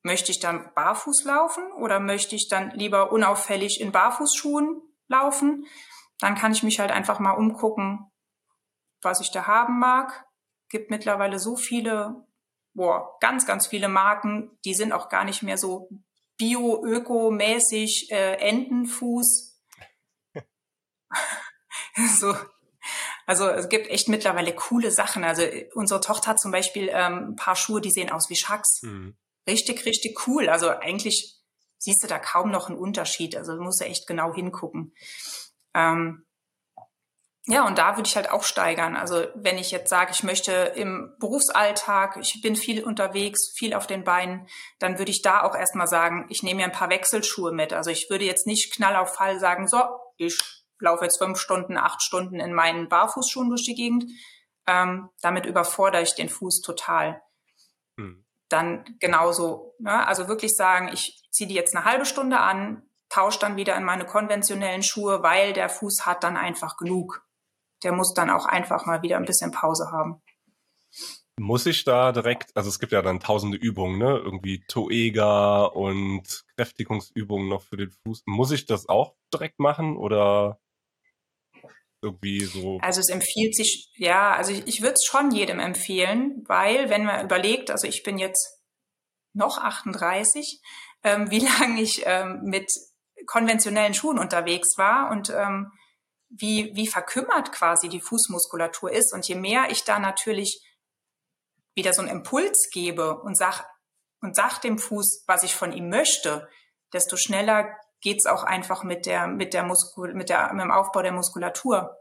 Möchte 0.04 0.32
ich 0.32 0.40
dann 0.40 0.74
barfuß 0.74 1.26
laufen 1.26 1.70
oder 1.74 2.00
möchte 2.00 2.38
ich 2.38 2.48
dann 2.48 2.72
lieber 2.72 3.12
unauffällig 3.12 3.82
in 3.82 3.92
Barfußschuhen 3.92 4.82
laufen? 5.10 5.68
Dann 6.20 6.36
kann 6.36 6.54
ich 6.54 6.64
mich 6.64 6.80
halt 6.80 6.92
einfach 6.92 7.20
mal 7.20 7.34
umgucken, 7.34 8.10
was 9.02 9.20
ich 9.20 9.32
da 9.32 9.48
haben 9.48 9.80
mag 9.80 10.27
gibt 10.70 10.90
mittlerweile 10.90 11.40
so 11.40 11.56
viele, 11.56 12.26
boah, 12.74 13.18
ganz, 13.20 13.46
ganz 13.46 13.68
viele 13.68 13.88
Marken, 13.88 14.58
die 14.66 14.74
sind 14.74 14.92
auch 14.92 15.10
gar 15.10 15.24
nicht 15.24 15.44
mehr 15.44 15.58
so 15.58 15.90
bio-öko-mäßig 16.38 18.12
äh, 18.12 18.36
Entenfuß. 18.36 19.60
so. 22.20 22.36
Also 23.26 23.50
es 23.50 23.68
gibt 23.68 23.90
echt 23.90 24.08
mittlerweile 24.08 24.54
coole 24.54 24.92
Sachen. 24.92 25.24
Also 25.24 25.44
unsere 25.74 26.00
Tochter 26.00 26.32
hat 26.32 26.40
zum 26.40 26.52
Beispiel 26.52 26.90
ähm, 26.92 27.32
ein 27.32 27.36
paar 27.36 27.56
Schuhe, 27.56 27.82
die 27.82 27.92
sehen 27.92 28.10
aus 28.10 28.30
wie 28.30 28.38
Schacks. 28.38 28.82
Mhm. 28.84 29.18
Richtig, 29.48 29.86
richtig 29.86 30.28
cool. 30.28 30.48
Also 30.48 30.70
eigentlich 30.70 31.38
siehst 31.78 32.04
du 32.04 32.08
da 32.08 32.20
kaum 32.20 32.52
noch 32.52 32.70
einen 32.70 32.78
Unterschied. 32.78 33.36
Also 33.36 33.56
du 33.56 33.62
musst 33.62 33.82
du 33.82 33.86
echt 33.86 34.08
genau 34.08 34.34
hingucken. 34.34 34.94
Ähm, 35.74 36.27
ja, 37.50 37.66
und 37.66 37.78
da 37.78 37.96
würde 37.96 38.10
ich 38.10 38.16
halt 38.18 38.30
auch 38.30 38.44
steigern. 38.44 38.98
Also 38.98 39.26
wenn 39.34 39.58
ich 39.58 39.72
jetzt 39.72 39.90
sage, 39.90 40.12
ich 40.14 40.22
möchte 40.22 40.52
im 40.52 41.16
Berufsalltag, 41.18 42.18
ich 42.18 42.42
bin 42.42 42.58
viel 42.58 42.84
unterwegs, 42.84 43.54
viel 43.56 43.74
auf 43.74 43.88
den 43.88 44.04
Beinen, 44.04 44.48
dann 44.80 45.00
würde 45.00 45.12
ich 45.12 45.22
da 45.22 45.44
auch 45.44 45.56
erstmal 45.56 45.88
sagen, 45.88 46.26
ich 46.28 46.44
nehme 46.44 46.58
mir 46.58 46.66
ein 46.66 46.74
paar 46.74 46.90
Wechselschuhe 46.90 47.54
mit. 47.54 47.72
Also 47.72 47.90
ich 47.90 48.10
würde 48.10 48.26
jetzt 48.26 48.48
nicht 48.48 48.74
knall 48.76 48.98
auf 48.98 49.16
Fall 49.16 49.40
sagen, 49.40 49.70
so, 49.70 49.82
ich 50.18 50.38
laufe 50.80 51.06
jetzt 51.06 51.20
fünf 51.20 51.40
Stunden, 51.40 51.78
acht 51.78 52.02
Stunden 52.02 52.42
in 52.42 52.54
meinen 52.54 52.90
Barfußschuhen 52.90 53.48
durch 53.48 53.64
die 53.64 53.76
Gegend. 53.76 54.04
Ähm, 54.68 55.08
damit 55.22 55.46
überfordere 55.46 56.02
ich 56.02 56.16
den 56.16 56.28
Fuß 56.28 56.60
total. 56.60 57.22
Hm. 57.98 58.26
Dann 58.50 58.98
genauso, 59.00 59.74
ne? 59.80 60.06
also 60.06 60.28
wirklich 60.28 60.54
sagen, 60.54 60.90
ich 60.92 61.26
ziehe 61.32 61.48
die 61.48 61.56
jetzt 61.56 61.74
eine 61.74 61.86
halbe 61.86 62.06
Stunde 62.06 62.40
an, 62.40 62.84
tausche 63.08 63.40
dann 63.40 63.56
wieder 63.56 63.78
in 63.78 63.86
meine 63.86 64.06
konventionellen 64.06 64.84
Schuhe, 64.84 65.24
weil 65.24 65.54
der 65.54 65.70
Fuß 65.70 66.06
hat 66.06 66.26
dann 66.26 66.36
einfach 66.36 66.76
genug 66.76 67.24
der 67.84 67.94
muss 67.94 68.14
dann 68.14 68.30
auch 68.30 68.46
einfach 68.46 68.86
mal 68.86 69.02
wieder 69.02 69.18
ein 69.18 69.26
bisschen 69.26 69.52
Pause 69.52 69.92
haben. 69.92 70.22
Muss 71.40 71.68
ich 71.68 71.84
da 71.84 72.12
direkt, 72.12 72.50
also 72.56 72.70
es 72.70 72.80
gibt 72.80 72.92
ja 72.92 73.04
dann 73.04 73.20
tausende 73.20 73.58
Übungen, 73.58 74.00
ne? 74.00 74.18
Irgendwie 74.18 74.64
Toega 74.68 75.66
und 75.66 76.46
Kräftigungsübungen 76.56 77.48
noch 77.48 77.62
für 77.62 77.78
den 77.78 77.92
Fuß. 77.92 78.24
Muss 78.26 78.52
ich 78.52 78.66
das 78.66 78.90
auch 78.90 79.14
direkt 79.32 79.60
machen 79.60 79.98
oder 79.98 80.60
irgendwie 82.02 82.44
so? 82.44 82.80
Also 82.82 83.02
es 83.02 83.10
empfiehlt 83.10 83.56
sich, 83.56 83.92
ja, 83.96 84.34
also 84.34 84.52
ich, 84.52 84.66
ich 84.68 84.82
würde 84.82 84.94
es 84.94 85.06
schon 85.06 85.32
jedem 85.32 85.60
empfehlen, 85.60 86.44
weil 86.48 86.90
wenn 86.90 87.06
man 87.06 87.24
überlegt, 87.24 87.70
also 87.70 87.88
ich 87.88 88.02
bin 88.02 88.18
jetzt 88.18 88.60
noch 89.34 89.60
38, 89.60 90.62
ähm, 91.04 91.30
wie 91.30 91.40
lange 91.60 91.82
ich 91.82 92.04
ähm, 92.06 92.42
mit 92.44 92.68
konventionellen 93.28 93.94
Schuhen 93.94 94.20
unterwegs 94.20 94.78
war 94.78 95.12
und 95.12 95.30
ähm, 95.30 95.72
wie, 96.30 96.76
wie 96.76 96.88
verkümmert 96.88 97.52
quasi 97.52 97.90
die 97.90 98.02
Fußmuskulatur 98.02 98.92
ist. 98.92 99.14
Und 99.14 99.28
je 99.28 99.36
mehr 99.36 99.70
ich 99.70 99.84
da 99.84 100.00
natürlich 100.00 100.64
wieder 101.76 101.94
so 101.94 102.02
einen 102.02 102.12
Impuls 102.12 102.70
gebe 102.72 103.20
und 103.20 103.38
sag, 103.38 103.66
und 104.22 104.36
sag 104.36 104.60
dem 104.60 104.80
Fuß, 104.80 105.24
was 105.28 105.44
ich 105.44 105.56
von 105.56 105.72
ihm 105.72 105.90
möchte, 105.90 106.50
desto 106.94 107.18
schneller 107.18 107.78
geht's 108.02 108.26
auch 108.26 108.44
einfach 108.44 108.84
mit 108.84 109.06
der, 109.06 109.28
mit 109.28 109.54
der 109.54 109.64
Muskul, 109.64 110.14
mit 110.14 110.30
der, 110.30 110.54
mit 110.54 110.64
dem 110.64 110.72
Aufbau 110.72 111.02
der 111.02 111.12
Muskulatur. 111.12 111.98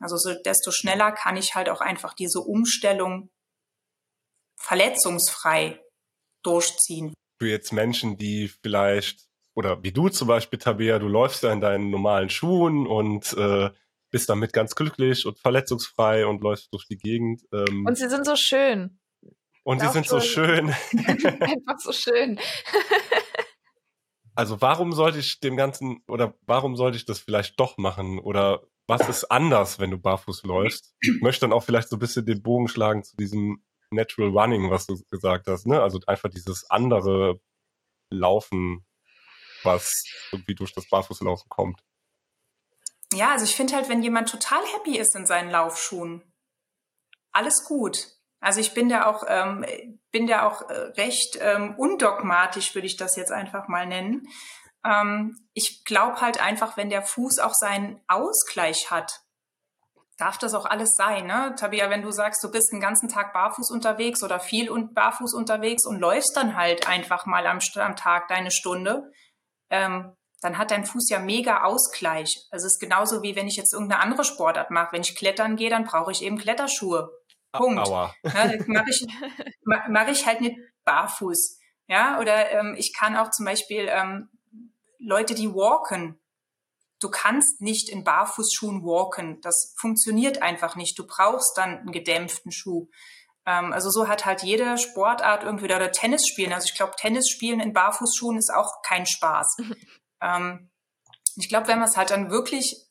Also 0.00 0.16
so, 0.16 0.34
desto 0.44 0.70
schneller 0.70 1.12
kann 1.12 1.36
ich 1.36 1.54
halt 1.54 1.68
auch 1.68 1.80
einfach 1.80 2.14
diese 2.14 2.40
Umstellung 2.40 3.30
verletzungsfrei 4.56 5.80
durchziehen. 6.42 7.14
Für 7.40 7.48
jetzt 7.48 7.72
Menschen, 7.72 8.16
die 8.16 8.48
vielleicht 8.48 9.27
oder 9.58 9.82
wie 9.82 9.90
du 9.90 10.08
zum 10.08 10.28
Beispiel, 10.28 10.60
Tabea, 10.60 11.00
du 11.00 11.08
läufst 11.08 11.42
ja 11.42 11.52
in 11.52 11.60
deinen 11.60 11.90
normalen 11.90 12.30
Schuhen 12.30 12.86
und 12.86 13.32
äh, 13.36 13.70
bist 14.12 14.28
damit 14.28 14.52
ganz 14.52 14.76
glücklich 14.76 15.26
und 15.26 15.36
verletzungsfrei 15.40 16.26
und 16.26 16.44
läufst 16.44 16.72
durch 16.72 16.86
die 16.86 16.96
Gegend. 16.96 17.42
Ähm, 17.52 17.84
und 17.84 17.98
sie 17.98 18.08
sind 18.08 18.24
so 18.24 18.36
schön. 18.36 19.00
Und 19.64 19.80
sie 19.80 19.88
sind 19.88 20.06
so 20.06 20.20
schön. 20.20 20.68
Einfach 20.92 21.78
so 21.80 21.90
schön. 21.90 22.38
also 24.36 24.60
warum 24.60 24.92
sollte 24.92 25.18
ich 25.18 25.40
dem 25.40 25.56
Ganzen 25.56 26.04
oder 26.06 26.34
warum 26.46 26.76
sollte 26.76 26.96
ich 26.96 27.04
das 27.04 27.18
vielleicht 27.18 27.58
doch 27.58 27.78
machen? 27.78 28.20
Oder 28.20 28.62
was 28.86 29.08
ist 29.08 29.24
anders, 29.24 29.80
wenn 29.80 29.90
du 29.90 29.98
barfuß 29.98 30.44
läufst? 30.44 30.94
Ich 31.00 31.20
möchte 31.20 31.40
dann 31.40 31.52
auch 31.52 31.64
vielleicht 31.64 31.88
so 31.88 31.96
ein 31.96 31.98
bisschen 31.98 32.24
den 32.24 32.44
Bogen 32.44 32.68
schlagen 32.68 33.02
zu 33.02 33.16
diesem 33.16 33.64
Natural 33.90 34.30
Running, 34.30 34.70
was 34.70 34.86
du 34.86 35.02
gesagt 35.10 35.48
hast, 35.48 35.66
ne? 35.66 35.82
Also 35.82 35.98
einfach 36.06 36.30
dieses 36.30 36.70
andere 36.70 37.40
Laufen 38.10 38.84
was 39.62 40.04
irgendwie 40.32 40.54
durch 40.54 40.72
das 40.72 40.88
Barfußlaufen 40.88 41.48
kommt. 41.48 41.80
Ja, 43.12 43.30
also 43.32 43.44
ich 43.44 43.56
finde 43.56 43.74
halt, 43.74 43.88
wenn 43.88 44.02
jemand 44.02 44.28
total 44.28 44.62
happy 44.74 44.98
ist 44.98 45.16
in 45.16 45.26
seinen 45.26 45.50
Laufschuhen, 45.50 46.22
alles 47.32 47.64
gut. 47.64 48.08
Also 48.40 48.60
ich 48.60 48.74
bin 48.74 48.88
da 48.88 49.06
auch, 49.06 49.24
ähm, 49.26 49.64
bin 50.12 50.26
da 50.26 50.46
auch 50.46 50.68
äh, 50.68 50.74
recht 50.96 51.38
ähm, 51.40 51.74
undogmatisch, 51.76 52.74
würde 52.74 52.86
ich 52.86 52.96
das 52.96 53.16
jetzt 53.16 53.32
einfach 53.32 53.68
mal 53.68 53.86
nennen. 53.86 54.28
Ähm, 54.84 55.36
ich 55.54 55.84
glaube 55.84 56.20
halt 56.20 56.40
einfach, 56.40 56.76
wenn 56.76 56.90
der 56.90 57.02
Fuß 57.02 57.38
auch 57.40 57.54
seinen 57.54 58.00
Ausgleich 58.06 58.90
hat, 58.90 59.22
darf 60.18 60.38
das 60.38 60.54
auch 60.54 60.66
alles 60.66 60.90
sein. 60.96 61.26
Ne? 61.26 61.54
Tabia, 61.56 61.90
wenn 61.90 62.02
du 62.02 62.10
sagst, 62.10 62.42
du 62.44 62.50
bist 62.50 62.72
den 62.72 62.80
ganzen 62.80 63.08
Tag 63.08 63.32
barfuß 63.32 63.70
unterwegs 63.70 64.22
oder 64.22 64.40
viel 64.40 64.68
und 64.68 64.94
barfuß 64.94 65.34
unterwegs 65.34 65.86
und 65.86 65.98
läufst 65.98 66.36
dann 66.36 66.56
halt 66.56 66.88
einfach 66.88 67.26
mal 67.26 67.46
am, 67.46 67.60
am 67.76 67.96
Tag 67.96 68.28
deine 68.28 68.50
Stunde, 68.50 69.10
ähm, 69.70 70.12
dann 70.40 70.58
hat 70.58 70.70
dein 70.70 70.86
Fuß 70.86 71.08
ja 71.10 71.18
mega 71.18 71.64
Ausgleich. 71.64 72.46
Also 72.50 72.66
es 72.66 72.74
ist 72.74 72.80
genauso 72.80 73.22
wie 73.22 73.34
wenn 73.34 73.48
ich 73.48 73.56
jetzt 73.56 73.72
irgendeine 73.72 74.02
andere 74.02 74.24
Sportart 74.24 74.70
mache. 74.70 74.92
Wenn 74.92 75.02
ich 75.02 75.16
klettern 75.16 75.56
gehe, 75.56 75.70
dann 75.70 75.84
brauche 75.84 76.12
ich 76.12 76.22
eben 76.22 76.38
Kletterschuhe. 76.38 77.10
Punkt. 77.52 77.86
Aua. 77.86 78.14
Ja, 78.22 78.52
mache 78.66 78.90
ich, 78.90 79.06
mach 79.64 80.08
ich 80.08 80.26
halt 80.26 80.40
nicht 80.40 80.56
barfuß. 80.84 81.58
Ja, 81.88 82.20
oder 82.20 82.50
ähm, 82.52 82.76
ich 82.78 82.94
kann 82.94 83.16
auch 83.16 83.30
zum 83.30 83.46
Beispiel 83.46 83.88
ähm, 83.90 84.28
Leute, 84.98 85.34
die 85.34 85.52
walken. 85.54 86.20
Du 87.00 87.10
kannst 87.10 87.60
nicht 87.60 87.88
in 87.88 88.04
Barfußschuhen 88.04 88.82
walken. 88.82 89.40
Das 89.40 89.74
funktioniert 89.78 90.42
einfach 90.42 90.76
nicht. 90.76 90.98
Du 90.98 91.06
brauchst 91.06 91.56
dann 91.56 91.78
einen 91.78 91.92
gedämpften 91.92 92.52
Schuh. 92.52 92.88
Ähm, 93.48 93.72
also 93.72 93.88
so 93.88 94.08
hat 94.08 94.26
halt 94.26 94.42
jede 94.42 94.76
Sportart 94.76 95.42
irgendwie 95.42 95.64
oder 95.64 95.90
Tennis 95.90 96.28
spielen. 96.28 96.52
Also 96.52 96.66
ich 96.66 96.74
glaube, 96.74 96.92
Tennis 96.98 97.30
spielen 97.30 97.60
in 97.60 97.72
Barfußschuhen 97.72 98.36
ist 98.36 98.52
auch 98.52 98.82
kein 98.82 99.06
Spaß. 99.06 99.56
ähm, 100.22 100.70
ich 101.36 101.48
glaube, 101.48 101.66
wenn 101.68 101.78
man 101.78 101.88
es 101.88 101.96
halt 101.96 102.10
dann 102.10 102.30
wirklich 102.30 102.84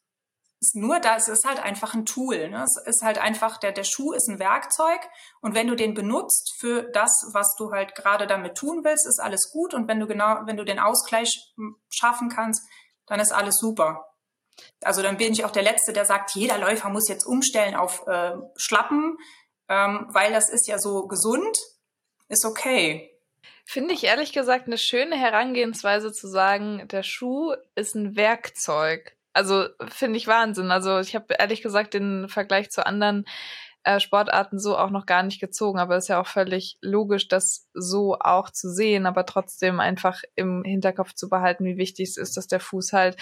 ist 0.59 0.75
nur 0.75 0.99
da, 0.99 1.15
es 1.15 1.27
ist 1.27 1.45
halt 1.45 1.59
einfach 1.59 1.93
ein 1.93 2.07
Tool. 2.07 2.49
Ne? 2.49 2.63
Es 2.63 2.81
ist 2.83 3.03
halt 3.03 3.19
einfach, 3.19 3.57
der, 3.57 3.71
der 3.71 3.83
Schuh 3.83 4.13
ist 4.13 4.27
ein 4.27 4.39
Werkzeug 4.39 4.99
und 5.39 5.53
wenn 5.53 5.67
du 5.67 5.75
den 5.75 5.93
benutzt 5.93 6.55
für 6.57 6.81
das, 6.93 7.29
was 7.31 7.53
du 7.59 7.71
halt 7.71 7.93
gerade 7.93 8.25
damit 8.25 8.57
tun 8.57 8.83
willst, 8.83 9.05
ist 9.05 9.19
alles 9.19 9.51
gut 9.51 9.75
und 9.75 9.87
wenn 9.87 9.99
du 9.99 10.07
genau, 10.07 10.39
wenn 10.45 10.57
du 10.57 10.65
den 10.65 10.79
Ausgleich 10.79 11.53
schaffen 11.89 12.29
kannst, 12.29 12.67
dann 13.05 13.19
ist 13.19 13.31
alles 13.31 13.59
super. 13.59 14.15
Also 14.81 15.03
dann 15.03 15.17
bin 15.17 15.31
ich 15.31 15.45
auch 15.45 15.51
der 15.51 15.61
Letzte, 15.61 15.93
der 15.93 16.05
sagt, 16.05 16.31
jeder 16.33 16.57
Läufer 16.57 16.89
muss 16.89 17.07
jetzt 17.07 17.25
umstellen 17.25 17.75
auf 17.75 18.07
äh, 18.07 18.33
Schlappen, 18.55 19.19
ähm, 19.69 20.07
weil 20.09 20.31
das 20.31 20.49
ist 20.49 20.67
ja 20.67 20.79
so 20.79 21.07
gesund, 21.07 21.57
ist 22.29 22.45
okay. 22.45 23.11
Finde 23.65 23.93
ich 23.93 24.05
ehrlich 24.05 24.31
gesagt 24.31 24.67
eine 24.67 24.77
schöne 24.77 25.17
Herangehensweise 25.17 26.13
zu 26.13 26.27
sagen, 26.27 26.87
der 26.87 27.03
Schuh 27.03 27.53
ist 27.75 27.95
ein 27.95 28.15
Werkzeug. 28.15 29.17
Also 29.33 29.65
finde 29.89 30.17
ich 30.17 30.27
Wahnsinn. 30.27 30.71
Also 30.71 30.99
ich 30.99 31.15
habe 31.15 31.35
ehrlich 31.37 31.61
gesagt 31.61 31.93
den 31.93 32.29
Vergleich 32.29 32.71
zu 32.71 32.85
anderen 32.85 33.25
äh, 33.87 33.99
Sportarten 33.99 34.59
so 34.59 34.77
auch 34.77 34.89
noch 34.89 35.05
gar 35.05 35.23
nicht 35.23 35.39
gezogen, 35.39 35.79
aber 35.79 35.95
ist 35.95 36.09
ja 36.09 36.19
auch 36.19 36.27
völlig 36.27 36.77
logisch, 36.81 37.27
das 37.29 37.69
so 37.73 38.17
auch 38.19 38.49
zu 38.49 38.69
sehen, 38.69 39.05
aber 39.05 39.25
trotzdem 39.25 39.79
einfach 39.79 40.23
im 40.35 40.63
Hinterkopf 40.65 41.13
zu 41.13 41.29
behalten, 41.29 41.63
wie 41.63 41.77
wichtig 41.77 42.09
es 42.09 42.17
ist, 42.17 42.35
dass 42.35 42.47
der 42.47 42.59
Fuß 42.59 42.93
halt 42.93 43.15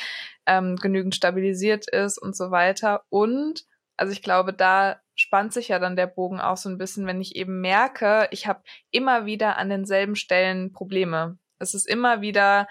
ähm, 0.47 0.75
genügend 0.77 1.13
stabilisiert 1.13 1.87
ist 1.89 2.17
und 2.17 2.35
so 2.35 2.49
weiter. 2.49 3.03
Und 3.09 3.65
also 3.97 4.11
ich 4.11 4.21
glaube, 4.21 4.53
da 4.53 4.99
spannt 5.15 5.53
sich 5.53 5.69
ja 5.69 5.79
dann 5.79 5.95
der 5.95 6.07
Bogen 6.07 6.39
auch 6.39 6.57
so 6.57 6.69
ein 6.69 6.77
bisschen, 6.77 7.07
wenn 7.07 7.21
ich 7.21 7.35
eben 7.35 7.61
merke, 7.61 8.27
ich 8.31 8.47
habe 8.47 8.63
immer 8.91 9.25
wieder 9.25 9.57
an 9.57 9.69
denselben 9.69 10.15
Stellen 10.15 10.73
Probleme. 10.73 11.37
Es 11.59 11.73
ist 11.73 11.87
immer 11.87 12.21
wieder 12.21 12.67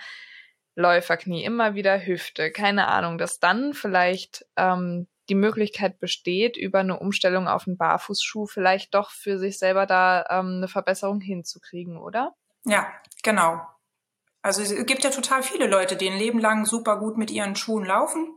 Läuferknie, 0.77 1.45
immer 1.45 1.75
wieder 1.75 2.05
Hüfte, 2.05 2.51
keine 2.51 2.89
Ahnung, 2.89 3.17
dass 3.17 3.41
dann 3.41 3.75
vielleicht 3.75 4.45
ähm, 4.57 5.07
die 5.29 5.35
Möglichkeit 5.35 6.01
besteht, 6.01 6.57
über 6.57 6.81
eine 6.81 6.99
Umstellung 6.99 7.49
auf 7.49 7.67
einen 7.67 7.79
Barfußschuh 7.79 8.47
vielleicht 8.47 8.95
doch 8.95 9.11
für 9.11 9.39
sich 9.39 9.59
selber 9.59 9.87
da 9.87 10.27
ähm, 10.29 10.57
eine 10.57 10.69
Verbesserung 10.69 11.21
hinzukriegen, 11.21 11.97
oder? 11.97 12.35
Ja, 12.65 12.93
genau. 13.23 13.61
Also 14.43 14.61
es 14.61 14.85
gibt 14.85 15.05
ja 15.05 15.11
total 15.11 15.43
viele 15.43 15.67
Leute, 15.67 15.97
die 15.97 16.11
ein 16.11 16.19
Leben 16.19 16.39
lang 16.39 16.67
super 16.67 16.99
gut 16.99 17.17
mit 17.17 17.31
ihren 17.31 17.57
Schuhen 17.57 17.87
laufen. 17.87 18.37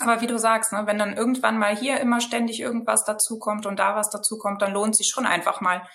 Aber 0.00 0.20
wie 0.20 0.26
du 0.26 0.38
sagst, 0.38 0.72
ne, 0.72 0.86
wenn 0.86 0.98
dann 0.98 1.16
irgendwann 1.16 1.58
mal 1.58 1.76
hier 1.76 2.00
immer 2.00 2.20
ständig 2.20 2.60
irgendwas 2.60 3.04
dazukommt 3.04 3.66
und 3.66 3.78
da 3.78 3.94
was 3.94 4.10
dazukommt, 4.10 4.62
dann 4.62 4.72
lohnt 4.72 4.96
sich 4.96 5.10
schon 5.12 5.26
einfach 5.26 5.60
mal 5.60 5.86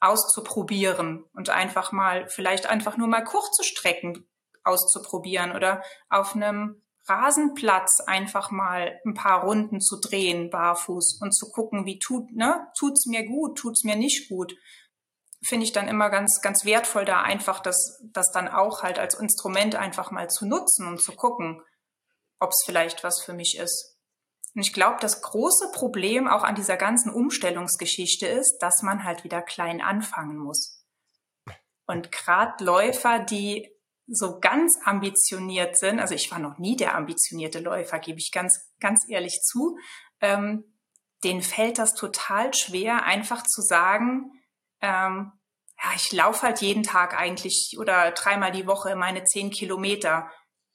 auszuprobieren 0.00 1.24
und 1.34 1.50
einfach 1.50 1.92
mal, 1.92 2.28
vielleicht 2.28 2.66
einfach 2.66 2.96
nur 2.96 3.08
mal 3.08 3.24
kurze 3.24 3.62
Strecken 3.62 4.28
auszuprobieren 4.64 5.52
oder 5.52 5.82
auf 6.08 6.34
einem 6.34 6.82
Rasenplatz 7.08 8.00
einfach 8.06 8.50
mal 8.50 9.00
ein 9.04 9.14
paar 9.14 9.44
Runden 9.44 9.80
zu 9.80 9.98
drehen, 10.00 10.50
barfuß 10.50 11.20
und 11.20 11.32
zu 11.32 11.50
gucken, 11.50 11.84
wie 11.84 11.98
tut, 11.98 12.30
ne, 12.32 12.68
tut's 12.78 13.06
mir 13.06 13.26
gut, 13.26 13.58
tut's 13.58 13.84
mir 13.84 13.96
nicht 13.96 14.28
gut. 14.28 14.54
Finde 15.44 15.64
ich 15.64 15.72
dann 15.72 15.88
immer 15.88 16.10
ganz, 16.10 16.40
ganz 16.40 16.64
wertvoll, 16.64 17.04
da 17.04 17.22
einfach 17.22 17.60
das, 17.60 18.00
das 18.12 18.30
dann 18.30 18.46
auch 18.46 18.84
halt 18.84 19.00
als 19.00 19.14
Instrument 19.14 19.74
einfach 19.74 20.12
mal 20.12 20.30
zu 20.30 20.46
nutzen 20.46 20.86
und 20.86 21.02
zu 21.02 21.12
gucken, 21.12 21.62
ob 22.42 22.50
es 22.50 22.62
vielleicht 22.64 23.04
was 23.04 23.22
für 23.22 23.32
mich 23.32 23.56
ist. 23.56 23.96
Und 24.54 24.60
ich 24.60 24.72
glaube, 24.72 24.98
das 25.00 25.22
große 25.22 25.70
Problem 25.72 26.28
auch 26.28 26.42
an 26.42 26.54
dieser 26.54 26.76
ganzen 26.76 27.10
Umstellungsgeschichte 27.10 28.26
ist, 28.26 28.58
dass 28.58 28.82
man 28.82 29.04
halt 29.04 29.24
wieder 29.24 29.40
klein 29.40 29.80
anfangen 29.80 30.36
muss. 30.36 30.84
Und 31.86 32.12
gerade 32.12 32.62
Läufer, 32.62 33.18
die 33.18 33.70
so 34.06 34.40
ganz 34.40 34.78
ambitioniert 34.84 35.78
sind, 35.78 36.00
also 36.00 36.14
ich 36.14 36.30
war 36.30 36.38
noch 36.38 36.58
nie 36.58 36.76
der 36.76 36.94
ambitionierte 36.94 37.60
Läufer, 37.60 37.98
gebe 37.98 38.18
ich 38.18 38.30
ganz, 38.30 38.70
ganz 38.80 39.06
ehrlich 39.08 39.40
zu, 39.42 39.78
ähm, 40.20 40.64
denen 41.24 41.42
fällt 41.42 41.78
das 41.78 41.94
total 41.94 42.52
schwer, 42.52 43.04
einfach 43.04 43.42
zu 43.44 43.62
sagen, 43.62 44.32
ähm, 44.80 45.32
ja, 45.82 45.90
ich 45.96 46.12
laufe 46.12 46.42
halt 46.42 46.60
jeden 46.60 46.82
Tag 46.82 47.18
eigentlich 47.18 47.76
oder 47.78 48.10
dreimal 48.12 48.52
die 48.52 48.66
Woche 48.66 48.94
meine 48.96 49.24
zehn 49.24 49.50
Kilometer. 49.50 50.30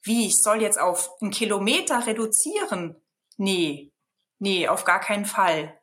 Wie, 0.08 0.28
ich 0.28 0.38
soll 0.42 0.62
jetzt 0.62 0.80
auf 0.80 1.10
einen 1.22 1.32
Kilometer 1.32 2.08
reduzieren? 2.08 2.96
Nee, 3.38 3.94
nee, 4.40 4.68
auf 4.68 4.84
gar 4.84 5.00
keinen 5.00 5.26
Fall. 5.26 5.80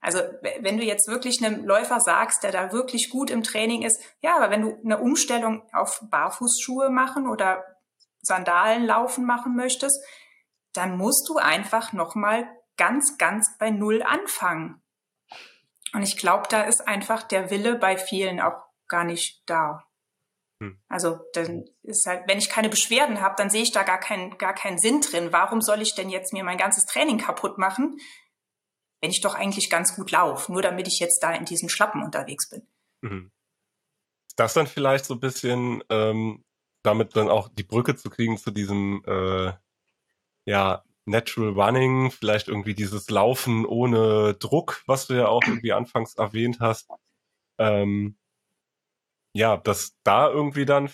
Also 0.00 0.20
wenn 0.60 0.78
du 0.78 0.82
jetzt 0.82 1.08
wirklich 1.08 1.44
einem 1.44 1.64
Läufer 1.64 2.00
sagst, 2.00 2.42
der 2.42 2.52
da 2.52 2.72
wirklich 2.72 3.10
gut 3.10 3.30
im 3.30 3.42
Training 3.42 3.82
ist, 3.82 4.02
ja, 4.22 4.34
aber 4.36 4.50
wenn 4.50 4.62
du 4.62 4.78
eine 4.82 4.98
Umstellung 4.98 5.62
auf 5.72 6.00
Barfußschuhe 6.10 6.88
machen 6.88 7.28
oder 7.28 7.64
Sandalen 8.22 8.86
laufen 8.86 9.26
machen 9.26 9.54
möchtest, 9.56 10.02
dann 10.72 10.96
musst 10.96 11.28
du 11.28 11.36
einfach 11.36 11.92
nochmal 11.92 12.48
ganz, 12.76 13.18
ganz 13.18 13.58
bei 13.58 13.70
Null 13.70 14.02
anfangen. 14.02 14.82
Und 15.92 16.02
ich 16.02 16.16
glaube, 16.16 16.48
da 16.48 16.62
ist 16.62 16.86
einfach 16.86 17.22
der 17.24 17.50
Wille 17.50 17.74
bei 17.76 17.98
vielen 17.98 18.40
auch 18.40 18.62
gar 18.88 19.04
nicht 19.04 19.42
da. 19.46 19.84
Hm. 20.60 20.78
Also 20.88 21.18
dann 21.32 21.64
ist 21.82 22.06
halt, 22.06 22.28
wenn 22.28 22.38
ich 22.38 22.48
keine 22.48 22.68
Beschwerden 22.68 23.20
habe, 23.20 23.34
dann 23.36 23.50
sehe 23.50 23.62
ich 23.62 23.72
da 23.72 23.82
gar 23.82 23.98
keinen 23.98 24.36
gar 24.38 24.54
keinen 24.54 24.78
Sinn 24.78 25.00
drin. 25.00 25.32
Warum 25.32 25.60
soll 25.60 25.80
ich 25.80 25.94
denn 25.94 26.10
jetzt 26.10 26.32
mir 26.32 26.44
mein 26.44 26.58
ganzes 26.58 26.84
Training 26.86 27.18
kaputt 27.18 27.58
machen, 27.58 27.98
wenn 29.00 29.10
ich 29.10 29.20
doch 29.20 29.34
eigentlich 29.34 29.70
ganz 29.70 29.96
gut 29.96 30.10
laufe, 30.10 30.52
nur 30.52 30.62
damit 30.62 30.86
ich 30.86 30.98
jetzt 31.00 31.22
da 31.22 31.32
in 31.32 31.44
diesen 31.44 31.68
Schlappen 31.68 32.02
unterwegs 32.02 32.48
bin. 32.48 32.62
Mhm. 33.00 33.30
Ist 34.28 34.38
das 34.38 34.54
dann 34.54 34.66
vielleicht 34.66 35.06
so 35.06 35.14
ein 35.14 35.20
bisschen, 35.20 35.82
ähm, 35.88 36.44
damit 36.82 37.16
dann 37.16 37.28
auch 37.28 37.48
die 37.48 37.62
Brücke 37.62 37.96
zu 37.96 38.10
kriegen 38.10 38.36
zu 38.36 38.50
diesem, 38.50 39.02
äh, 39.06 39.52
ja, 40.44 40.84
Natural 41.06 41.52
Running, 41.52 42.10
vielleicht 42.10 42.48
irgendwie 42.48 42.74
dieses 42.74 43.08
Laufen 43.10 43.64
ohne 43.64 44.34
Druck, 44.34 44.82
was 44.86 45.06
du 45.06 45.14
ja 45.14 45.28
auch 45.28 45.42
irgendwie 45.46 45.72
anfangs 45.72 46.14
erwähnt 46.14 46.60
hast. 46.60 46.88
Ähm, 47.58 48.16
ja, 49.34 49.56
dass 49.56 49.96
da 50.04 50.28
irgendwie 50.28 50.66
dann 50.66 50.90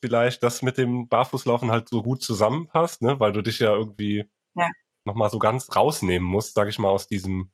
vielleicht 0.00 0.42
das 0.42 0.62
mit 0.62 0.78
dem 0.78 1.08
Barfußlaufen 1.08 1.70
halt 1.70 1.88
so 1.88 2.02
gut 2.02 2.22
zusammenpasst, 2.22 3.02
ne? 3.02 3.20
Weil 3.20 3.32
du 3.32 3.42
dich 3.42 3.58
ja 3.60 3.72
irgendwie 3.74 4.24
ja 4.54 4.68
nochmal 5.04 5.30
so 5.30 5.38
ganz 5.38 5.74
rausnehmen 5.74 6.26
muss, 6.28 6.52
sage 6.52 6.70
ich 6.70 6.78
mal, 6.78 6.88
aus 6.88 7.06
diesem 7.06 7.50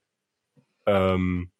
ähm, 0.86 1.50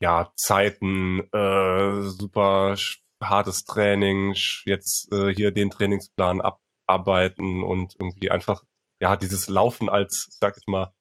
ja, 0.00 0.32
Zeiten, 0.36 1.20
äh, 1.32 2.02
super 2.02 2.76
hartes 3.22 3.64
Training, 3.64 4.34
jetzt 4.64 5.12
äh, 5.12 5.34
hier 5.34 5.50
den 5.52 5.70
Trainingsplan 5.70 6.40
abarbeiten 6.40 7.64
und 7.64 7.96
irgendwie 7.98 8.30
einfach, 8.30 8.64
ja, 9.00 9.16
dieses 9.16 9.48
Laufen 9.48 9.88
als, 9.88 10.38
sag 10.40 10.56
ich 10.58 10.66
mal, 10.66 10.92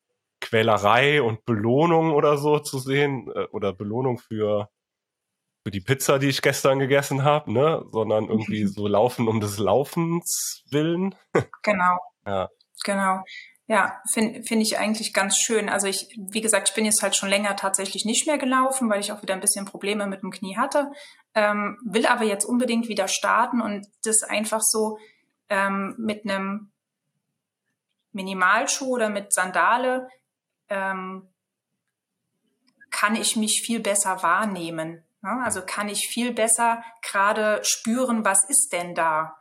Quälerei 0.41 1.21
und 1.21 1.45
Belohnung 1.45 2.11
oder 2.13 2.37
so 2.37 2.59
zu 2.59 2.79
sehen, 2.79 3.29
äh, 3.35 3.45
oder 3.51 3.73
Belohnung 3.73 4.17
für, 4.19 4.69
für 5.67 5.71
die 5.71 5.81
Pizza, 5.81 6.17
die 6.17 6.29
ich 6.29 6.41
gestern 6.41 6.79
gegessen 6.79 7.25
habe, 7.25 7.51
ne? 7.51 7.83
Sondern 7.91 8.29
irgendwie 8.29 8.65
so 8.67 8.87
Laufen 8.87 9.27
um 9.27 9.41
des 9.41 9.57
Laufens 9.57 10.63
willen. 10.71 11.13
Genau. 11.61 11.97
ja. 12.25 12.47
Genau. 12.85 13.21
Ja, 13.67 14.01
finde 14.13 14.43
find 14.43 14.61
ich 14.61 14.77
eigentlich 14.77 15.13
ganz 15.13 15.37
schön. 15.37 15.67
Also 15.67 15.87
ich, 15.87 16.07
wie 16.31 16.39
gesagt, 16.39 16.69
ich 16.69 16.75
bin 16.75 16.85
jetzt 16.85 17.03
halt 17.03 17.17
schon 17.17 17.27
länger 17.27 17.57
tatsächlich 17.57 18.05
nicht 18.05 18.27
mehr 18.27 18.37
gelaufen, 18.37 18.89
weil 18.89 19.01
ich 19.01 19.11
auch 19.11 19.21
wieder 19.21 19.33
ein 19.33 19.41
bisschen 19.41 19.65
Probleme 19.65 20.07
mit 20.07 20.21
dem 20.21 20.31
Knie 20.31 20.55
hatte. 20.55 20.89
Ähm, 21.35 21.77
will 21.85 22.05
aber 22.05 22.23
jetzt 22.23 22.45
unbedingt 22.45 22.87
wieder 22.87 23.09
starten 23.09 23.59
und 23.59 23.85
das 24.03 24.23
einfach 24.23 24.61
so 24.61 24.97
ähm, 25.49 25.95
mit 25.97 26.23
einem 26.23 26.71
Minimalschuh 28.13 28.87
oder 28.87 29.09
mit 29.09 29.33
Sandale 29.33 30.07
ähm, 30.69 31.27
kann 32.89 33.17
ich 33.17 33.35
mich 33.35 33.61
viel 33.65 33.81
besser 33.81 34.23
wahrnehmen. 34.23 35.03
Ne? 35.21 35.41
Also 35.43 35.61
kann 35.65 35.89
ich 35.89 36.07
viel 36.07 36.33
besser 36.33 36.83
gerade 37.01 37.59
spüren, 37.63 38.25
was 38.25 38.43
ist 38.49 38.69
denn 38.71 38.95
da? 38.95 39.37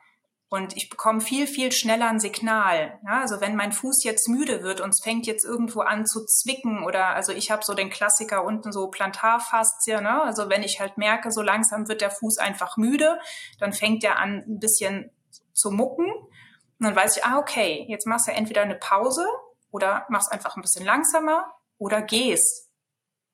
Und 0.49 0.77
ich 0.77 0.89
bekomme 0.89 1.21
viel, 1.21 1.49
viel 1.49 1.73
schneller 1.73 2.09
ein 2.09 2.21
Signal. 2.21 3.01
Ja, 3.05 3.21
also 3.21 3.41
wenn 3.41 3.57
mein 3.57 3.73
Fuß 3.73 4.05
jetzt 4.05 4.29
müde 4.29 4.63
wird 4.63 4.81
und 4.81 4.91
es 4.91 5.01
fängt 5.03 5.27
jetzt 5.27 5.45
irgendwo 5.45 5.81
an 5.81 6.07
zu 6.07 6.25
zwicken 6.25 6.85
oder 6.85 7.09
also 7.09 7.33
ich 7.33 7.51
habe 7.51 7.65
so 7.65 7.75
den 7.75 7.91
Klassiker 7.91 8.45
unten 8.45 8.71
so 8.71 8.89
Plantarfaszie, 8.89 10.01
ne? 10.01 10.23
Also 10.23 10.49
wenn 10.49 10.63
ich 10.63 10.79
halt 10.79 10.99
merke, 10.99 11.33
so 11.33 11.43
langsam 11.43 11.89
wird 11.89 12.01
der 12.01 12.13
Fuß 12.13 12.39
einfach 12.39 12.77
müde, 12.77 13.19
dann 13.59 13.73
fängt 13.73 14.05
der 14.05 14.21
an 14.21 14.45
ein 14.47 14.61
bisschen 14.61 15.11
zu 15.53 15.73
mucken. 15.73 16.07
Und 16.07 16.87
dann 16.87 16.95
weiß 16.95 17.17
ich, 17.17 17.25
ah, 17.25 17.39
okay, 17.39 17.85
jetzt 17.89 18.07
machst 18.07 18.29
du 18.29 18.33
entweder 18.33 18.63
eine 18.63 18.77
Pause 18.77 19.27
oder 19.73 20.07
machst 20.11 20.31
einfach 20.31 20.57
ein 20.57 20.63
bisschen 20.63 20.85
langsamer 20.85 21.53
oder 21.79 22.03
gehst. 22.03 22.71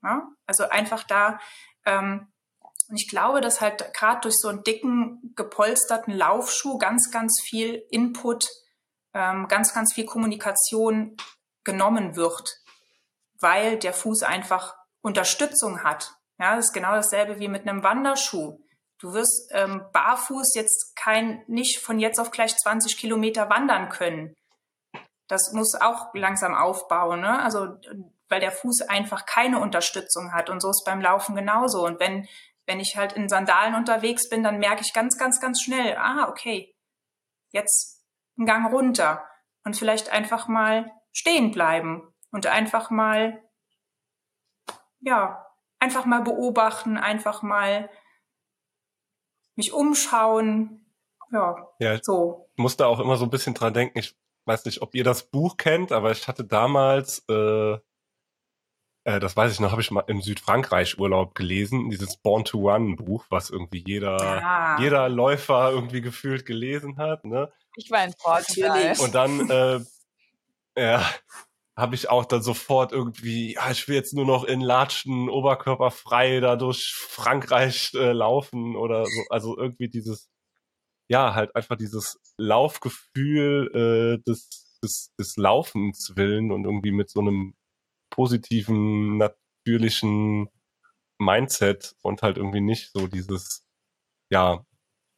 Ja? 0.02 0.28
Also 0.46 0.68
einfach 0.68 1.04
da 1.04 1.38
ähm, 1.84 2.32
und 2.88 2.96
ich 3.00 3.08
glaube, 3.08 3.40
dass 3.40 3.60
halt 3.60 3.94
gerade 3.94 4.20
durch 4.20 4.38
so 4.38 4.48
einen 4.48 4.64
dicken, 4.64 5.32
gepolsterten 5.34 6.12
Laufschuh 6.12 6.76
ganz, 6.78 7.10
ganz 7.10 7.40
viel 7.42 7.82
Input, 7.90 8.46
ähm, 9.14 9.48
ganz, 9.48 9.72
ganz 9.72 9.94
viel 9.94 10.04
Kommunikation 10.04 11.16
genommen 11.64 12.16
wird, 12.16 12.58
weil 13.40 13.78
der 13.78 13.94
Fuß 13.94 14.24
einfach 14.24 14.74
Unterstützung 15.00 15.82
hat. 15.82 16.14
Ja, 16.38 16.56
das 16.56 16.66
ist 16.66 16.72
genau 16.72 16.92
dasselbe 16.92 17.38
wie 17.38 17.48
mit 17.48 17.66
einem 17.66 17.82
Wanderschuh. 17.82 18.58
Du 18.98 19.12
wirst 19.14 19.50
ähm, 19.52 19.82
barfuß 19.92 20.54
jetzt 20.54 20.94
kein, 20.94 21.42
nicht 21.46 21.78
von 21.80 21.98
jetzt 21.98 22.20
auf 22.20 22.30
gleich 22.30 22.56
20 22.56 22.96
Kilometer 22.96 23.48
wandern 23.48 23.88
können. 23.88 24.34
Das 25.28 25.52
muss 25.52 25.74
auch 25.80 26.12
langsam 26.14 26.54
aufbauen, 26.54 27.20
ne? 27.20 27.42
Also, 27.42 27.78
weil 28.32 28.40
der 28.40 28.50
Fuß 28.50 28.82
einfach 28.88 29.26
keine 29.26 29.60
Unterstützung 29.60 30.32
hat. 30.32 30.50
Und 30.50 30.60
so 30.60 30.70
ist 30.70 30.84
beim 30.84 31.00
Laufen 31.00 31.36
genauso. 31.36 31.84
Und 31.86 32.00
wenn 32.00 32.26
wenn 32.66 32.80
ich 32.80 32.96
halt 32.96 33.12
in 33.12 33.28
Sandalen 33.28 33.74
unterwegs 33.74 34.28
bin, 34.28 34.42
dann 34.42 34.58
merke 34.58 34.82
ich 34.82 34.92
ganz, 34.92 35.18
ganz, 35.18 35.40
ganz 35.40 35.60
schnell, 35.62 35.96
ah, 35.96 36.28
okay, 36.28 36.74
jetzt 37.50 38.04
einen 38.36 38.46
Gang 38.46 38.72
runter 38.72 39.24
und 39.64 39.76
vielleicht 39.76 40.10
einfach 40.10 40.48
mal 40.48 40.90
stehen 41.12 41.50
bleiben 41.50 42.14
und 42.30 42.46
einfach 42.46 42.90
mal, 42.90 43.42
ja, 45.00 45.46
einfach 45.78 46.04
mal 46.04 46.22
beobachten, 46.22 46.96
einfach 46.96 47.42
mal 47.42 47.90
mich 49.56 49.72
umschauen, 49.72 50.86
ja, 51.32 51.56
ja 51.78 51.98
so. 52.02 52.48
Ich 52.54 52.62
musste 52.62 52.86
auch 52.86 53.00
immer 53.00 53.16
so 53.16 53.24
ein 53.24 53.30
bisschen 53.30 53.54
dran 53.54 53.74
denken, 53.74 53.98
ich 53.98 54.16
weiß 54.44 54.64
nicht, 54.64 54.82
ob 54.82 54.94
ihr 54.94 55.04
das 55.04 55.24
Buch 55.24 55.56
kennt, 55.56 55.92
aber 55.92 56.10
ich 56.10 56.28
hatte 56.28 56.44
damals 56.44 57.24
äh, 57.28 57.78
äh, 59.04 59.20
das 59.20 59.36
weiß 59.36 59.52
ich 59.52 59.60
noch, 59.60 59.72
habe 59.72 59.82
ich 59.82 59.90
mal 59.90 60.04
im 60.06 60.22
Südfrankreich 60.22 60.98
Urlaub 60.98 61.34
gelesen, 61.34 61.90
dieses 61.90 62.16
Born 62.16 62.44
to 62.44 62.58
Run 62.58 62.96
Buch, 62.96 63.24
was 63.30 63.50
irgendwie 63.50 63.82
jeder, 63.84 64.16
ja. 64.16 64.80
jeder 64.80 65.08
Läufer 65.08 65.70
irgendwie 65.70 66.00
gefühlt 66.00 66.46
gelesen 66.46 66.98
hat. 66.98 67.24
Ne? 67.24 67.52
Ich 67.76 67.90
war 67.90 68.04
in 68.04 68.14
Portugal. 68.14 68.94
Und 69.00 69.14
dann, 69.14 69.50
äh, 69.50 69.80
ja, 70.76 71.04
habe 71.76 71.94
ich 71.94 72.10
auch 72.10 72.26
dann 72.26 72.42
sofort 72.42 72.92
irgendwie, 72.92 73.54
ja, 73.54 73.70
ich 73.70 73.88
will 73.88 73.96
jetzt 73.96 74.14
nur 74.14 74.26
noch 74.26 74.44
in 74.44 74.60
Latschen, 74.60 75.28
oberkörperfrei 75.28 76.40
da 76.40 76.56
durch 76.56 76.94
Frankreich 76.94 77.92
äh, 77.94 78.12
laufen 78.12 78.76
oder 78.76 79.06
so. 79.06 79.22
Also 79.30 79.58
irgendwie 79.58 79.88
dieses, 79.88 80.28
ja, 81.08 81.34
halt 81.34 81.56
einfach 81.56 81.76
dieses 81.76 82.20
Laufgefühl 82.36 84.18
äh, 84.20 84.22
des, 84.30 84.78
des, 84.82 85.12
des 85.18 85.36
Laufens 85.36 86.12
willen 86.14 86.52
und 86.52 86.64
irgendwie 86.64 86.92
mit 86.92 87.10
so 87.10 87.20
einem 87.20 87.54
positiven, 88.12 89.16
natürlichen 89.16 90.48
Mindset 91.18 91.96
und 92.02 92.22
halt 92.22 92.36
irgendwie 92.36 92.60
nicht 92.60 92.92
so 92.92 93.08
dieses, 93.08 93.66
ja, 94.30 94.64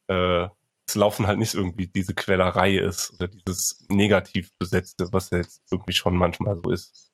äh, 0.07 0.47
es 0.87 0.95
laufen 0.95 1.27
halt 1.27 1.39
nicht 1.39 1.53
irgendwie 1.53 1.87
diese 1.87 2.13
Quellerei 2.13 2.77
ist 2.77 3.13
oder 3.13 3.27
dieses 3.27 3.85
negativ 3.89 4.51
besetzte, 4.57 5.11
was 5.11 5.29
ja 5.31 5.39
jetzt 5.39 5.61
irgendwie 5.71 5.93
schon 5.93 6.15
manchmal 6.15 6.59
so 6.63 6.71
ist. 6.71 7.11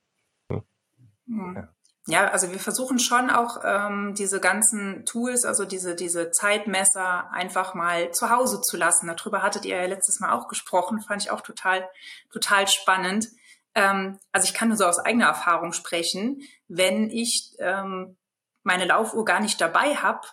Mhm. 1.26 1.56
Ja. 1.56 1.74
Ja, 2.08 2.28
also 2.30 2.52
wir 2.52 2.60
versuchen 2.60 2.98
schon 2.98 3.30
auch 3.30 3.60
ähm, 3.64 4.16
diese 4.18 4.40
ganzen 4.40 5.06
Tools, 5.06 5.46
also 5.46 5.66
diese 5.66 5.96
diese 5.96 6.32
Zeitmesser 6.32 7.32
einfach 7.32 7.76
mal 7.76 8.12
zu 8.12 8.32
Hause 8.32 8.60
zu 8.62 8.76
lassen. 8.76 9.06
Darüber 9.06 9.44
hattet 9.44 9.66
ihr 9.66 9.78
ja 9.78 9.86
letztes 9.86 10.20
Mal 10.20 10.32
auch 10.34 10.48
gesprochen, 10.48 11.02
fand 11.02 11.22
ich 11.22 11.30
auch 11.30 11.42
total 11.42 11.88
total 12.32 12.68
spannend 12.68 13.28
ähm, 13.76 14.20
also 14.32 14.46
ich 14.46 14.54
kann 14.54 14.70
nur 14.70 14.78
so 14.78 14.86
aus 14.86 15.00
eigener 15.00 15.28
Erfahrung 15.28 15.74
sprechen, 15.74 16.42
wenn 16.68 17.10
ich 17.10 17.56
ähm, 17.60 18.18
meine 18.64 18.86
Laufuhr 18.86 19.26
gar 19.26 19.40
nicht 19.40 19.60
dabei 19.60 19.96
habe, 19.96 20.28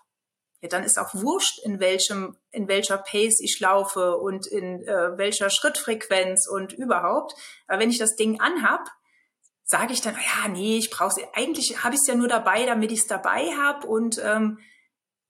ja, 0.60 0.68
dann 0.68 0.82
ist 0.82 0.98
auch 0.98 1.14
wurscht, 1.14 1.60
in 1.60 1.78
welchem, 1.78 2.36
in 2.50 2.66
welcher 2.66 2.98
Pace 2.98 3.40
ich 3.40 3.60
laufe 3.60 4.16
und 4.16 4.46
in 4.46 4.82
äh, 4.82 5.16
welcher 5.16 5.50
Schrittfrequenz 5.50 6.48
und 6.48 6.72
überhaupt. 6.72 7.34
Aber 7.68 7.78
wenn 7.78 7.90
ich 7.90 7.98
das 7.98 8.16
Ding 8.16 8.40
anhab, 8.40 8.90
sage 9.62 9.92
ich 9.92 10.00
dann, 10.00 10.14
ja, 10.14 10.48
nee, 10.48 10.78
ich 10.78 10.90
brauche 10.90 11.20
eigentlich 11.34 11.84
habe 11.84 11.94
ich 11.94 12.00
es 12.00 12.08
ja 12.08 12.16
nur 12.16 12.26
dabei, 12.26 12.66
damit 12.66 12.90
ich 12.90 13.00
es 13.00 13.06
dabei 13.06 13.52
habe 13.56 13.86
und 13.86 14.20
ähm, 14.24 14.58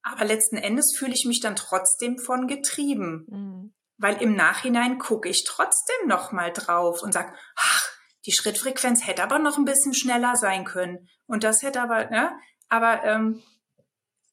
aber 0.03 0.25
letzten 0.25 0.57
Endes 0.57 0.97
fühle 0.97 1.12
ich 1.12 1.27
mich 1.27 1.40
dann 1.40 1.57
trotzdem 1.57 2.18
von 2.18 2.47
getrieben. 2.47 3.27
Mhm. 3.29 3.75
Weil 3.99 4.23
im 4.23 4.35
Nachhinein 4.35 4.99
gucke 4.99 5.29
ich 5.29 5.44
trotzdem 5.44 6.07
noch 6.07 6.31
mal 6.31 6.53
drauf 6.53 7.03
und 7.03 7.12
sag, 7.12 7.35
ach, 7.57 7.88
die 8.29 8.33
Schrittfrequenz 8.33 9.07
hätte 9.07 9.23
aber 9.23 9.38
noch 9.38 9.57
ein 9.57 9.64
bisschen 9.64 9.95
schneller 9.95 10.37
sein 10.37 10.67
können. 10.67 11.09
Und 11.27 11.45
das 11.45 11.62
hätte 11.62 11.81
aber, 11.81 12.11
ne? 12.11 12.38
Aber 12.69 13.03
ähm, 13.05 13.43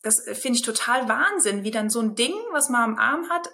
das 0.02 0.22
finde 0.34 0.58
ich 0.58 0.64
total 0.64 1.08
Wahnsinn, 1.08 1.64
wie 1.64 1.72
dann 1.72 1.90
so 1.90 2.02
ein 2.02 2.14
Ding, 2.14 2.34
was 2.52 2.68
man 2.68 2.84
am 2.84 2.98
Arm 2.98 3.30
hat, 3.30 3.48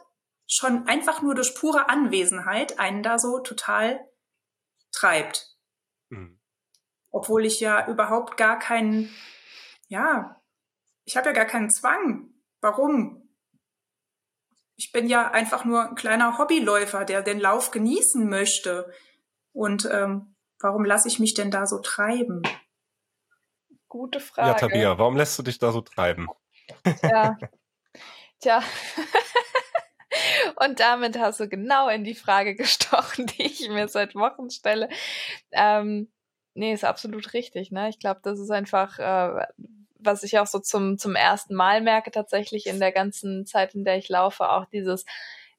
schon 0.47 0.87
einfach 0.87 1.21
nur 1.21 1.35
durch 1.35 1.53
pure 1.53 1.89
Anwesenheit 1.89 2.79
einen 2.79 3.03
da 3.03 3.19
so 3.19 3.37
total 3.37 4.03
treibt. 4.91 5.55
Mhm. 6.09 6.39
Obwohl 7.11 7.45
ich 7.45 7.59
ja 7.59 7.87
überhaupt 7.87 8.35
gar 8.35 8.57
keinen, 8.57 9.13
ja, 9.89 10.41
ich 11.05 11.17
habe 11.17 11.27
ja 11.27 11.33
gar 11.33 11.45
keinen 11.45 11.69
Zwang. 11.69 12.33
Warum? 12.61 13.29
Ich 14.75 14.91
bin 14.91 15.07
ja 15.07 15.29
einfach 15.29 15.65
nur 15.65 15.89
ein 15.89 15.95
kleiner 15.95 16.39
Hobbyläufer, 16.39 17.05
der 17.05 17.21
den 17.21 17.39
Lauf 17.39 17.69
genießen 17.69 18.27
möchte. 18.27 18.91
Und 19.53 19.87
ähm, 19.91 20.35
warum 20.59 20.85
lasse 20.85 21.07
ich 21.07 21.19
mich 21.19 21.33
denn 21.33 21.51
da 21.51 21.65
so 21.67 21.79
treiben? 21.79 22.43
Gute 23.87 24.19
Frage. 24.19 24.49
Ja, 24.49 24.53
Tabia, 24.55 24.97
warum 24.97 25.17
lässt 25.17 25.37
du 25.37 25.43
dich 25.43 25.59
da 25.59 25.71
so 25.71 25.81
treiben? 25.81 26.27
Tja. 27.01 27.37
Tja. 28.39 28.63
Und 30.55 30.79
damit 30.79 31.17
hast 31.17 31.39
du 31.39 31.47
genau 31.47 31.89
in 31.89 32.03
die 32.03 32.15
Frage 32.15 32.55
gestochen, 32.55 33.25
die 33.37 33.43
ich 33.43 33.67
mir 33.69 33.87
seit 33.87 34.15
Wochen 34.15 34.49
stelle. 34.49 34.89
Ähm, 35.51 36.11
nee, 36.53 36.73
ist 36.73 36.85
absolut 36.85 37.33
richtig. 37.33 37.71
Ne? 37.71 37.89
Ich 37.89 37.99
glaube, 37.99 38.21
das 38.23 38.39
ist 38.39 38.51
einfach, 38.51 38.99
äh, 38.99 39.45
was 39.99 40.23
ich 40.23 40.39
auch 40.39 40.47
so 40.47 40.59
zum, 40.59 40.97
zum 40.97 41.15
ersten 41.15 41.55
Mal 41.55 41.81
merke, 41.81 42.11
tatsächlich 42.11 42.67
in 42.67 42.79
der 42.79 42.91
ganzen 42.91 43.45
Zeit, 43.45 43.75
in 43.75 43.85
der 43.85 43.97
ich 43.97 44.09
laufe, 44.09 44.49
auch 44.49 44.65
dieses, 44.65 45.05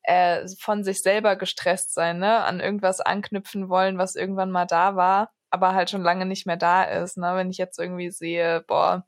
äh, 0.02 0.46
von 0.58 0.84
sich 0.84 1.02
selber 1.02 1.36
gestresst 1.36 1.94
sein, 1.94 2.18
ne? 2.18 2.44
An 2.44 2.60
irgendwas 2.60 3.00
anknüpfen 3.00 3.68
wollen, 3.68 3.98
was 3.98 4.16
irgendwann 4.16 4.50
mal 4.50 4.66
da 4.66 4.96
war, 4.96 5.32
aber 5.50 5.74
halt 5.74 5.90
schon 5.90 6.02
lange 6.02 6.26
nicht 6.26 6.46
mehr 6.46 6.56
da 6.56 6.82
ist. 6.84 7.18
Ne? 7.18 7.34
Wenn 7.36 7.50
ich 7.50 7.58
jetzt 7.58 7.78
irgendwie 7.78 8.10
sehe, 8.10 8.62
boah, 8.66 9.06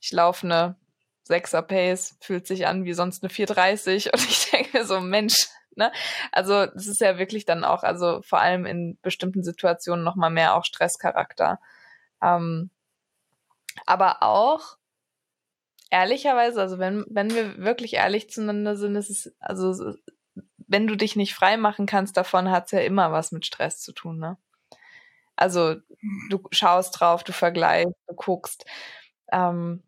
ich 0.00 0.12
laufe 0.12 0.46
eine 0.46 0.76
Sechser 1.22 1.62
Pace, 1.62 2.16
fühlt 2.20 2.46
sich 2.46 2.66
an 2.66 2.84
wie 2.84 2.92
sonst 2.92 3.22
eine 3.22 3.30
430 3.30 4.06
und 4.12 4.22
ich 4.28 4.50
denke 4.50 4.78
mir 4.78 4.84
so, 4.84 5.00
Mensch, 5.00 5.48
ne? 5.76 5.92
Also 6.32 6.66
das 6.66 6.86
ist 6.86 7.00
ja 7.00 7.18
wirklich 7.18 7.44
dann 7.44 7.64
auch, 7.64 7.82
also 7.82 8.20
vor 8.22 8.40
allem 8.40 8.66
in 8.66 8.98
bestimmten 9.02 9.42
Situationen 9.44 10.04
nochmal 10.04 10.30
mehr 10.30 10.56
auch 10.56 10.64
Stresscharakter. 10.64 11.60
Ähm, 12.22 12.70
aber 13.86 14.22
auch 14.22 14.76
ehrlicherweise, 15.90 16.60
also 16.60 16.78
wenn, 16.78 17.04
wenn 17.08 17.34
wir 17.34 17.58
wirklich 17.58 17.94
ehrlich 17.94 18.30
zueinander 18.30 18.76
sind, 18.76 18.96
ist 18.96 19.10
es, 19.10 19.34
also 19.40 19.94
wenn 20.56 20.86
du 20.86 20.96
dich 20.96 21.16
nicht 21.16 21.34
frei 21.34 21.56
machen 21.56 21.86
kannst 21.86 22.16
davon, 22.16 22.50
hat's 22.50 22.70
ja 22.72 22.80
immer 22.80 23.12
was 23.12 23.32
mit 23.32 23.44
Stress 23.44 23.80
zu 23.80 23.92
tun, 23.92 24.18
ne? 24.18 24.38
Also 25.36 25.76
du 26.28 26.40
schaust 26.50 27.00
drauf, 27.00 27.24
du 27.24 27.32
vergleichst, 27.32 27.94
du 28.06 28.14
guckst. 28.14 28.64
Ähm, 29.32 29.82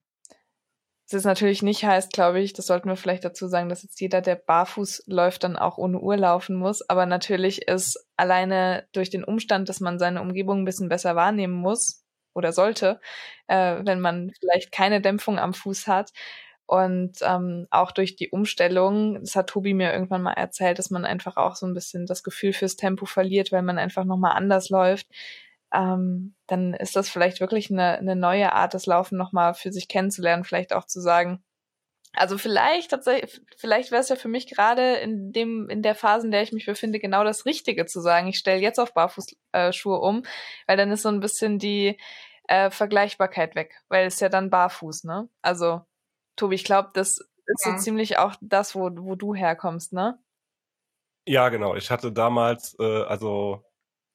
das 1.12 1.18
ist 1.18 1.24
natürlich 1.26 1.62
nicht 1.62 1.84
heißt, 1.84 2.12
glaube 2.12 2.40
ich, 2.40 2.54
das 2.54 2.66
sollten 2.66 2.88
wir 2.88 2.96
vielleicht 2.96 3.24
dazu 3.24 3.46
sagen, 3.46 3.68
dass 3.68 3.82
jetzt 3.82 4.00
jeder, 4.00 4.22
der 4.22 4.36
barfuß 4.36 5.04
läuft, 5.06 5.44
dann 5.44 5.56
auch 5.56 5.76
ohne 5.76 6.00
Uhr 6.00 6.16
laufen 6.16 6.56
muss. 6.56 6.88
Aber 6.88 7.04
natürlich 7.04 7.68
ist 7.68 8.08
alleine 8.16 8.88
durch 8.92 9.10
den 9.10 9.22
Umstand, 9.22 9.68
dass 9.68 9.80
man 9.80 9.98
seine 9.98 10.22
Umgebung 10.22 10.62
ein 10.62 10.64
bisschen 10.64 10.88
besser 10.88 11.14
wahrnehmen 11.14 11.52
muss, 11.52 12.01
oder 12.34 12.52
sollte, 12.52 13.00
äh, 13.46 13.80
wenn 13.84 14.00
man 14.00 14.32
vielleicht 14.40 14.72
keine 14.72 15.00
Dämpfung 15.00 15.38
am 15.38 15.54
Fuß 15.54 15.86
hat. 15.86 16.12
Und 16.66 17.18
ähm, 17.22 17.66
auch 17.70 17.90
durch 17.90 18.16
die 18.16 18.30
Umstellung, 18.30 19.20
das 19.20 19.36
hat 19.36 19.48
Tobi 19.48 19.74
mir 19.74 19.92
irgendwann 19.92 20.22
mal 20.22 20.32
erzählt, 20.32 20.78
dass 20.78 20.90
man 20.90 21.04
einfach 21.04 21.36
auch 21.36 21.56
so 21.56 21.66
ein 21.66 21.74
bisschen 21.74 22.06
das 22.06 22.22
Gefühl 22.22 22.52
fürs 22.52 22.76
Tempo 22.76 23.04
verliert, 23.04 23.52
weil 23.52 23.62
man 23.62 23.78
einfach 23.78 24.04
nochmal 24.04 24.32
anders 24.36 24.70
läuft. 24.70 25.06
Ähm, 25.74 26.34
dann 26.46 26.74
ist 26.74 26.96
das 26.96 27.10
vielleicht 27.10 27.40
wirklich 27.40 27.70
eine, 27.70 27.98
eine 27.98 28.16
neue 28.16 28.52
Art, 28.52 28.74
das 28.74 28.86
Laufen 28.86 29.18
nochmal 29.18 29.54
für 29.54 29.72
sich 29.72 29.88
kennenzulernen, 29.88 30.44
vielleicht 30.44 30.72
auch 30.72 30.86
zu 30.86 31.00
sagen, 31.00 31.42
Also 32.14 32.36
vielleicht 32.36 32.90
tatsächlich, 32.90 33.40
vielleicht 33.56 33.90
wäre 33.90 34.02
es 34.02 34.10
ja 34.10 34.16
für 34.16 34.28
mich 34.28 34.46
gerade 34.46 34.96
in 34.96 35.32
dem, 35.32 35.70
in 35.70 35.82
der 35.82 35.94
Phase, 35.94 36.26
in 36.26 36.30
der 36.30 36.42
ich 36.42 36.52
mich 36.52 36.66
befinde, 36.66 36.98
genau 36.98 37.24
das 37.24 37.46
Richtige 37.46 37.86
zu 37.86 38.00
sagen. 38.00 38.28
Ich 38.28 38.38
stelle 38.38 38.60
jetzt 38.60 38.78
auf 38.78 38.92
Barfußschuhe 38.92 39.96
äh, 39.96 40.00
um, 40.00 40.22
weil 40.66 40.76
dann 40.76 40.90
ist 40.90 41.02
so 41.02 41.08
ein 41.08 41.20
bisschen 41.20 41.58
die 41.58 41.98
äh, 42.48 42.70
Vergleichbarkeit 42.70 43.54
weg, 43.54 43.82
weil 43.88 44.06
es 44.06 44.20
ja 44.20 44.28
dann 44.28 44.50
barfuß, 44.50 45.04
ne? 45.04 45.30
Also, 45.40 45.80
Tobi, 46.36 46.56
ich 46.56 46.64
glaube, 46.64 46.90
das 46.92 47.18
ist 47.46 47.66
ja. 47.66 47.72
so 47.72 47.78
ziemlich 47.78 48.18
auch 48.18 48.34
das, 48.42 48.74
wo, 48.74 48.90
wo 48.92 49.14
du 49.14 49.34
herkommst, 49.34 49.94
ne? 49.94 50.18
Ja, 51.26 51.48
genau. 51.48 51.76
Ich 51.76 51.90
hatte 51.90 52.12
damals, 52.12 52.76
äh, 52.78 53.04
also 53.04 53.64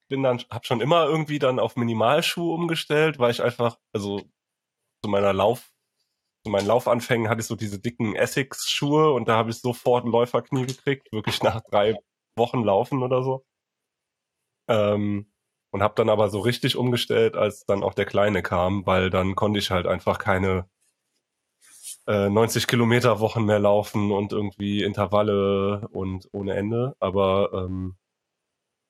bin 0.10 0.24
dann, 0.24 0.40
hab 0.50 0.66
schon 0.66 0.82
immer 0.82 1.06
irgendwie 1.06 1.40
dann 1.40 1.60
auf 1.60 1.76
Minimalschuhe 1.76 2.54
umgestellt, 2.54 3.18
weil 3.20 3.32
ich 3.32 3.42
einfach, 3.42 3.78
also 3.94 4.20
zu 5.04 5.10
meiner 5.10 5.34
Lauf, 5.34 5.72
zu 6.48 6.52
meinen 6.52 6.68
Laufanfängen 6.68 7.30
hatte 7.30 7.42
ich 7.42 7.48
so 7.48 7.58
diese 7.58 7.78
dicken 7.78 8.16
Essex-Schuhe 8.16 9.12
und 9.12 9.28
da 9.28 9.36
habe 9.36 9.50
ich 9.50 9.60
sofort 9.60 10.06
ein 10.06 10.12
Läuferknie 10.12 10.66
gekriegt, 10.66 11.12
wirklich 11.12 11.44
nach 11.44 11.62
drei 11.70 11.96
Wochen 12.38 12.64
Laufen 12.64 13.04
oder 13.04 13.22
so. 13.22 13.46
Ähm, 14.70 15.30
und 15.72 15.84
habe 15.84 15.96
dann 15.96 16.10
aber 16.10 16.30
so 16.30 16.40
richtig 16.40 16.78
umgestellt, 16.78 17.36
als 17.36 17.66
dann 17.66 17.84
auch 17.84 17.94
der 17.94 18.06
Kleine 18.06 18.42
kam, 18.44 18.86
weil 18.86 19.10
dann 19.10 19.36
konnte 19.36 19.60
ich 19.60 19.72
halt 19.72 19.88
einfach 19.88 20.20
keine 20.20 20.70
äh, 22.08 22.30
90 22.30 22.68
Kilometer 22.68 23.20
Wochen 23.20 23.44
mehr 23.44 23.60
laufen 23.60 24.12
und 24.14 24.32
irgendwie 24.32 24.84
Intervalle 24.84 25.90
und 25.92 26.30
ohne 26.32 26.56
Ende. 26.56 26.96
Aber 27.00 27.52
ähm, 27.54 27.98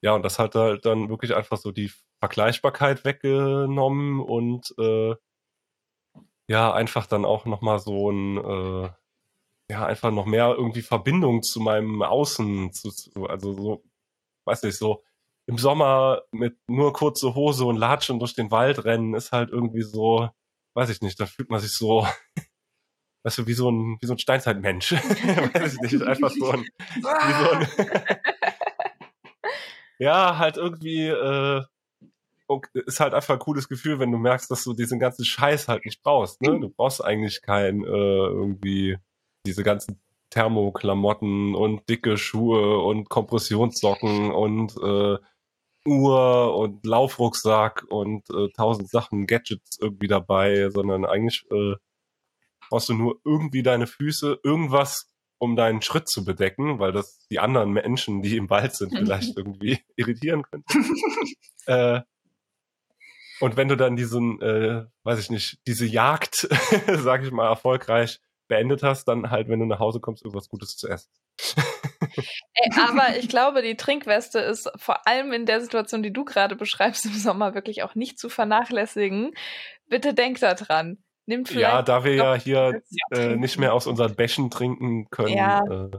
ja, 0.04 0.14
und 0.14 0.24
das 0.24 0.38
hat 0.38 0.54
halt 0.54 0.86
dann 0.86 1.10
wirklich 1.10 1.36
einfach 1.36 1.58
so 1.58 1.72
die 1.72 1.92
Vergleichbarkeit 2.20 3.04
weggenommen 3.04 4.20
und 4.20 4.76
äh, 4.78 5.16
ja, 6.48 6.74
einfach 6.74 7.08
dann 7.08 7.26
auch 7.26 7.46
nochmal 7.46 7.80
so 7.80 8.10
ein, 8.12 8.38
äh, 8.38 8.90
ja, 9.70 9.86
einfach 9.86 10.12
noch 10.12 10.26
mehr 10.26 10.56
irgendwie 10.58 10.82
Verbindung 10.82 11.44
zu 11.44 11.60
meinem 11.60 12.02
Außen, 12.02 12.72
zu, 12.74 12.90
zu, 12.92 13.26
also 13.28 13.54
so, 13.54 13.84
weiß 14.46 14.64
nicht, 14.64 14.78
so 14.78 15.04
im 15.48 15.58
Sommer 15.58 16.24
mit 16.32 16.58
nur 16.68 16.94
kurze 16.94 17.36
Hose 17.36 17.66
und 17.66 17.78
Latschen 17.78 18.20
durch 18.20 18.36
den 18.36 18.52
Wald 18.52 18.86
rennen 18.86 19.14
ist 19.14 19.32
halt 19.32 19.50
irgendwie 19.50 19.82
so, 19.82 20.30
weiß 20.74 20.90
ich 20.90 21.02
nicht, 21.02 21.20
da 21.20 21.26
fühlt 21.26 21.50
man 21.50 21.60
sich 21.60 21.74
so, 21.74 22.08
weißt 23.24 23.40
du, 23.40 23.48
wie 23.48 23.54
so 23.54 23.70
ein, 23.70 23.98
wie 24.02 24.06
so 24.06 24.14
ein 24.14 24.20
Steinzeitmensch. 24.20 24.92
weiß 24.94 25.74
ich 25.74 25.92
nicht, 25.92 26.04
einfach 26.04 26.32
so 26.32 26.52
ein, 26.52 26.66
wie 26.96 27.44
so 27.44 27.52
ein 27.52 27.68
ja, 30.00 30.38
halt 30.38 30.58
irgendwie, 30.58 31.08
äh, 31.08 31.64
ist 32.74 33.00
halt 33.00 33.14
einfach 33.14 33.36
ein 33.36 33.40
cooles 33.40 33.68
Gefühl, 33.68 34.00
wenn 34.00 34.12
du 34.12 34.18
merkst, 34.18 34.50
dass 34.50 34.64
du 34.64 34.74
diesen 34.74 35.00
ganzen 35.00 35.26
Scheiß 35.26 35.68
halt 35.68 35.86
nicht 35.86 36.02
brauchst. 36.02 36.42
Ne? 36.42 36.60
Du 36.60 36.70
brauchst 36.70 37.04
eigentlich 37.04 37.42
kein 37.42 37.84
äh, 37.84 37.88
irgendwie 37.88 38.98
diese 39.46 39.64
ganzen 39.64 40.02
Thermoklamotten 40.30 41.56
und 41.56 41.88
dicke 41.90 42.18
Schuhe 42.18 42.80
und 42.80 43.10
Kompressionssocken 43.10 44.32
und 44.32 44.76
äh, 44.78 45.18
Uhr 45.86 46.56
und 46.58 46.86
Laufrucksack 46.86 47.86
und 47.90 48.30
äh, 48.30 48.50
tausend 48.56 48.90
Sachen, 48.90 49.26
Gadgets 49.26 49.80
irgendwie 49.80 50.08
dabei, 50.08 50.70
sondern 50.70 51.06
eigentlich 51.06 51.46
äh, 51.52 51.76
brauchst 52.70 52.90
du 52.90 52.94
nur 52.94 53.22
irgendwie 53.24 53.64
deine 53.64 53.88
Füße, 53.88 54.40
irgendwas, 54.44 55.10
um 55.40 55.56
deinen 55.56 55.82
Schritt 55.82 56.10
zu 56.10 56.26
bedecken, 56.26 56.80
weil 56.80 56.92
das 56.92 57.26
die 57.30 57.40
anderen 57.40 57.72
Menschen, 57.72 58.22
die 58.22 58.36
im 58.36 58.50
Wald 58.50 58.76
sind, 58.76 58.92
vielleicht 58.98 59.38
irgendwie 59.38 59.80
irritieren 59.96 60.44
könnte. 60.44 60.66
äh, 61.68 62.02
und 63.40 63.58
wenn 63.58 63.68
du 63.68 63.76
dann 63.76 63.96
diesen, 63.96 64.42
äh, 64.42 64.86
weiß 65.04 65.20
ich 65.20 65.30
nicht, 65.30 65.60
diese 65.68 65.86
Jagd, 65.86 66.48
sag 66.88 67.24
ich 67.24 67.32
mal, 67.32 67.48
erfolgreich 67.48 68.20
beendet 68.48 68.84
hast, 68.84 69.06
dann 69.06 69.30
halt, 69.30 69.50
wenn 69.50 69.60
du 69.60 69.66
nach 69.66 69.80
Hause 69.80 70.00
kommst, 70.00 70.24
irgendwas 70.24 70.50
Gutes 70.50 70.78
zu 70.78 70.88
essen. 70.88 71.10
Ey, 72.54 72.72
aber 72.90 73.18
ich 73.18 73.30
glaube, 73.30 73.62
die 73.62 73.76
Trinkweste 73.76 74.40
ist 74.40 74.72
vor 74.78 75.06
allem 75.08 75.34
in 75.34 75.46
der 75.46 75.62
Situation, 75.62 76.02
die 76.02 76.14
du 76.14 76.26
gerade 76.26 76.56
beschreibst, 76.56 77.06
im 77.06 77.14
Sommer 77.14 77.54
wirklich 77.54 77.84
auch 77.84 77.96
nicht 77.96 78.20
zu 78.20 78.30
vernachlässigen. 78.30 79.32
Bitte 79.88 80.14
denk 80.14 80.40
da 80.40 80.54
dran. 80.54 80.98
Nimmt 81.26 81.50
vielleicht 81.50 81.74
ja, 81.74 81.82
da 81.82 82.06
wir 82.06 82.16
ja 82.16 82.36
hier 82.36 82.82
äh, 83.12 83.36
nicht 83.36 83.60
mehr 83.60 83.74
aus 83.74 83.86
unseren 83.86 84.16
Bächen 84.16 84.50
trinken 84.50 85.10
können. 85.10 85.36
Ja, 85.36 85.60
äh, 85.60 85.90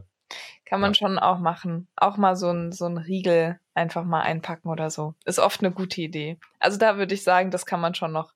kann 0.65 0.81
man 0.81 0.93
ja. 0.93 0.95
schon 0.95 1.19
auch 1.19 1.39
machen. 1.39 1.89
Auch 1.97 2.17
mal 2.17 2.35
so 2.35 2.51
ein, 2.51 2.73
so 2.73 2.87
ein 2.87 2.97
Riegel 2.97 3.61
einfach 3.79 4.05
mal 4.05 4.21
einpacken 4.21 4.69
oder 4.69 4.91
so. 4.91 5.15
Ist 5.25 5.39
oft 5.39 5.61
eine 5.61 5.73
gute 5.73 6.01
Idee. 6.01 6.39
Also 6.59 6.79
da 6.79 6.99
würde 6.99 7.15
ich 7.15 7.23
sagen, 7.23 7.51
das 7.51 7.67
kann 7.67 7.81
man 7.81 7.95
schon 7.95 8.13
noch 8.13 8.33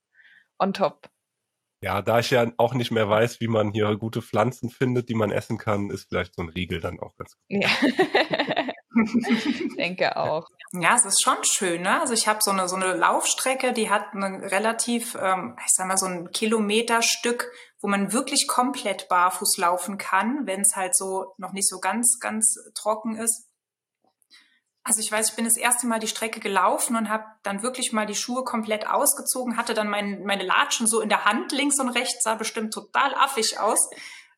on 0.58 0.72
top 0.72 1.08
ja, 1.84 2.00
da 2.00 2.20
ich 2.20 2.30
ja 2.30 2.46
auch 2.58 2.74
nicht 2.74 2.92
mehr 2.92 3.08
weiß, 3.08 3.40
wie 3.40 3.48
man 3.48 3.72
hier 3.72 3.96
gute 3.96 4.22
Pflanzen 4.22 4.70
findet, 4.70 5.08
die 5.08 5.16
man 5.16 5.32
essen 5.32 5.58
kann, 5.58 5.90
ist 5.90 6.08
vielleicht 6.08 6.36
so 6.36 6.42
ein 6.42 6.48
Riegel 6.48 6.80
dann 6.80 7.00
auch 7.00 7.16
ganz 7.16 7.32
gut. 7.32 7.40
Ja. 7.48 7.68
denke 9.76 10.16
auch. 10.16 10.46
Ja, 10.72 10.94
es 10.94 11.04
ist 11.04 11.22
schon 11.22 11.38
schön. 11.42 11.82
Ne? 11.82 12.00
Also 12.00 12.14
ich 12.14 12.28
habe 12.28 12.40
so 12.42 12.50
eine 12.50 12.68
so 12.68 12.76
eine 12.76 12.94
Laufstrecke, 12.94 13.72
die 13.72 13.90
hat 13.90 14.14
ein 14.14 14.44
relativ, 14.44 15.16
ähm, 15.20 15.56
ich 15.58 15.72
sag 15.72 15.86
mal 15.86 15.96
so 15.96 16.06
ein 16.06 16.30
Kilometerstück, 16.30 17.50
wo 17.80 17.88
man 17.88 18.12
wirklich 18.12 18.46
komplett 18.46 19.08
barfuß 19.08 19.56
laufen 19.58 19.98
kann, 19.98 20.46
wenn 20.46 20.60
es 20.60 20.76
halt 20.76 20.96
so 20.96 21.34
noch 21.36 21.52
nicht 21.52 21.68
so 21.68 21.80
ganz 21.80 22.18
ganz 22.20 22.54
trocken 22.74 23.16
ist. 23.16 23.48
Also 24.84 25.00
ich 25.00 25.12
weiß, 25.12 25.30
ich 25.30 25.36
bin 25.36 25.44
das 25.44 25.56
erste 25.56 25.86
Mal 25.86 26.00
die 26.00 26.08
Strecke 26.08 26.40
gelaufen 26.40 26.96
und 26.96 27.08
habe 27.08 27.24
dann 27.44 27.62
wirklich 27.62 27.92
mal 27.92 28.06
die 28.06 28.16
Schuhe 28.16 28.42
komplett 28.42 28.86
ausgezogen, 28.86 29.56
hatte 29.56 29.74
dann 29.74 29.88
mein, 29.88 30.24
meine 30.24 30.42
Latschen 30.42 30.88
so 30.88 31.00
in 31.00 31.08
der 31.08 31.24
Hand 31.24 31.52
links 31.52 31.78
und 31.78 31.88
rechts, 31.90 32.24
sah 32.24 32.34
bestimmt 32.34 32.74
total 32.74 33.14
affig 33.14 33.60
aus. 33.60 33.88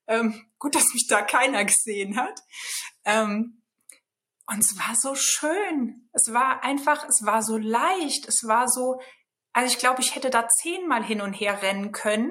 Ähm, 0.07 0.47
gut, 0.59 0.75
dass 0.75 0.93
mich 0.93 1.07
da 1.09 1.23
keiner 1.23 1.65
gesehen 1.65 2.17
hat. 2.17 2.43
Ähm, 3.05 3.63
und 4.47 4.59
es 4.59 4.77
war 4.79 4.95
so 4.95 5.15
schön. 5.15 6.11
Es 6.13 6.33
war 6.33 6.63
einfach, 6.63 7.09
es 7.09 7.25
war 7.25 7.43
so 7.43 7.57
leicht, 7.57 8.29
es 8.29 8.47
war 8.47 8.69
so, 8.69 9.01
also 9.55 9.73
ich 9.73 9.79
glaube, 9.79 10.03
ich 10.03 10.15
hätte 10.15 10.29
da 10.29 10.47
zehnmal 10.49 11.03
hin 11.03 11.23
und 11.23 11.33
her 11.33 11.63
rennen 11.63 11.93
können. 11.93 12.31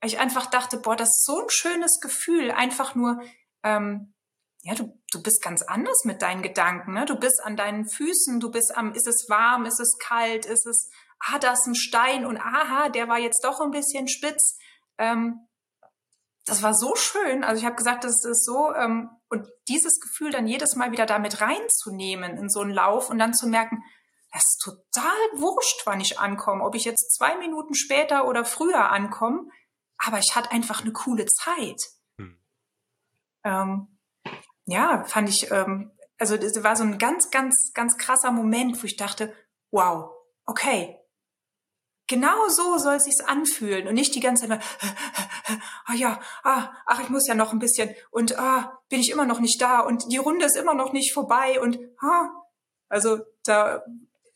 Weil 0.00 0.08
ich 0.08 0.18
einfach 0.18 0.46
dachte, 0.46 0.78
boah, 0.78 0.96
das 0.96 1.10
ist 1.10 1.24
so 1.26 1.42
ein 1.42 1.50
schönes 1.50 2.00
Gefühl, 2.00 2.50
einfach 2.50 2.94
nur 2.94 3.22
ähm, 3.62 4.14
ja, 4.62 4.74
du, 4.74 4.96
du 5.10 5.22
bist 5.22 5.42
ganz 5.42 5.62
anders 5.62 6.04
mit 6.04 6.22
deinen 6.22 6.42
Gedanken. 6.42 6.92
Ne? 6.92 7.04
Du 7.04 7.16
bist 7.16 7.42
an 7.42 7.56
deinen 7.56 7.88
Füßen, 7.88 8.38
du 8.38 8.50
bist 8.50 8.76
am, 8.76 8.94
ist 8.94 9.08
es 9.08 9.28
warm, 9.28 9.66
ist 9.66 9.80
es 9.80 9.98
kalt, 9.98 10.46
ist 10.46 10.66
es, 10.66 10.88
ah, 11.18 11.38
da 11.38 11.52
ist 11.52 11.66
ein 11.66 11.74
Stein 11.74 12.24
und 12.24 12.38
aha, 12.38 12.88
der 12.88 13.08
war 13.08 13.18
jetzt 13.18 13.44
doch 13.44 13.60
ein 13.60 13.72
bisschen 13.72 14.06
spitz. 14.06 14.56
Ähm, 14.98 15.48
das 16.44 16.62
war 16.62 16.74
so 16.74 16.94
schön. 16.94 17.42
Also 17.42 17.60
ich 17.60 17.66
habe 17.66 17.76
gesagt, 17.76 18.04
das 18.04 18.24
ist 18.24 18.44
so, 18.44 18.72
ähm, 18.74 19.10
und 19.28 19.48
dieses 19.68 19.98
Gefühl 20.00 20.30
dann 20.30 20.46
jedes 20.46 20.76
Mal 20.76 20.92
wieder 20.92 21.06
damit 21.06 21.40
reinzunehmen 21.40 22.36
in 22.36 22.48
so 22.48 22.60
einen 22.60 22.72
Lauf 22.72 23.10
und 23.10 23.18
dann 23.18 23.34
zu 23.34 23.48
merken, 23.48 23.82
das 24.32 24.42
ist 24.44 24.62
total 24.62 25.40
wurscht, 25.40 25.82
wann 25.86 26.00
ich 26.00 26.18
ankomme, 26.18 26.64
ob 26.64 26.74
ich 26.74 26.84
jetzt 26.84 27.14
zwei 27.16 27.36
Minuten 27.36 27.74
später 27.74 28.26
oder 28.26 28.44
früher 28.44 28.90
ankomme, 28.90 29.48
aber 29.98 30.18
ich 30.18 30.34
hatte 30.36 30.52
einfach 30.52 30.82
eine 30.82 30.92
coole 30.92 31.26
Zeit. 31.26 31.80
Hm. 32.18 32.40
Ähm, 33.44 33.98
ja, 34.66 35.04
fand 35.04 35.28
ich, 35.28 35.50
ähm, 35.50 35.90
also 36.18 36.36
das 36.36 36.62
war 36.62 36.76
so 36.76 36.84
ein 36.84 36.98
ganz, 36.98 37.30
ganz, 37.30 37.72
ganz 37.74 37.96
krasser 37.98 38.30
Moment, 38.30 38.80
wo 38.82 38.86
ich 38.86 38.96
dachte, 38.96 39.32
wow, 39.70 40.10
okay, 40.46 40.98
genau 42.06 42.48
so 42.48 42.78
soll 42.78 42.96
es 42.96 43.04
sich 43.04 43.26
anfühlen 43.26 43.88
und 43.88 43.94
nicht 43.94 44.14
die 44.14 44.20
ganze 44.20 44.46
Zeit, 44.46 44.62
ah 45.86 45.94
ja, 45.94 46.20
ah, 46.44 46.70
ach, 46.86 47.00
ich 47.00 47.08
muss 47.08 47.26
ja 47.26 47.34
noch 47.34 47.52
ein 47.52 47.58
bisschen 47.58 47.94
und 48.10 48.38
ah, 48.38 48.80
bin 48.88 49.00
ich 49.00 49.10
immer 49.10 49.26
noch 49.26 49.40
nicht 49.40 49.60
da 49.60 49.80
und 49.80 50.12
die 50.12 50.18
Runde 50.18 50.46
ist 50.46 50.56
immer 50.56 50.74
noch 50.74 50.92
nicht 50.92 51.12
vorbei 51.12 51.60
und 51.60 51.78
ah, 52.00 52.28
also 52.88 53.20
da, 53.44 53.82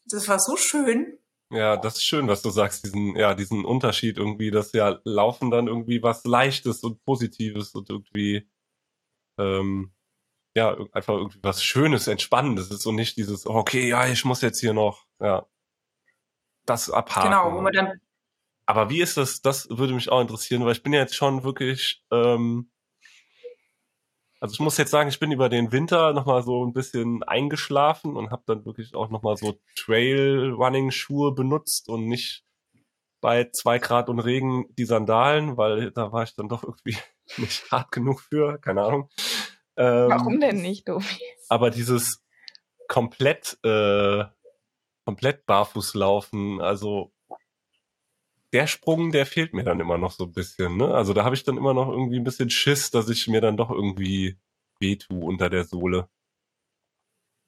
das 0.07 0.27
war 0.29 0.39
so 0.39 0.57
schön. 0.57 1.19
Ja, 1.51 1.77
das 1.77 1.97
ist 1.97 2.05
schön, 2.05 2.27
was 2.27 2.43
du 2.43 2.51
sagst, 2.51 2.85
diesen, 2.85 3.15
ja, 3.15 3.35
diesen 3.35 3.65
Unterschied 3.65 4.17
irgendwie, 4.17 4.51
dass 4.51 4.73
ja 4.73 4.99
Laufen 5.05 5.51
dann 5.51 5.69
irgendwie 5.69 6.03
was 6.03 6.25
Leichtes 6.25 6.83
und 6.83 7.05
Positives 7.05 7.75
und 7.75 7.91
irgendwie, 7.91 8.49
ähm, 9.39 9.93
ja, 10.57 10.75
einfach 10.93 11.15
irgendwie 11.15 11.39
was 11.43 11.63
Schönes, 11.63 12.09
Entspannendes 12.09 12.71
ist 12.71 12.87
und 12.87 12.95
nicht 12.95 13.19
dieses, 13.19 13.47
okay, 13.47 13.91
ja, 13.91 14.07
ich 14.07 14.25
muss 14.25 14.41
jetzt 14.41 14.59
hier 14.59 14.73
noch, 14.73 15.05
ja, 15.21 15.47
das 16.65 16.91
abhaken. 16.91 17.31
Genau, 17.31 17.53
wo 17.53 17.61
man 17.61 17.75
dann. 17.75 18.01
Aber 18.65 18.89
wie 18.89 19.03
ist 19.03 19.19
das, 19.19 19.43
das 19.43 19.69
würde 19.69 19.93
mich 19.93 20.09
auch 20.09 20.21
interessieren, 20.21 20.65
weil 20.65 20.73
ich 20.73 20.83
bin 20.83 20.95
ja 20.95 21.01
jetzt 21.01 21.15
schon 21.15 21.45
wirklich, 21.45 22.03
ähm, 22.11 22.71
also 24.41 24.55
ich 24.55 24.61
muss 24.61 24.79
jetzt 24.79 24.91
sagen, 24.91 25.11
ich 25.11 25.21
bin 25.21 25.31
über 25.31 25.51
den 25.51 25.73
Winter 25.73 26.15
nochmal 26.15 26.43
so 26.43 26.65
ein 26.65 26.73
bisschen 26.73 27.23
eingeschlafen 27.23 28.17
und 28.17 28.31
habe 28.31 28.43
dann 28.47 28.65
wirklich 28.65 28.95
auch 28.95 29.11
nochmal 29.11 29.37
so 29.37 29.61
Trail-Running-Schuhe 29.77 31.35
benutzt 31.35 31.91
und 31.91 32.07
nicht 32.09 32.45
bei 33.21 33.51
zwei 33.51 33.79
Grad 33.79 34.09
und 34.09 34.21
Regen 34.21 34.75
die 34.77 34.87
Sandalen, 34.87 35.59
weil 35.59 35.91
da 35.91 36.13
war 36.13 36.23
ich 36.23 36.35
dann 36.35 36.49
doch 36.49 36.65
irgendwie 36.65 36.97
nicht 37.37 37.71
hart 37.71 37.93
genug 37.93 38.23
für, 38.23 38.59
keine 38.59 38.83
Ahnung. 38.83 39.11
Ähm, 39.77 40.09
Warum 40.11 40.41
denn 40.41 40.63
nicht, 40.63 40.89
Domi? 40.89 41.05
Aber 41.49 41.71
dieses 41.71 42.25
komplett, 42.89 43.59
äh, 43.65 44.25
komplett 45.05 45.47
barfuß 45.47 45.95
laufen, 45.95 46.61
also 46.61 47.13
der 48.53 48.67
Sprung, 48.67 49.13
der 49.13 49.27
fehlt 49.27 49.55
mir 49.55 49.65
dann 49.65 49.81
immer 49.81 49.99
noch 49.99 50.13
so 50.13 50.25
ein 50.25 50.33
bisschen. 50.33 50.77
Ne? 50.77 50.95
Also 50.95 51.13
da 51.13 51.25
habe 51.25 51.35
ich 51.35 51.45
dann 51.45 51.57
immer 51.57 51.75
noch 51.75 51.89
irgendwie 51.89 52.17
ein 52.17 52.25
bisschen 52.25 52.49
Schiss, 52.49 52.91
dass 52.91 53.09
ich 53.09 53.27
mir 53.29 53.41
dann 53.41 53.57
doch 53.57 53.71
irgendwie 53.71 54.39
wehtue 54.79 55.25
unter 55.25 55.51
der 55.51 55.65
Sohle. 55.65 56.09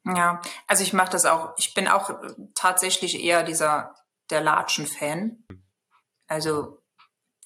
Ja, 0.05 0.41
also 0.67 0.83
ich 0.83 0.93
mache 0.93 1.11
das 1.11 1.25
auch. 1.25 1.55
Ich 1.57 1.75
bin 1.75 1.89
auch 1.89 2.11
tatsächlich 2.55 3.23
eher 3.23 3.43
dieser 3.43 3.95
der 4.31 4.41
Latschen-Fan. 4.41 5.45
Also 6.27 6.83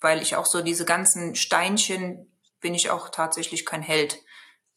weil 0.02 0.20
ich 0.20 0.36
auch 0.36 0.46
so 0.46 0.62
diese 0.62 0.84
ganzen 0.84 1.34
Steinchen 1.34 2.28
bin 2.60 2.74
ich 2.74 2.90
auch 2.90 3.08
tatsächlich 3.08 3.64
kein 3.64 3.82
Held. 3.82 4.18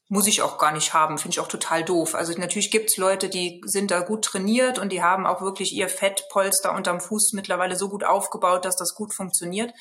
Muss 0.07 0.27
ich 0.27 0.43
auch 0.43 0.59
gar 0.59 0.71
nicht 0.71 0.93
haben, 0.93 1.17
finde 1.17 1.33
ich 1.33 1.39
auch 1.39 1.47
total 1.47 1.83
doof. 1.83 2.13
Also 2.13 2.33
natürlich 2.39 2.69
gibt's 2.69 2.97
Leute, 2.97 3.27
die 3.27 3.61
sind 3.65 3.89
da 3.89 4.01
gut 4.01 4.23
trainiert 4.23 4.77
und 4.77 4.91
die 4.91 5.01
haben 5.01 5.25
auch 5.25 5.41
wirklich 5.41 5.73
ihr 5.73 5.89
Fettpolster 5.89 6.73
unterm 6.73 7.01
Fuß 7.01 7.33
mittlerweile 7.33 7.75
so 7.75 7.89
gut 7.89 8.03
aufgebaut, 8.03 8.65
dass 8.65 8.75
das 8.75 8.93
gut 8.93 9.15
funktioniert. 9.15 9.73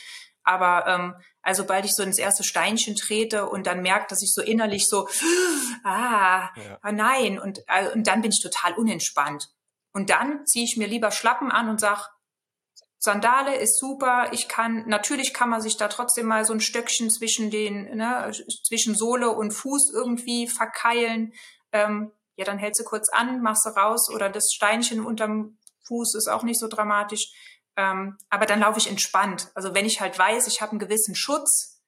Aber 0.42 0.86
ähm, 0.86 1.14
also 1.42 1.62
sobald 1.62 1.84
ich 1.84 1.94
so 1.94 2.02
ins 2.02 2.18
erste 2.18 2.44
Steinchen 2.44 2.96
trete 2.96 3.48
und 3.48 3.66
dann 3.66 3.82
merke, 3.82 4.06
dass 4.08 4.22
ich 4.22 4.32
so 4.32 4.42
innerlich 4.42 4.86
so, 4.86 5.08
ah, 5.84 6.50
ja. 6.56 6.78
ah 6.80 6.92
nein, 6.92 7.38
und, 7.38 7.60
äh, 7.66 7.90
und 7.92 8.06
dann 8.06 8.22
bin 8.22 8.30
ich 8.30 8.42
total 8.42 8.74
unentspannt. 8.74 9.48
Und 9.92 10.10
dann 10.10 10.46
ziehe 10.46 10.64
ich 10.64 10.76
mir 10.76 10.88
lieber 10.88 11.10
Schlappen 11.10 11.50
an 11.50 11.68
und 11.68 11.80
sag, 11.80 12.08
Sandale 13.04 13.54
ist 13.56 13.78
super. 13.78 14.28
Ich 14.32 14.48
kann, 14.48 14.88
natürlich 14.88 15.34
kann 15.34 15.50
man 15.50 15.60
sich 15.60 15.76
da 15.76 15.88
trotzdem 15.88 16.24
mal 16.24 16.46
so 16.46 16.54
ein 16.54 16.62
Stöckchen 16.62 17.10
zwischen 17.10 17.50
den, 17.50 17.96
ne, 17.96 18.32
zwischen 18.66 18.94
Sohle 18.94 19.30
und 19.30 19.50
Fuß 19.50 19.92
irgendwie 19.92 20.48
verkeilen. 20.48 21.34
Ähm, 21.70 22.12
ja, 22.36 22.46
dann 22.46 22.56
hältst 22.56 22.80
du 22.80 22.84
kurz 22.84 23.10
an, 23.12 23.42
machst 23.42 23.66
du 23.66 23.78
raus 23.78 24.08
oder 24.10 24.30
das 24.30 24.54
Steinchen 24.54 25.04
unterm 25.04 25.58
Fuß 25.86 26.14
ist 26.14 26.28
auch 26.28 26.44
nicht 26.44 26.58
so 26.58 26.66
dramatisch. 26.66 27.30
Ähm, 27.76 28.16
aber 28.30 28.46
dann 28.46 28.60
laufe 28.60 28.78
ich 28.78 28.88
entspannt. 28.88 29.50
Also 29.54 29.74
wenn 29.74 29.84
ich 29.84 30.00
halt 30.00 30.18
weiß, 30.18 30.46
ich 30.46 30.62
habe 30.62 30.70
einen 30.70 30.78
gewissen 30.78 31.14
Schutz, 31.14 31.82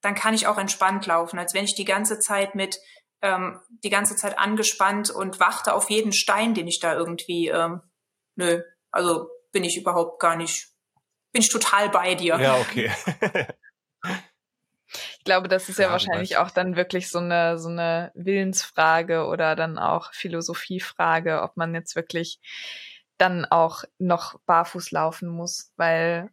dann 0.00 0.14
kann 0.14 0.32
ich 0.32 0.46
auch 0.46 0.56
entspannt 0.56 1.04
laufen, 1.04 1.38
als 1.38 1.52
wenn 1.52 1.66
ich 1.66 1.74
die 1.74 1.84
ganze 1.84 2.18
Zeit 2.18 2.54
mit 2.54 2.78
ähm, 3.20 3.60
die 3.84 3.90
ganze 3.90 4.16
Zeit 4.16 4.38
angespannt 4.38 5.10
und 5.10 5.38
wachte 5.38 5.74
auf 5.74 5.90
jeden 5.90 6.14
Stein, 6.14 6.54
den 6.54 6.66
ich 6.66 6.80
da 6.80 6.94
irgendwie 6.94 7.48
ähm, 7.48 7.82
nö, 8.36 8.62
also 8.90 9.28
bin 9.52 9.64
ich 9.64 9.76
überhaupt 9.76 10.20
gar 10.20 10.36
nicht, 10.36 10.68
bin 11.32 11.42
ich 11.42 11.50
total 11.50 11.90
bei 11.90 12.14
dir. 12.14 12.38
Ja, 12.40 12.58
okay. 12.58 12.90
ich 15.18 15.24
glaube, 15.24 15.48
das 15.48 15.68
ist 15.68 15.78
ja, 15.78 15.86
ja 15.86 15.92
wahrscheinlich 15.92 16.36
auch 16.36 16.50
dann 16.50 16.76
wirklich 16.76 17.10
so 17.10 17.18
eine, 17.18 17.58
so 17.58 17.68
eine 17.68 18.10
Willensfrage 18.14 19.26
oder 19.26 19.54
dann 19.54 19.78
auch 19.78 20.12
Philosophiefrage, 20.12 21.42
ob 21.42 21.56
man 21.56 21.74
jetzt 21.74 21.94
wirklich 21.94 22.40
dann 23.18 23.44
auch 23.44 23.84
noch 23.98 24.40
barfuß 24.46 24.90
laufen 24.90 25.28
muss, 25.28 25.72
weil 25.76 26.30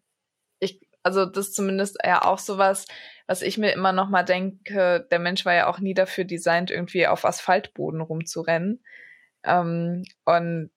ich, 0.60 0.80
also 1.04 1.26
das 1.26 1.50
ist 1.50 1.56
zumindest 1.56 1.98
ja 2.04 2.24
auch 2.24 2.40
sowas, 2.40 2.88
was 3.28 3.44
ich 3.44 3.60
mir 3.60 3.74
immer 3.74 3.92
noch 3.92 4.10
mal 4.10 4.24
denke, 4.24 5.08
der 5.12 5.20
Mensch 5.20 5.46
war 5.46 5.54
ja 5.54 5.68
auch 5.68 5.80
nie 5.80 5.94
dafür 5.94 6.24
designt, 6.24 6.72
irgendwie 6.72 7.06
auf 7.06 7.26
Asphaltboden 7.26 8.02
rumzurennen. 8.02 8.84
Ähm, 9.44 10.04
und 10.26 10.72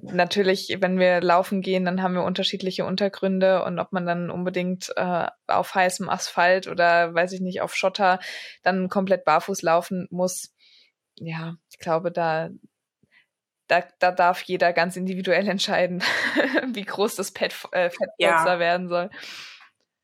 natürlich, 0.00 0.76
wenn 0.80 0.98
wir 0.98 1.20
laufen 1.20 1.60
gehen, 1.60 1.84
dann 1.84 2.02
haben 2.02 2.14
wir 2.14 2.22
unterschiedliche 2.22 2.84
Untergründe 2.84 3.64
und 3.64 3.78
ob 3.78 3.92
man 3.92 4.06
dann 4.06 4.30
unbedingt 4.30 4.92
äh, 4.96 5.26
auf 5.46 5.74
heißem 5.74 6.08
Asphalt 6.08 6.68
oder 6.68 7.14
weiß 7.14 7.32
ich 7.32 7.40
nicht, 7.40 7.60
auf 7.60 7.74
Schotter 7.74 8.20
dann 8.62 8.88
komplett 8.88 9.24
barfuß 9.24 9.62
laufen 9.62 10.06
muss. 10.10 10.54
Ja, 11.16 11.56
ich 11.70 11.78
glaube, 11.78 12.12
da, 12.12 12.50
da, 13.66 13.82
da 13.98 14.12
darf 14.12 14.42
jeder 14.42 14.72
ganz 14.72 14.96
individuell 14.96 15.48
entscheiden, 15.48 16.02
wie 16.72 16.84
groß 16.84 17.16
das 17.16 17.32
Pet, 17.32 17.54
äh, 17.72 17.90
Fettpolster 17.90 18.54
ja. 18.54 18.58
werden 18.58 18.88
soll. 18.88 19.10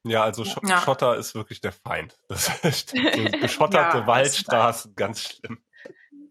Ja, 0.07 0.23
also 0.23 0.45
Sch 0.45 0.59
ja. 0.69 0.81
Schotter 0.83 1.17
ist 1.17 1.35
wirklich 1.35 1.63
der 1.63 1.73
Feind. 1.73 2.19
Das 2.29 2.49
ist 2.65 2.91
so 2.91 3.39
beschotterte 3.41 3.99
ja, 3.99 4.07
Waldstraßen, 4.07 4.95
ganz 4.97 5.23
schlimm 5.23 5.65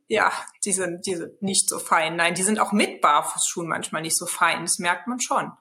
ja, 0.08 0.32
die 0.66 0.72
sind, 0.72 1.06
die 1.06 1.16
sind 1.16 1.42
nicht 1.42 1.70
so 1.70 1.80
fein. 1.80 2.16
Nein, 2.16 2.36
die 2.36 2.44
sind 2.44 2.60
auch 2.60 2.72
mit 2.72 3.02
Barfußschuhen 3.02 3.68
manchmal 3.68 4.02
nicht 4.02 4.18
so 4.18 4.26
fein. 4.26 4.62
Das 4.62 4.80
merkt 4.80 5.08
man 5.08 5.20
schon. 5.20 5.52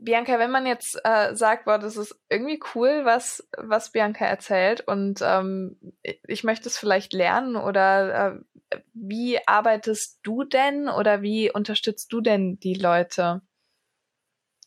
Bianca, 0.00 0.38
wenn 0.38 0.50
man 0.50 0.66
jetzt 0.66 0.98
äh, 1.04 1.34
sagt, 1.36 1.66
boah, 1.66 1.78
das 1.78 1.96
ist 1.96 2.18
irgendwie 2.30 2.60
cool, 2.74 3.04
was, 3.04 3.46
was 3.58 3.92
Bianca 3.92 4.24
erzählt 4.24 4.80
und 4.86 5.20
ähm, 5.22 5.78
ich 6.02 6.42
möchte 6.42 6.68
es 6.70 6.78
vielleicht 6.78 7.12
lernen 7.12 7.54
oder 7.56 8.40
äh, 8.70 8.80
wie 8.94 9.46
arbeitest 9.46 10.20
du 10.22 10.44
denn 10.44 10.88
oder 10.88 11.20
wie 11.20 11.52
unterstützt 11.52 12.12
du 12.12 12.22
denn 12.22 12.58
die 12.60 12.74
Leute? 12.74 13.42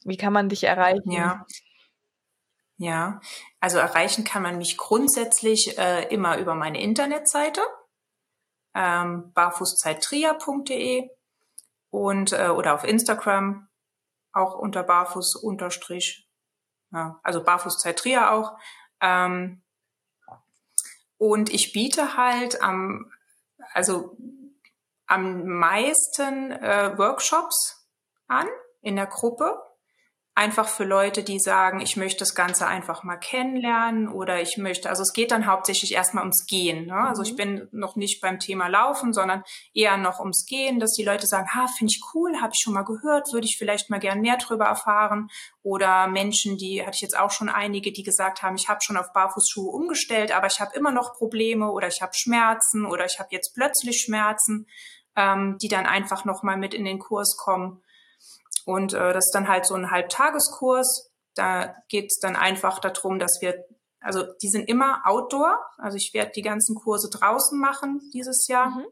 Wie 0.04 0.18
kann 0.18 0.34
man 0.34 0.50
dich 0.50 0.66
erreichen? 0.66 1.12
Ja. 1.12 1.46
Ja, 2.78 3.22
also 3.60 3.78
erreichen 3.78 4.24
kann 4.26 4.42
man 4.42 4.58
mich 4.58 4.78
grundsätzlich 4.78 5.78
äh, 5.78 6.08
immer 6.14 6.38
über 6.38 6.54
meine 6.54 6.82
Internetseite 6.82 7.62
ähm, 8.76 9.32
barfußzeittria.de 9.34 11.10
und 11.90 12.34
äh, 12.34 12.50
oder 12.50 12.74
auf 12.74 12.84
Instagram 12.84 13.68
auch 14.32 14.56
unter 14.56 14.84
barfuß 14.84 15.36
unterstrich, 15.36 16.28
ja, 16.92 17.20
also 17.24 17.44
barfußzeittria 17.44 18.32
auch. 18.32 18.58
Ähm, 19.00 19.62
und 21.18 21.54
ich 21.54 21.72
biete 21.72 22.18
halt 22.18 22.62
am, 22.62 23.12
also 23.74 24.18
am 25.06 25.46
meisten 25.46 26.52
äh, 26.52 26.98
Workshops 26.98 27.88
an 28.28 28.48
in 28.82 28.96
der 28.96 29.08
Gruppe 29.08 29.62
einfach 30.36 30.68
für 30.68 30.84
Leute, 30.84 31.22
die 31.22 31.40
sagen, 31.40 31.80
ich 31.80 31.96
möchte 31.96 32.20
das 32.20 32.34
Ganze 32.34 32.66
einfach 32.66 33.04
mal 33.04 33.18
kennenlernen 33.18 34.08
oder 34.08 34.42
ich 34.42 34.58
möchte, 34.58 34.90
also 34.90 35.04
es 35.04 35.14
geht 35.14 35.30
dann 35.30 35.46
hauptsächlich 35.46 35.94
erstmal 35.94 36.24
ums 36.24 36.48
Gehen. 36.48 36.88
Ne? 36.88 36.96
Also 36.96 37.22
ich 37.22 37.34
mhm. 37.34 37.38
bin 37.38 37.68
noch 37.72 37.96
nicht 37.96 38.20
beim 38.20 38.40
Thema 38.40 38.68
Laufen, 38.68 39.14
sondern 39.14 39.44
eher 39.76 39.96
noch 39.98 40.20
ums 40.20 40.46
Gehen, 40.48 40.80
dass 40.80 40.94
die 40.94 41.04
Leute 41.04 41.28
sagen, 41.28 41.50
ha, 41.54 41.68
finde 41.78 41.92
ich 41.92 42.02
cool, 42.16 42.42
habe 42.42 42.54
ich 42.56 42.62
schon 42.64 42.74
mal 42.74 42.84
gehört, 42.84 43.32
würde 43.32 43.46
ich 43.46 43.58
vielleicht 43.60 43.92
mal 43.92 44.00
gern 44.00 44.22
mehr 44.22 44.38
drüber 44.38 44.66
erfahren. 44.66 45.30
Oder 45.62 46.08
Menschen, 46.08 46.58
die 46.58 46.82
hatte 46.82 46.96
ich 46.96 47.02
jetzt 47.02 47.18
auch 47.18 47.32
schon 47.32 47.50
einige, 47.50 47.92
die 47.92 48.04
gesagt 48.04 48.42
haben, 48.42 48.56
ich 48.56 48.70
habe 48.70 48.80
schon 48.82 48.98
auf 48.98 49.14
Barfußschuhe 49.14 49.70
umgestellt, 49.70 50.36
aber 50.36 50.48
ich 50.48 50.60
habe 50.60 50.76
immer 50.76 50.92
noch 50.92 51.14
Probleme 51.14 51.70
oder 51.70 51.88
ich 51.88 52.02
habe 52.02 52.14
Schmerzen 52.16 52.88
oder 52.88 53.06
ich 53.06 53.20
habe 53.20 53.30
jetzt 53.32 53.54
plötzlich 53.54 54.02
Schmerzen, 54.02 54.66
ähm, 55.16 55.60
die 55.62 55.68
dann 55.68 55.86
einfach 55.86 56.26
noch 56.26 56.42
mal 56.42 56.58
mit 56.58 56.74
in 56.74 56.86
den 56.86 56.98
Kurs 56.98 57.38
kommen. 57.38 57.83
Und 58.66 58.94
äh, 58.94 59.14
das 59.14 59.26
ist 59.26 59.36
dann 59.36 59.48
halt 59.48 59.66
so 59.66 59.76
ein 59.76 59.92
Halbtageskurs. 59.92 61.12
Da 61.36 61.76
geht 61.90 62.12
es 62.12 62.20
dann 62.20 62.36
einfach 62.36 62.80
darum, 62.80 63.20
dass 63.20 63.40
wir, 63.42 63.66
also 64.00 64.24
die 64.42 64.50
sind 64.50 64.68
immer 64.70 65.02
outdoor. 65.06 65.60
Also 65.78 65.98
ich 65.98 66.14
werde 66.14 66.32
die 66.36 66.42
ganzen 66.42 66.76
Kurse 66.76 67.10
draußen 67.10 67.60
machen 67.60 68.02
dieses 68.14 68.48
Jahr. 68.48 68.70
Mhm. 68.70 68.86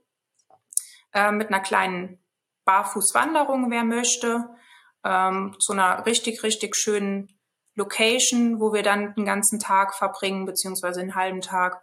Äh, 1.14 1.32
mit 1.32 1.50
einer 1.50 1.60
kleinen 1.60 2.24
Barfußwanderung, 2.66 3.70
wer 3.70 3.84
möchte. 3.84 4.50
Ähm, 5.04 5.56
zu 5.60 5.74
einer 5.74 6.06
richtig, 6.06 6.44
richtig 6.44 6.76
schönen 6.76 7.40
Location, 7.76 8.60
wo 8.60 8.74
wir 8.74 8.84
dann 8.84 9.14
den 9.16 9.26
ganzen 9.26 9.60
Tag 9.60 9.96
verbringen, 9.96 10.46
beziehungsweise 10.46 11.00
den 11.00 11.16
halben 11.16 11.42
Tag. 11.42 11.82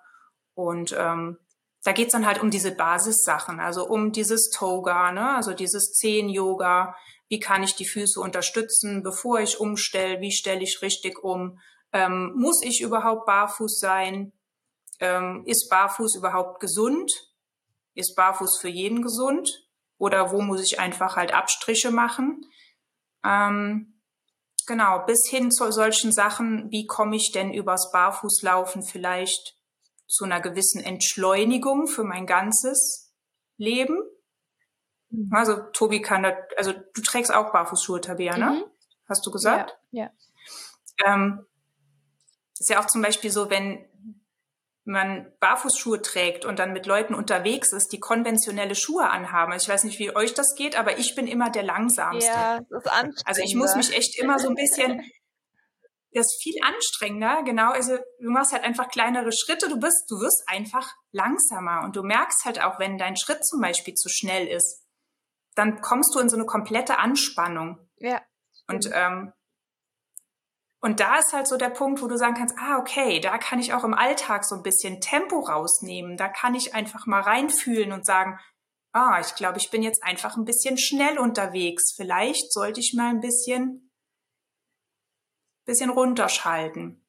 Und 0.54 0.94
ähm, 0.96 1.38
da 1.84 1.92
geht's 1.92 2.12
dann 2.12 2.26
halt 2.26 2.40
um 2.42 2.50
diese 2.50 2.74
Basissachen, 2.74 3.60
also 3.60 3.86
um 3.86 4.12
dieses 4.12 4.50
Toga, 4.50 5.12
ne? 5.12 5.36
also 5.36 5.54
dieses 5.54 5.92
Zehn-Yoga, 5.92 6.96
wie 7.28 7.40
kann 7.40 7.62
ich 7.62 7.74
die 7.74 7.86
Füße 7.86 8.20
unterstützen, 8.20 9.02
bevor 9.02 9.40
ich 9.40 9.60
umstelle, 9.60 10.20
wie 10.20 10.32
stelle 10.32 10.62
ich 10.62 10.80
richtig 10.82 11.22
um, 11.22 11.60
ähm, 11.92 12.32
muss 12.36 12.62
ich 12.62 12.80
überhaupt 12.80 13.26
barfuß 13.26 13.78
sein, 13.78 14.32
ähm, 15.00 15.44
ist 15.46 15.68
barfuß 15.68 16.16
überhaupt 16.16 16.60
gesund, 16.60 17.12
ist 17.94 18.14
barfuß 18.14 18.58
für 18.58 18.68
jeden 18.68 19.02
gesund 19.02 19.68
oder 19.98 20.30
wo 20.32 20.40
muss 20.40 20.62
ich 20.62 20.80
einfach 20.80 21.16
halt 21.16 21.32
Abstriche 21.32 21.90
machen. 21.90 22.42
Ähm, 23.24 24.00
genau, 24.66 25.04
bis 25.04 25.28
hin 25.28 25.50
zu 25.50 25.70
solchen 25.72 26.12
Sachen, 26.12 26.70
wie 26.70 26.86
komme 26.86 27.16
ich 27.16 27.32
denn 27.32 27.52
übers 27.52 27.90
Barfußlaufen 27.92 28.82
vielleicht 28.82 29.56
zu 30.06 30.24
einer 30.24 30.40
gewissen 30.40 30.82
Entschleunigung 30.82 31.86
für 31.86 32.04
mein 32.04 32.26
ganzes 32.26 33.12
Leben. 33.56 33.98
Also 35.30 35.56
Tobi 35.72 36.02
kann 36.02 36.22
da, 36.22 36.36
also 36.56 36.72
du 36.72 37.02
trägst 37.02 37.32
auch 37.32 37.52
Barfußschuhe, 37.52 38.00
Tabea, 38.00 38.36
ne? 38.36 38.50
Mhm. 38.50 38.64
Hast 39.08 39.26
du 39.26 39.30
gesagt? 39.30 39.76
Ja. 39.90 40.04
ja. 40.04 41.14
Ähm, 41.14 41.46
ist 42.58 42.68
ja 42.68 42.80
auch 42.80 42.86
zum 42.86 43.02
Beispiel 43.02 43.30
so, 43.30 43.50
wenn 43.50 43.88
man 44.84 45.30
Barfußschuhe 45.40 46.02
trägt 46.02 46.44
und 46.44 46.58
dann 46.58 46.72
mit 46.72 46.86
Leuten 46.86 47.14
unterwegs 47.14 47.72
ist, 47.72 47.92
die 47.92 48.00
konventionelle 48.00 48.74
Schuhe 48.74 49.10
anhaben. 49.10 49.52
Ich 49.52 49.68
weiß 49.68 49.84
nicht, 49.84 49.98
wie 49.98 50.14
euch 50.16 50.34
das 50.34 50.54
geht, 50.56 50.76
aber 50.76 50.98
ich 50.98 51.14
bin 51.14 51.26
immer 51.26 51.50
der 51.50 51.62
langsamste. 51.62 52.30
Ja, 52.30 52.60
das 52.70 52.84
ist 52.84 52.90
anstrengend. 52.90 53.22
Also 53.26 53.42
ich 53.42 53.54
muss 53.54 53.76
mich 53.76 53.94
echt 53.94 54.18
immer 54.18 54.38
so 54.38 54.48
ein 54.48 54.54
bisschen, 54.54 54.98
das 56.12 56.26
ist 56.26 56.42
viel 56.42 56.56
anstrengender, 56.62 57.42
genau. 57.44 57.70
Also 57.70 57.96
du 57.96 58.30
machst 58.30 58.52
halt 58.52 58.64
einfach 58.64 58.88
kleinere 58.88 59.30
Schritte, 59.30 59.68
du 59.68 59.78
bist, 59.78 60.06
du 60.08 60.16
wirst 60.20 60.44
einfach 60.46 60.90
langsamer 61.12 61.82
und 61.84 61.94
du 61.94 62.02
merkst 62.02 62.46
halt 62.46 62.62
auch, 62.62 62.78
wenn 62.78 62.96
dein 62.96 63.16
Schritt 63.16 63.44
zum 63.44 63.60
Beispiel 63.60 63.94
zu 63.94 64.08
schnell 64.08 64.48
ist, 64.48 64.87
dann 65.58 65.80
kommst 65.80 66.14
du 66.14 66.20
in 66.20 66.28
so 66.28 66.36
eine 66.36 66.46
komplette 66.46 66.98
Anspannung. 66.98 67.78
Ja. 67.98 68.22
Und 68.68 68.88
ähm, 68.92 69.32
Und 70.80 71.00
da 71.00 71.18
ist 71.18 71.32
halt 71.32 71.48
so 71.48 71.56
der 71.56 71.70
Punkt, 71.70 72.00
wo 72.00 72.06
du 72.06 72.16
sagen 72.16 72.34
kannst, 72.36 72.54
ah, 72.56 72.78
okay, 72.78 73.18
da 73.18 73.36
kann 73.38 73.58
ich 73.58 73.72
auch 73.74 73.82
im 73.82 73.94
Alltag 73.94 74.44
so 74.44 74.54
ein 74.54 74.62
bisschen 74.62 75.00
Tempo 75.00 75.40
rausnehmen. 75.40 76.16
Da 76.16 76.28
kann 76.28 76.54
ich 76.54 76.74
einfach 76.74 77.06
mal 77.06 77.20
reinfühlen 77.20 77.90
und 77.90 78.06
sagen, 78.06 78.38
ah, 78.92 79.18
ich 79.20 79.34
glaube, 79.34 79.58
ich 79.58 79.70
bin 79.70 79.82
jetzt 79.82 80.02
einfach 80.04 80.36
ein 80.36 80.44
bisschen 80.44 80.78
schnell 80.78 81.18
unterwegs. 81.18 81.94
Vielleicht 81.96 82.52
sollte 82.52 82.78
ich 82.78 82.94
mal 82.94 83.10
ein 83.10 83.20
bisschen, 83.20 83.90
bisschen 85.66 85.90
runterschalten. 85.90 87.04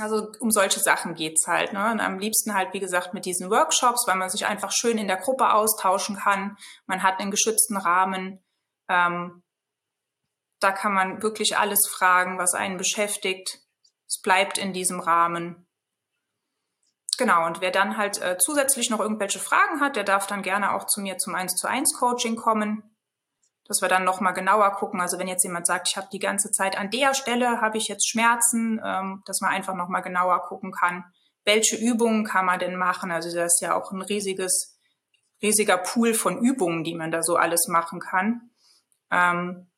Also 0.00 0.30
um 0.40 0.50
solche 0.50 0.80
Sachen 0.80 1.14
geht's 1.14 1.46
halt. 1.46 1.72
Ne? 1.72 1.90
Und 1.90 2.00
am 2.00 2.18
liebsten 2.18 2.54
halt, 2.54 2.72
wie 2.72 2.80
gesagt, 2.80 3.14
mit 3.14 3.24
diesen 3.24 3.50
Workshops, 3.50 4.06
weil 4.06 4.16
man 4.16 4.30
sich 4.30 4.46
einfach 4.46 4.72
schön 4.72 4.98
in 4.98 5.08
der 5.08 5.16
Gruppe 5.16 5.52
austauschen 5.52 6.16
kann. 6.16 6.56
Man 6.86 7.02
hat 7.02 7.20
einen 7.20 7.30
geschützten 7.30 7.76
Rahmen. 7.76 8.44
Ähm, 8.88 9.42
da 10.60 10.72
kann 10.72 10.92
man 10.92 11.22
wirklich 11.22 11.56
alles 11.56 11.80
fragen, 11.90 12.38
was 12.38 12.54
einen 12.54 12.76
beschäftigt. 12.76 13.60
Es 14.06 14.20
bleibt 14.20 14.58
in 14.58 14.72
diesem 14.72 15.00
Rahmen. 15.00 15.66
Genau, 17.18 17.46
und 17.46 17.60
wer 17.60 17.72
dann 17.72 17.96
halt 17.96 18.22
äh, 18.22 18.38
zusätzlich 18.38 18.90
noch 18.90 19.00
irgendwelche 19.00 19.40
Fragen 19.40 19.80
hat, 19.80 19.96
der 19.96 20.04
darf 20.04 20.26
dann 20.28 20.42
gerne 20.42 20.72
auch 20.72 20.86
zu 20.86 21.00
mir 21.00 21.18
zum 21.18 21.34
1 21.34 21.54
zu 21.54 21.68
1 21.68 21.98
Coaching 21.98 22.36
kommen, 22.36 22.87
dass 23.68 23.82
wir 23.82 23.88
dann 23.88 24.04
nochmal 24.04 24.32
genauer 24.32 24.72
gucken. 24.72 25.00
Also 25.00 25.18
wenn 25.18 25.28
jetzt 25.28 25.44
jemand 25.44 25.66
sagt, 25.66 25.88
ich 25.88 25.96
habe 25.96 26.08
die 26.10 26.18
ganze 26.18 26.50
Zeit 26.50 26.76
an 26.76 26.90
der 26.90 27.14
Stelle, 27.14 27.60
habe 27.60 27.76
ich 27.76 27.86
jetzt 27.86 28.08
Schmerzen, 28.08 28.80
ähm, 28.84 29.22
dass 29.26 29.40
man 29.40 29.50
einfach 29.50 29.74
nochmal 29.74 30.02
genauer 30.02 30.42
gucken 30.46 30.72
kann, 30.72 31.04
welche 31.44 31.76
Übungen 31.76 32.24
kann 32.24 32.46
man 32.46 32.58
denn 32.58 32.76
machen. 32.76 33.10
Also 33.10 33.32
das 33.34 33.54
ist 33.54 33.60
ja 33.60 33.76
auch 33.76 33.92
ein 33.92 34.00
riesiges, 34.00 34.78
riesiger 35.42 35.76
Pool 35.76 36.14
von 36.14 36.38
Übungen, 36.38 36.82
die 36.82 36.94
man 36.94 37.10
da 37.10 37.22
so 37.22 37.36
alles 37.36 37.68
machen 37.68 38.00
kann. 38.00 38.50
Ähm, 39.10 39.70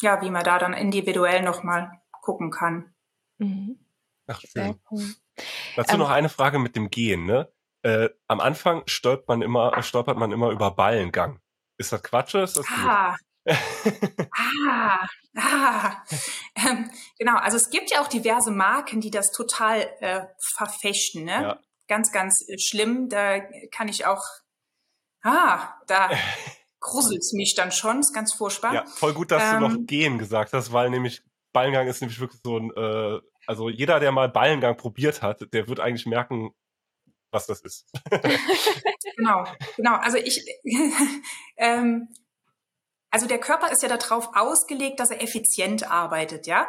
ja, 0.00 0.22
wie 0.22 0.30
man 0.30 0.44
da 0.44 0.58
dann 0.58 0.72
individuell 0.72 1.42
nochmal 1.42 1.90
gucken 2.10 2.50
kann. 2.50 2.94
Mhm. 3.36 3.78
Ach, 4.26 4.40
schön. 4.40 4.80
Cool. 4.90 5.04
Dazu 5.76 5.94
ähm, 5.94 6.00
noch 6.00 6.10
eine 6.10 6.28
Frage 6.30 6.58
mit 6.58 6.74
dem 6.74 6.90
Gehen, 6.90 7.26
ne? 7.26 7.52
Äh, 7.82 8.10
am 8.28 8.40
Anfang 8.40 8.82
stolpert 8.86 9.28
man 9.28 9.42
immer, 9.42 9.82
stolpert 9.82 10.18
man 10.18 10.32
immer 10.32 10.50
über 10.50 10.70
Ballengang. 10.70 11.40
Ist 11.80 11.92
das 11.92 12.02
Quatsch 12.02 12.34
ist 12.34 12.58
das 12.58 12.66
ah. 12.68 13.16
ah, 14.36 15.06
ah. 15.34 15.96
Ähm, 16.54 16.90
genau, 17.18 17.36
also 17.36 17.56
es 17.56 17.70
gibt 17.70 17.90
ja 17.90 18.02
auch 18.02 18.06
diverse 18.06 18.50
Marken, 18.50 19.00
die 19.00 19.10
das 19.10 19.32
total 19.32 19.88
äh, 20.00 20.26
verfechten, 20.38 21.24
ne? 21.24 21.42
Ja. 21.42 21.60
Ganz, 21.88 22.12
ganz 22.12 22.46
äh, 22.46 22.58
schlimm. 22.58 23.08
Da 23.08 23.40
kann 23.70 23.88
ich 23.88 24.04
auch, 24.04 24.22
ah, 25.22 25.70
da 25.86 26.10
gruselt 26.80 27.20
es 27.20 27.32
mich 27.32 27.54
dann 27.54 27.72
schon, 27.72 28.00
ist 28.00 28.12
ganz 28.12 28.34
furchtbar. 28.34 28.74
Ja, 28.74 28.84
voll 28.84 29.14
gut, 29.14 29.30
dass 29.30 29.42
ähm, 29.42 29.60
du 29.60 29.68
noch 29.68 29.74
ähm, 29.74 29.86
gehen 29.86 30.18
gesagt 30.18 30.52
hast, 30.52 30.74
weil 30.74 30.90
nämlich 30.90 31.22
Ballengang 31.54 31.88
ist 31.88 32.02
nämlich 32.02 32.20
wirklich 32.20 32.42
so 32.44 32.58
ein, 32.58 32.70
äh, 32.76 33.20
also 33.46 33.70
jeder, 33.70 34.00
der 34.00 34.12
mal 34.12 34.28
Ballengang 34.28 34.76
probiert 34.76 35.22
hat, 35.22 35.50
der 35.54 35.66
wird 35.66 35.80
eigentlich 35.80 36.04
merken, 36.04 36.50
was 37.30 37.46
das 37.46 37.60
ist. 37.60 37.86
genau, 39.16 39.44
genau. 39.76 39.96
Also 39.96 40.18
ich, 40.18 40.44
ähm, 41.56 42.08
also 43.10 43.26
der 43.26 43.38
Körper 43.38 43.70
ist 43.70 43.82
ja 43.82 43.88
darauf 43.88 44.30
ausgelegt, 44.34 45.00
dass 45.00 45.10
er 45.10 45.22
effizient 45.22 45.90
arbeitet, 45.90 46.46
ja. 46.46 46.68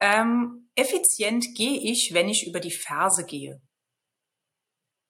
Ähm, 0.00 0.68
effizient 0.74 1.54
gehe 1.54 1.80
ich, 1.80 2.10
wenn 2.12 2.28
ich 2.28 2.46
über 2.46 2.60
die 2.60 2.72
Ferse 2.72 3.24
gehe. 3.24 3.60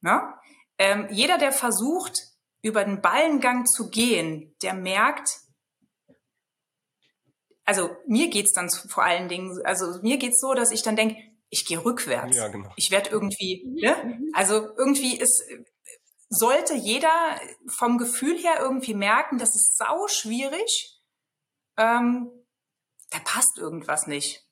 Ja? 0.02 0.38
Ähm, 0.78 1.08
jeder, 1.10 1.38
der 1.38 1.52
versucht, 1.52 2.20
über 2.62 2.84
den 2.84 3.00
Ballengang 3.00 3.66
zu 3.66 3.90
gehen, 3.90 4.54
der 4.62 4.74
merkt, 4.74 5.28
also 7.64 7.90
mir 8.06 8.28
geht's 8.28 8.52
dann 8.52 8.70
vor 8.70 9.04
allen 9.04 9.28
Dingen, 9.28 9.60
also 9.64 10.00
mir 10.02 10.18
geht's 10.18 10.40
so, 10.40 10.54
dass 10.54 10.70
ich 10.70 10.82
dann 10.82 10.96
denke, 10.96 11.16
ich 11.50 11.66
gehe 11.66 11.84
rückwärts. 11.84 12.36
Ja, 12.36 12.48
genau. 12.48 12.72
Ich 12.76 12.90
werde 12.90 13.10
irgendwie, 13.10 13.64
mhm. 13.66 13.74
ne? 13.74 13.96
Mhm. 14.04 14.30
Also 14.32 14.68
irgendwie 14.76 15.16
ist, 15.16 15.42
sollte 16.28 16.74
jeder 16.74 17.40
vom 17.68 17.98
Gefühl 17.98 18.36
her 18.38 18.56
irgendwie 18.60 18.94
merken, 18.94 19.38
das 19.38 19.54
ist 19.54 19.76
sau 19.76 20.08
schwierig. 20.08 21.00
Ähm, 21.76 22.30
da 23.10 23.18
passt 23.20 23.58
irgendwas 23.58 24.06
nicht. 24.06 24.44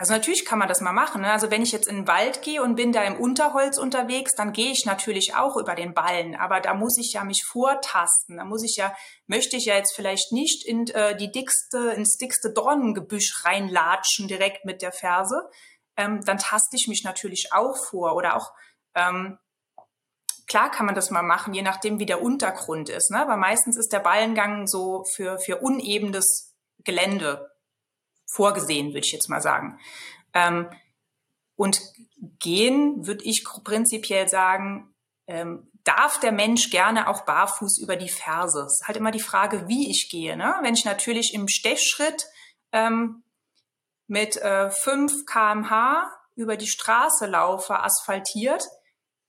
Also 0.00 0.14
natürlich 0.14 0.46
kann 0.46 0.58
man 0.58 0.68
das 0.68 0.80
mal 0.80 0.94
machen. 0.94 1.20
Ne? 1.20 1.30
Also 1.30 1.50
wenn 1.50 1.60
ich 1.60 1.72
jetzt 1.72 1.86
in 1.86 1.96
den 1.96 2.08
Wald 2.08 2.40
gehe 2.40 2.62
und 2.62 2.74
bin 2.74 2.90
da 2.90 3.04
im 3.04 3.20
Unterholz 3.20 3.76
unterwegs, 3.76 4.34
dann 4.34 4.54
gehe 4.54 4.72
ich 4.72 4.86
natürlich 4.86 5.34
auch 5.34 5.58
über 5.58 5.74
den 5.74 5.92
Ballen. 5.92 6.34
Aber 6.34 6.60
da 6.60 6.72
muss 6.72 6.96
ich 6.96 7.12
ja 7.12 7.22
mich 7.22 7.44
vortasten. 7.44 8.38
Da 8.38 8.46
muss 8.46 8.64
ich 8.64 8.76
ja, 8.76 8.94
möchte 9.26 9.58
ich 9.58 9.66
ja 9.66 9.76
jetzt 9.76 9.94
vielleicht 9.94 10.32
nicht 10.32 10.66
in 10.66 10.86
äh, 10.88 11.14
die 11.18 11.30
dickste, 11.30 11.90
ins 11.90 12.16
dickste 12.16 12.50
Dornengebüsch 12.50 13.44
reinlatschen 13.44 14.26
direkt 14.26 14.64
mit 14.64 14.80
der 14.80 14.92
Ferse. 14.92 15.50
Ähm, 15.96 16.24
dann 16.24 16.38
taste 16.38 16.76
ich 16.76 16.88
mich 16.88 17.04
natürlich 17.04 17.52
auch 17.52 17.76
vor. 17.76 18.14
Oder 18.14 18.36
auch, 18.36 18.52
ähm, 18.94 19.38
klar 20.46 20.70
kann 20.70 20.86
man 20.86 20.94
das 20.94 21.10
mal 21.10 21.22
machen, 21.22 21.54
je 21.54 21.62
nachdem 21.62 21.98
wie 21.98 22.06
der 22.06 22.22
Untergrund 22.22 22.88
ist. 22.88 23.10
Ne? 23.10 23.20
Aber 23.20 23.36
meistens 23.36 23.76
ist 23.76 23.92
der 23.92 24.00
Ballengang 24.00 24.66
so 24.66 25.04
für, 25.04 25.38
für 25.38 25.58
unebenes 25.58 26.56
Gelände 26.84 27.50
vorgesehen, 28.26 28.88
würde 28.88 29.06
ich 29.06 29.12
jetzt 29.12 29.28
mal 29.28 29.42
sagen. 29.42 29.78
Ähm, 30.34 30.70
und 31.56 31.80
gehen, 32.38 33.06
würde 33.06 33.24
ich 33.24 33.44
prinzipiell 33.44 34.28
sagen, 34.28 34.94
ähm, 35.26 35.70
darf 35.84 36.20
der 36.20 36.32
Mensch 36.32 36.70
gerne 36.70 37.08
auch 37.08 37.24
barfuß 37.24 37.78
über 37.78 37.96
die 37.96 38.08
Ferse. 38.08 38.62
Es 38.62 38.80
ist 38.80 38.86
halt 38.86 38.96
immer 38.96 39.10
die 39.10 39.20
Frage, 39.20 39.68
wie 39.68 39.90
ich 39.90 40.08
gehe. 40.10 40.36
Ne? 40.36 40.54
Wenn 40.62 40.74
ich 40.74 40.84
natürlich 40.84 41.34
im 41.34 41.48
Stechschritt 41.48 42.26
ähm, 42.72 43.22
mit 44.10 44.36
äh, 44.36 44.70
5 44.70 45.24
kmh 45.24 46.10
über 46.34 46.56
die 46.56 46.66
Straße 46.66 47.26
laufe, 47.26 47.78
asphaltiert, 47.80 48.64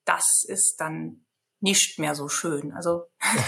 das 0.06 0.44
ist 0.48 0.78
dann 0.80 1.26
nicht 1.60 2.00
mehr 2.00 2.16
so 2.16 2.28
schön. 2.28 2.74
Also 2.74 3.06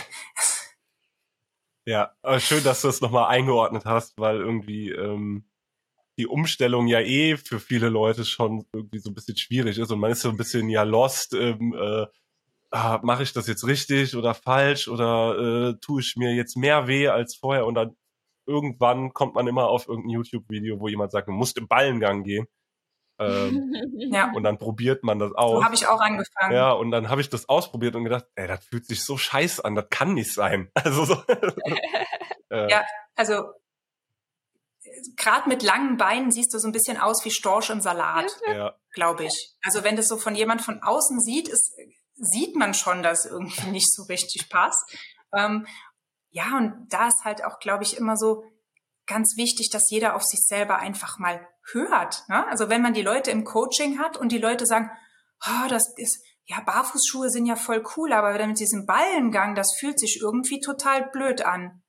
Ja, 1.85 2.13
schön, 2.37 2.63
dass 2.63 2.81
du 2.81 2.87
es 2.87 3.01
nochmal 3.01 3.27
eingeordnet 3.27 3.83
hast, 3.83 4.17
weil 4.17 4.37
irgendwie 4.37 4.89
ähm, 4.91 5.49
die 6.17 6.27
Umstellung 6.27 6.87
ja 6.87 7.01
eh 7.01 7.35
für 7.35 7.59
viele 7.59 7.89
Leute 7.89 8.23
schon 8.23 8.65
irgendwie 8.71 8.99
so 8.99 9.09
ein 9.09 9.15
bisschen 9.15 9.35
schwierig 9.35 9.77
ist 9.79 9.91
und 9.91 9.99
man 9.99 10.11
ist 10.11 10.21
so 10.21 10.29
ein 10.29 10.37
bisschen 10.37 10.69
ja 10.69 10.83
lost 10.83 11.33
im, 11.33 11.73
äh, 11.73 12.05
ah, 12.71 12.99
mache 13.03 13.23
ich 13.23 13.33
das 13.33 13.47
jetzt 13.47 13.65
richtig 13.67 14.15
oder 14.15 14.33
falsch 14.33 14.87
oder 14.87 15.71
äh, 15.71 15.79
tue 15.81 15.99
ich 15.99 16.15
mir 16.15 16.33
jetzt 16.33 16.55
mehr 16.55 16.87
weh 16.87 17.09
als 17.09 17.35
vorher 17.35 17.65
und 17.65 17.73
dann 17.73 17.97
irgendwann 18.45 19.13
kommt 19.13 19.35
man 19.35 19.47
immer 19.47 19.67
auf 19.67 19.87
irgendein 19.87 20.11
YouTube-Video, 20.11 20.79
wo 20.79 20.87
jemand 20.87 21.11
sagt, 21.11 21.27
man 21.27 21.37
muss 21.37 21.53
im 21.53 21.67
Ballengang 21.67 22.23
gehen. 22.23 22.47
Ähm, 23.19 23.73
ja. 23.97 24.31
Und 24.33 24.43
dann 24.43 24.57
probiert 24.57 25.03
man 25.03 25.19
das 25.19 25.33
aus. 25.33 25.59
So 25.59 25.63
habe 25.63 25.75
ich 25.75 25.87
auch 25.87 26.01
angefangen. 26.01 26.53
Ja, 26.53 26.71
und 26.71 26.91
dann 26.91 27.09
habe 27.09 27.21
ich 27.21 27.29
das 27.29 27.47
ausprobiert 27.47 27.95
und 27.95 28.03
gedacht, 28.03 28.25
ey, 28.35 28.47
das 28.47 28.65
fühlt 28.65 28.85
sich 28.85 29.03
so 29.03 29.17
scheiße 29.17 29.63
an, 29.63 29.75
das 29.75 29.89
kann 29.89 30.13
nicht 30.13 30.33
sein. 30.33 30.71
Also 30.83 31.05
so. 31.05 31.13
äh. 32.49 32.69
Ja, 32.69 32.83
also 33.15 33.43
gerade 35.15 35.47
mit 35.49 35.63
langen 35.63 35.97
Beinen 35.97 36.31
siehst 36.31 36.53
du 36.53 36.59
so 36.59 36.67
ein 36.67 36.73
bisschen 36.73 36.97
aus 36.97 37.23
wie 37.25 37.31
Storch 37.31 37.69
im 37.69 37.81
Salat, 37.81 38.37
ja. 38.47 38.75
glaube 38.91 39.25
ich. 39.25 39.55
Also 39.63 39.83
wenn 39.83 39.95
das 39.95 40.07
so 40.07 40.17
von 40.17 40.35
jemand 40.35 40.61
von 40.61 40.81
außen 40.81 41.19
sieht, 41.19 41.47
ist, 41.47 41.73
sieht 42.15 42.55
man 42.55 42.73
schon, 42.73 43.01
dass 43.01 43.25
irgendwie 43.25 43.71
nicht 43.71 43.91
so 43.93 44.03
richtig 44.03 44.49
passt. 44.49 44.83
Ähm, 45.33 45.65
ja, 46.33 46.57
und 46.57 46.87
da 46.89 47.07
ist 47.07 47.23
halt 47.23 47.45
auch, 47.45 47.59
glaube 47.59 47.83
ich, 47.83 47.95
immer 47.95 48.17
so 48.17 48.43
ganz 49.05 49.37
wichtig, 49.37 49.69
dass 49.69 49.91
jeder 49.91 50.15
auf 50.15 50.23
sich 50.23 50.41
selber 50.43 50.77
einfach 50.77 51.19
mal 51.19 51.47
hört. 51.71 52.23
Ne? 52.27 52.47
Also 52.47 52.69
wenn 52.69 52.81
man 52.81 52.95
die 52.95 53.03
Leute 53.03 53.29
im 53.29 53.43
Coaching 53.43 53.99
hat 53.99 54.17
und 54.17 54.31
die 54.31 54.39
Leute 54.39 54.65
sagen, 54.65 54.89
oh, 55.45 55.67
das 55.69 55.93
ist, 55.97 56.25
ja, 56.45 56.59
Barfußschuhe 56.61 57.29
sind 57.29 57.45
ja 57.45 57.55
voll 57.55 57.83
cool, 57.95 58.13
aber 58.13 58.33
mit 58.47 58.59
diesem 58.59 58.87
Ballengang, 58.87 59.53
das 59.53 59.75
fühlt 59.79 59.99
sich 59.99 60.19
irgendwie 60.21 60.59
total 60.59 61.07
blöd 61.11 61.45
an. 61.45 61.83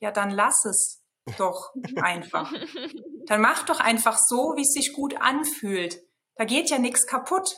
Ja, 0.00 0.10
dann 0.10 0.30
lass 0.30 0.64
es 0.64 1.04
doch 1.36 1.74
einfach. 2.02 2.50
Dann 3.26 3.42
mach 3.42 3.64
doch 3.64 3.78
einfach 3.78 4.16
so, 4.18 4.54
wie 4.56 4.62
es 4.62 4.72
sich 4.72 4.94
gut 4.94 5.20
anfühlt. 5.20 6.00
Da 6.36 6.46
geht 6.46 6.70
ja 6.70 6.78
nichts 6.78 7.06
kaputt. 7.06 7.56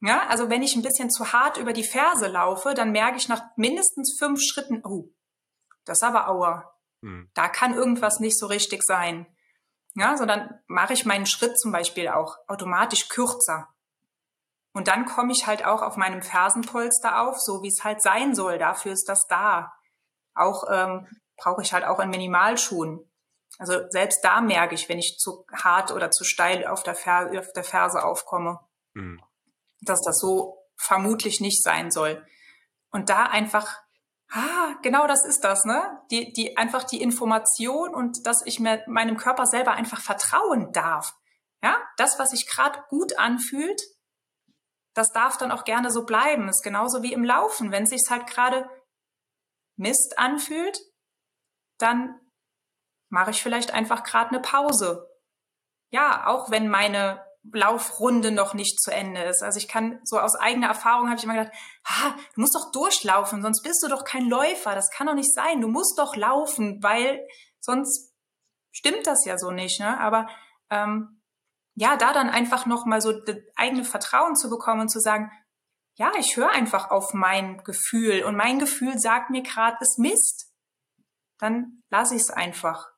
Ja, 0.00 0.28
also 0.28 0.48
wenn 0.48 0.62
ich 0.62 0.76
ein 0.76 0.82
bisschen 0.82 1.10
zu 1.10 1.32
hart 1.32 1.56
über 1.56 1.72
die 1.72 1.82
Ferse 1.82 2.28
laufe, 2.28 2.74
dann 2.74 2.92
merke 2.92 3.16
ich 3.16 3.28
nach 3.28 3.42
mindestens 3.56 4.16
fünf 4.16 4.40
Schritten, 4.40 4.82
oh, 4.84 5.10
das 5.86 5.98
ist 5.98 6.02
aber 6.02 6.28
Aua. 6.28 6.74
Hm. 7.02 7.30
Da 7.34 7.48
kann 7.48 7.74
irgendwas 7.74 8.20
nicht 8.20 8.38
so 8.38 8.46
richtig 8.46 8.82
sein. 8.82 9.26
Ja, 9.94 10.16
sondern 10.18 10.60
mache 10.66 10.92
ich 10.92 11.06
meinen 11.06 11.24
Schritt 11.24 11.58
zum 11.58 11.72
Beispiel 11.72 12.08
auch 12.08 12.36
automatisch 12.48 13.08
kürzer. 13.08 13.68
Und 14.74 14.88
dann 14.88 15.06
komme 15.06 15.32
ich 15.32 15.46
halt 15.46 15.64
auch 15.64 15.80
auf 15.80 15.96
meinem 15.96 16.20
Fersenpolster 16.20 17.22
auf, 17.22 17.40
so 17.40 17.62
wie 17.62 17.68
es 17.68 17.82
halt 17.82 18.02
sein 18.02 18.34
soll. 18.34 18.58
Dafür 18.58 18.92
ist 18.92 19.08
das 19.08 19.26
da. 19.26 19.72
Auch 20.34 20.64
ähm, 20.70 21.06
brauche 21.38 21.62
ich 21.62 21.72
halt 21.72 21.84
auch 21.84 21.98
in 21.98 22.10
Minimalschuhen. 22.10 23.10
Also 23.58 23.88
selbst 23.88 24.22
da 24.22 24.42
merke 24.42 24.74
ich, 24.74 24.90
wenn 24.90 24.98
ich 24.98 25.16
zu 25.18 25.46
hart 25.50 25.92
oder 25.92 26.10
zu 26.10 26.24
steil 26.24 26.66
auf 26.66 26.82
der, 26.82 26.94
Fer 26.94 27.30
auf 27.38 27.52
der 27.54 27.64
Ferse 27.64 28.04
aufkomme, 28.04 28.60
mhm. 28.92 29.22
dass 29.80 30.02
das 30.02 30.18
so 30.18 30.58
vermutlich 30.76 31.40
nicht 31.40 31.62
sein 31.62 31.90
soll. 31.90 32.26
Und 32.90 33.08
da 33.08 33.24
einfach, 33.24 33.80
ah, 34.30 34.74
genau 34.82 35.06
das 35.06 35.24
ist 35.24 35.44
das, 35.44 35.64
ne? 35.64 36.00
Die, 36.10 36.32
die 36.32 36.56
einfach 36.56 36.84
die 36.84 37.02
Information 37.02 37.94
und 37.94 38.26
dass 38.26 38.44
ich 38.44 38.60
mir 38.60 38.82
meinem 38.86 39.16
Körper 39.16 39.46
selber 39.46 39.72
einfach 39.72 40.00
vertrauen 40.00 40.72
darf. 40.72 41.14
Ja, 41.62 41.82
das, 41.96 42.18
was 42.18 42.30
sich 42.30 42.48
gerade 42.48 42.82
gut 42.88 43.18
anfühlt, 43.18 43.80
das 44.94 45.12
darf 45.12 45.36
dann 45.36 45.52
auch 45.52 45.64
gerne 45.64 45.90
so 45.90 46.04
bleiben. 46.04 46.48
Ist 46.48 46.62
genauso 46.62 47.02
wie 47.02 47.12
im 47.12 47.24
Laufen. 47.24 47.70
Wenn 47.70 47.84
es 47.84 47.90
sich 47.90 48.02
halt 48.08 48.26
gerade 48.26 48.68
Mist 49.76 50.18
anfühlt, 50.18 50.78
dann 51.78 52.18
mache 53.10 53.30
ich 53.30 53.42
vielleicht 53.42 53.72
einfach 53.72 54.04
gerade 54.04 54.30
eine 54.30 54.40
Pause. 54.40 55.06
Ja, 55.90 56.26
auch 56.26 56.50
wenn 56.50 56.68
meine 56.68 57.25
Laufrunde 57.52 58.30
noch 58.30 58.54
nicht 58.54 58.80
zu 58.80 58.90
Ende 58.90 59.22
ist. 59.22 59.42
Also 59.42 59.58
ich 59.58 59.68
kann 59.68 60.00
so 60.04 60.18
aus 60.18 60.34
eigener 60.36 60.68
Erfahrung 60.68 61.08
habe 61.08 61.18
ich 61.18 61.24
immer 61.24 61.34
gedacht, 61.34 61.52
ah, 61.84 62.14
du 62.34 62.40
musst 62.40 62.54
doch 62.54 62.72
durchlaufen, 62.72 63.42
sonst 63.42 63.62
bist 63.62 63.82
du 63.82 63.88
doch 63.88 64.04
kein 64.04 64.28
Läufer. 64.28 64.74
Das 64.74 64.90
kann 64.90 65.06
doch 65.06 65.14
nicht 65.14 65.32
sein. 65.32 65.60
Du 65.60 65.68
musst 65.68 65.98
doch 65.98 66.16
laufen, 66.16 66.82
weil 66.82 67.26
sonst 67.60 68.14
stimmt 68.72 69.06
das 69.06 69.24
ja 69.24 69.38
so 69.38 69.50
nicht. 69.50 69.80
Ne? 69.80 69.98
Aber 70.00 70.28
ähm, 70.70 71.22
ja, 71.74 71.96
da 71.96 72.12
dann 72.12 72.30
einfach 72.30 72.66
noch 72.66 72.86
mal 72.86 73.00
so 73.00 73.12
das 73.12 73.36
eigene 73.54 73.84
Vertrauen 73.84 74.34
zu 74.34 74.48
bekommen 74.48 74.82
und 74.82 74.88
zu 74.88 75.00
sagen, 75.00 75.30
ja, 75.94 76.12
ich 76.18 76.36
höre 76.36 76.50
einfach 76.50 76.90
auf 76.90 77.14
mein 77.14 77.62
Gefühl 77.64 78.24
und 78.24 78.36
mein 78.36 78.58
Gefühl 78.58 78.98
sagt 78.98 79.30
mir 79.30 79.42
gerade, 79.42 79.76
es 79.80 79.98
Mist. 79.98 80.52
Dann 81.38 81.82
lasse 81.90 82.14
ich 82.14 82.22
es 82.22 82.30
einfach. 82.30 82.95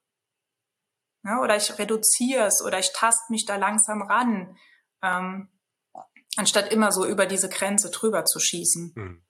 Ja, 1.29 1.43
oder 1.43 1.57
ich 1.59 1.79
reduziere 1.79 2.47
es 2.47 2.62
oder 2.64 2.79
ich 2.79 2.91
tast 2.95 3.29
mich 3.29 3.45
da 3.45 3.57
langsam 3.57 4.01
ran, 4.01 4.57
ähm, 5.03 5.51
anstatt 6.37 6.72
immer 6.72 6.91
so 6.91 7.05
über 7.05 7.26
diese 7.26 7.51
Grenze 7.51 7.91
drüber 7.91 8.24
zu 8.24 8.41
schießen. 8.41 8.95
Hm. 8.97 9.26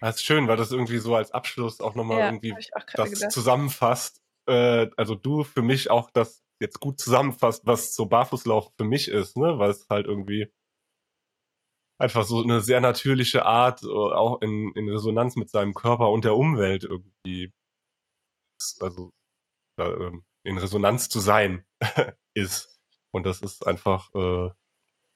Das 0.00 0.16
ist 0.16 0.24
schön, 0.24 0.48
weil 0.48 0.56
das 0.56 0.72
irgendwie 0.72 0.96
so 0.96 1.14
als 1.14 1.32
Abschluss 1.32 1.80
auch 1.80 1.94
nochmal 1.94 2.20
ja, 2.20 2.26
irgendwie 2.26 2.54
das 2.94 3.10
gedacht. 3.10 3.32
zusammenfasst. 3.32 4.22
Äh, 4.46 4.88
also 4.96 5.14
du 5.14 5.44
für 5.44 5.60
mich 5.60 5.90
auch 5.90 6.10
das 6.10 6.42
jetzt 6.58 6.80
gut 6.80 6.98
zusammenfasst, 6.98 7.66
was 7.66 7.94
so 7.94 8.06
Barfußlauf 8.06 8.72
für 8.78 8.84
mich 8.84 9.08
ist, 9.08 9.36
ne? 9.36 9.58
Weil 9.58 9.70
es 9.70 9.86
halt 9.90 10.06
irgendwie 10.06 10.50
einfach 11.98 12.24
so 12.24 12.42
eine 12.42 12.62
sehr 12.62 12.80
natürliche 12.80 13.44
Art, 13.44 13.82
äh, 13.82 13.88
auch 13.88 14.40
in, 14.40 14.72
in 14.74 14.88
Resonanz 14.88 15.36
mit 15.36 15.50
seinem 15.50 15.74
Körper 15.74 16.10
und 16.10 16.24
der 16.24 16.34
Umwelt 16.34 16.84
irgendwie, 16.84 17.52
also 18.80 19.12
äh, 19.76 20.12
in 20.48 20.58
Resonanz 20.58 21.08
zu 21.08 21.20
sein 21.20 21.64
ist. 22.34 22.80
Und 23.10 23.24
das 23.24 23.40
ist 23.40 23.66
einfach 23.66 24.14
äh, 24.14 24.50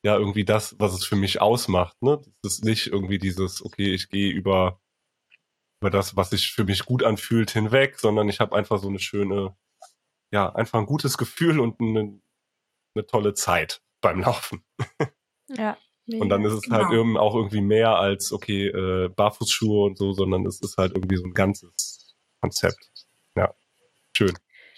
ja 0.03 0.17
irgendwie 0.17 0.45
das, 0.45 0.79
was 0.79 0.95
es 0.95 1.05
für 1.05 1.17
mich 1.17 1.41
ausmacht. 1.41 2.01
Ne? 2.03 2.21
Das 2.43 2.55
ist 2.55 2.65
nicht 2.65 2.87
irgendwie 2.87 3.19
dieses, 3.19 3.65
okay, 3.65 3.93
ich 3.93 4.09
gehe 4.09 4.31
über 4.31 4.81
über 5.83 5.91
das, 5.91 6.15
was 6.15 6.31
sich 6.31 6.53
für 6.53 6.63
mich 6.63 6.85
gut 6.85 7.03
anfühlt, 7.03 7.51
hinweg, 7.51 7.99
sondern 7.99 8.29
ich 8.29 8.39
habe 8.39 8.55
einfach 8.55 8.79
so 8.79 8.89
eine 8.89 9.01
schöne, 9.01 9.57
ja, 10.31 10.55
einfach 10.55 10.79
ein 10.79 10.87
gutes 10.87 11.19
Gefühl 11.19 11.59
und 11.59 11.81
eine, 11.81 12.21
eine 12.95 13.07
tolle 13.07 13.35
Zeit 13.35 13.83
beim 14.01 14.21
Laufen. 14.21 14.65
Ja. 15.49 15.77
Und 16.19 16.31
dann 16.31 16.45
ist 16.47 16.55
es 16.55 16.71
halt 16.71 16.89
genau. 16.89 17.03
eben 17.03 17.17
auch 17.19 17.35
irgendwie 17.35 17.61
mehr 17.61 17.97
als, 17.97 18.33
okay, 18.33 18.69
äh, 18.69 19.09
Barfußschuhe 19.09 19.85
und 19.85 19.99
so, 19.99 20.13
sondern 20.13 20.47
es 20.47 20.63
ist 20.63 20.79
halt 20.79 20.95
irgendwie 20.95 21.17
so 21.17 21.25
ein 21.25 21.35
ganzes 21.35 22.17
Konzept. 22.41 22.91
Ja, 23.37 23.55
schön. 24.17 24.33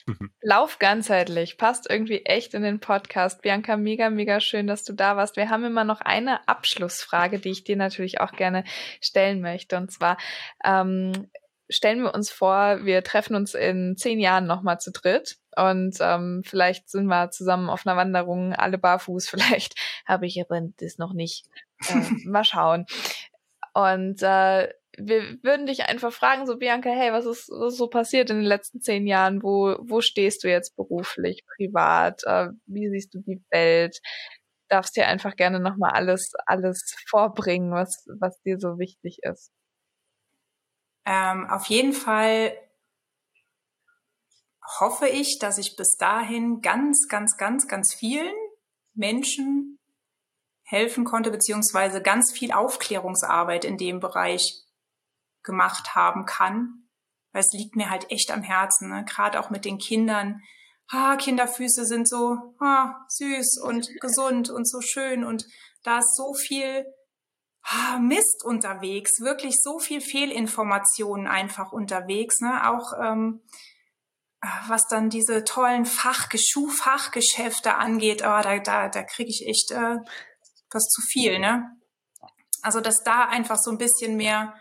Lauf 0.42 0.78
ganzheitlich, 0.78 1.56
passt 1.56 1.88
irgendwie 1.88 2.24
echt 2.24 2.54
in 2.54 2.62
den 2.62 2.80
Podcast. 2.80 3.42
Bianca, 3.42 3.76
mega, 3.76 4.10
mega 4.10 4.40
schön, 4.40 4.66
dass 4.66 4.84
du 4.84 4.92
da 4.92 5.16
warst. 5.16 5.36
Wir 5.36 5.50
haben 5.50 5.64
immer 5.64 5.84
noch 5.84 6.00
eine 6.00 6.46
Abschlussfrage, 6.48 7.38
die 7.38 7.50
ich 7.50 7.64
dir 7.64 7.76
natürlich 7.76 8.20
auch 8.20 8.32
gerne 8.32 8.64
stellen 9.00 9.40
möchte. 9.40 9.76
Und 9.76 9.90
zwar, 9.90 10.18
ähm, 10.64 11.28
stellen 11.68 12.02
wir 12.02 12.14
uns 12.14 12.30
vor, 12.30 12.84
wir 12.84 13.02
treffen 13.02 13.34
uns 13.34 13.54
in 13.54 13.96
zehn 13.96 14.20
Jahren 14.20 14.46
nochmal 14.46 14.78
zu 14.80 14.92
dritt 14.92 15.38
und 15.56 15.96
ähm, 16.00 16.42
vielleicht 16.44 16.88
sind 16.90 17.06
wir 17.06 17.30
zusammen 17.30 17.70
auf 17.70 17.86
einer 17.86 17.96
Wanderung, 17.96 18.52
alle 18.52 18.78
barfuß, 18.78 19.28
vielleicht 19.30 19.74
habe 20.06 20.26
ich 20.26 20.40
aber 20.40 20.60
das 20.78 20.98
noch 20.98 21.12
nicht. 21.12 21.46
Äh, 21.88 21.94
mal 22.26 22.44
schauen. 22.44 22.86
Und 23.72 24.22
äh, 24.22 24.68
wir 24.98 25.38
würden 25.42 25.66
dich 25.66 25.84
einfach 25.84 26.12
fragen, 26.12 26.46
so 26.46 26.56
Bianca, 26.56 26.90
hey, 26.90 27.12
was 27.12 27.26
ist, 27.26 27.48
was 27.50 27.74
ist 27.74 27.78
so 27.78 27.88
passiert 27.88 28.30
in 28.30 28.36
den 28.36 28.44
letzten 28.44 28.80
zehn 28.80 29.06
Jahren? 29.06 29.42
Wo, 29.42 29.76
wo 29.80 30.00
stehst 30.00 30.44
du 30.44 30.48
jetzt 30.48 30.76
beruflich, 30.76 31.44
privat? 31.56 32.22
Äh, 32.24 32.48
wie 32.66 32.88
siehst 32.88 33.14
du 33.14 33.20
die 33.20 33.42
Welt? 33.50 34.00
Darfst 34.68 34.96
dir 34.96 35.06
einfach 35.06 35.36
gerne 35.36 35.60
nochmal 35.60 35.92
alles, 35.92 36.32
alles 36.46 36.96
vorbringen, 37.08 37.72
was, 37.72 38.06
was 38.18 38.40
dir 38.42 38.58
so 38.58 38.78
wichtig 38.78 39.18
ist. 39.22 39.50
Ähm, 41.06 41.48
auf 41.50 41.66
jeden 41.66 41.92
Fall 41.92 42.52
hoffe 44.80 45.08
ich, 45.08 45.38
dass 45.38 45.58
ich 45.58 45.76
bis 45.76 45.96
dahin 45.96 46.60
ganz, 46.62 47.08
ganz, 47.08 47.36
ganz, 47.36 47.68
ganz 47.68 47.94
vielen 47.94 48.34
Menschen 48.94 49.78
helfen 50.62 51.04
konnte, 51.04 51.30
beziehungsweise 51.30 52.00
ganz 52.00 52.32
viel 52.32 52.52
Aufklärungsarbeit 52.52 53.64
in 53.64 53.76
dem 53.76 54.00
Bereich 54.00 54.64
gemacht 55.44 55.94
haben 55.94 56.24
kann. 56.24 56.88
Weil 57.32 57.42
es 57.42 57.52
liegt 57.52 57.76
mir 57.76 57.90
halt 57.90 58.10
echt 58.10 58.30
am 58.30 58.42
Herzen, 58.42 58.88
ne? 58.88 59.04
gerade 59.04 59.38
auch 59.38 59.50
mit 59.50 59.64
den 59.64 59.78
Kindern. 59.78 60.42
Ah, 60.88 61.16
Kinderfüße 61.16 61.86
sind 61.86 62.08
so 62.08 62.36
ah, 62.60 62.94
süß 63.08 63.60
und 63.62 63.88
gesund 64.00 64.50
und 64.50 64.68
so 64.68 64.80
schön 64.80 65.24
und 65.24 65.46
da 65.82 65.98
ist 65.98 66.16
so 66.16 66.34
viel 66.34 66.84
ah, 67.62 67.98
Mist 67.98 68.44
unterwegs, 68.44 69.20
wirklich 69.20 69.56
so 69.62 69.78
viel 69.78 70.00
Fehlinformationen 70.00 71.26
einfach 71.26 71.72
unterwegs, 71.72 72.40
ne? 72.40 72.68
Auch 72.70 72.92
ähm, 73.00 73.42
was 74.66 74.86
dann 74.88 75.08
diese 75.08 75.44
tollen 75.44 75.86
Fach 75.86 76.28
Schuhfachgeschäfte 76.34 77.76
angeht, 77.76 78.22
oh, 78.22 78.40
da, 78.42 78.58
da, 78.58 78.88
da 78.88 79.02
kriege 79.02 79.30
ich 79.30 79.46
echt 79.48 79.70
äh, 79.70 79.96
was 80.70 80.84
zu 80.88 81.00
viel, 81.02 81.38
ne? 81.38 81.70
Also 82.62 82.80
dass 82.80 83.02
da 83.02 83.26
einfach 83.26 83.58
so 83.58 83.70
ein 83.70 83.78
bisschen 83.78 84.16
mehr 84.16 84.54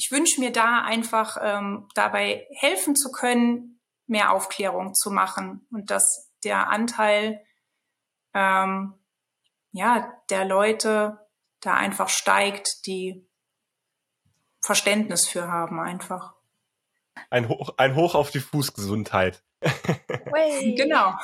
ich 0.00 0.10
wünsche 0.10 0.40
mir 0.40 0.50
da 0.50 0.82
einfach 0.82 1.36
ähm, 1.42 1.86
dabei 1.94 2.46
helfen 2.56 2.96
zu 2.96 3.12
können, 3.12 3.78
mehr 4.06 4.32
Aufklärung 4.32 4.94
zu 4.94 5.10
machen 5.10 5.66
und 5.70 5.90
dass 5.90 6.32
der 6.42 6.70
Anteil 6.70 7.44
ähm, 8.32 8.94
ja 9.72 10.10
der 10.30 10.46
Leute 10.46 11.18
da 11.60 11.74
einfach 11.74 12.08
steigt, 12.08 12.86
die 12.86 13.28
Verständnis 14.62 15.28
für 15.28 15.48
haben 15.48 15.78
einfach. 15.78 16.34
Ein 17.28 17.50
Hoch, 17.50 17.74
ein 17.76 17.94
Hoch 17.94 18.14
auf 18.14 18.30
die 18.30 18.40
Fußgesundheit. 18.40 19.44
genau. 19.62 21.14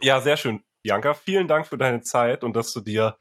Ja, 0.00 0.22
sehr 0.22 0.38
schön. 0.38 0.64
Bianca, 0.82 1.12
vielen 1.12 1.46
Dank 1.46 1.66
für 1.66 1.76
deine 1.76 2.00
Zeit 2.00 2.42
und 2.42 2.56
dass 2.56 2.72
du 2.72 2.80
dir 2.80 3.18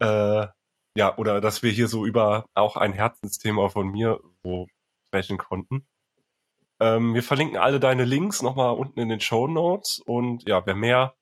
äh, 0.00 0.48
ja, 0.96 1.16
oder 1.18 1.40
dass 1.40 1.62
wir 1.62 1.70
hier 1.70 1.88
so 1.88 2.06
über 2.06 2.46
auch 2.54 2.76
ein 2.76 2.92
Herzensthema 2.92 3.68
von 3.68 3.88
mir 3.88 4.20
so 4.42 4.66
sprechen 5.06 5.38
konnten. 5.38 5.86
Ähm, 6.80 7.14
wir 7.14 7.22
verlinken 7.22 7.56
alle 7.56 7.80
deine 7.80 8.04
Links 8.04 8.42
nochmal 8.42 8.74
unten 8.74 9.00
in 9.00 9.08
den 9.08 9.20
Show 9.20 9.46
Notes 9.48 10.00
und 10.04 10.48
ja, 10.48 10.64
wer 10.66 10.74
mehr 10.74 11.14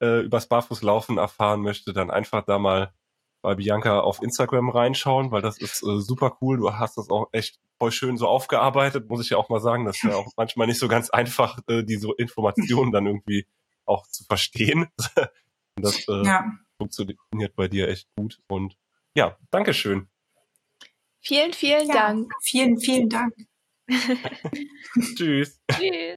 äh, 0.00 0.20
übers 0.20 0.46
Barfußlaufen 0.48 1.18
erfahren 1.18 1.62
möchte, 1.62 1.92
dann 1.92 2.10
einfach 2.10 2.44
da 2.44 2.58
mal 2.58 2.92
bei 3.40 3.54
Bianca 3.54 4.00
auf 4.00 4.22
Instagram 4.22 4.68
reinschauen, 4.70 5.30
weil 5.30 5.42
das 5.42 5.58
ist 5.58 5.82
äh, 5.82 6.00
super 6.00 6.36
cool. 6.40 6.58
Du 6.58 6.72
hast 6.74 6.98
das 6.98 7.08
auch 7.10 7.28
echt 7.32 7.58
voll 7.78 7.92
schön 7.92 8.16
so 8.16 8.26
aufgearbeitet, 8.26 9.08
muss 9.08 9.22
ich 9.22 9.30
ja 9.30 9.36
auch 9.36 9.48
mal 9.48 9.60
sagen. 9.60 9.84
Das 9.84 9.96
ist 9.96 10.02
ja 10.02 10.16
auch 10.16 10.32
manchmal 10.36 10.66
nicht 10.66 10.80
so 10.80 10.88
ganz 10.88 11.10
einfach, 11.10 11.58
äh, 11.68 11.84
diese 11.84 12.08
Informationen 12.16 12.90
dann 12.92 13.06
irgendwie 13.06 13.46
auch 13.84 14.06
zu 14.06 14.24
verstehen. 14.24 14.88
das 15.76 16.06
äh, 16.08 16.24
ja 16.24 16.44
funktioniert 16.78 17.54
bei 17.54 17.68
dir 17.68 17.88
echt 17.88 18.08
gut. 18.16 18.40
Und 18.48 18.76
ja, 19.14 19.36
Dankeschön. 19.50 20.08
Vielen, 21.20 21.52
vielen 21.52 21.88
ja, 21.88 21.94
Dank. 21.94 22.32
Vielen, 22.42 22.78
vielen 22.78 23.08
Dank. 23.08 23.34
Tschüss. 25.16 25.60
Tschüss. 25.70 26.16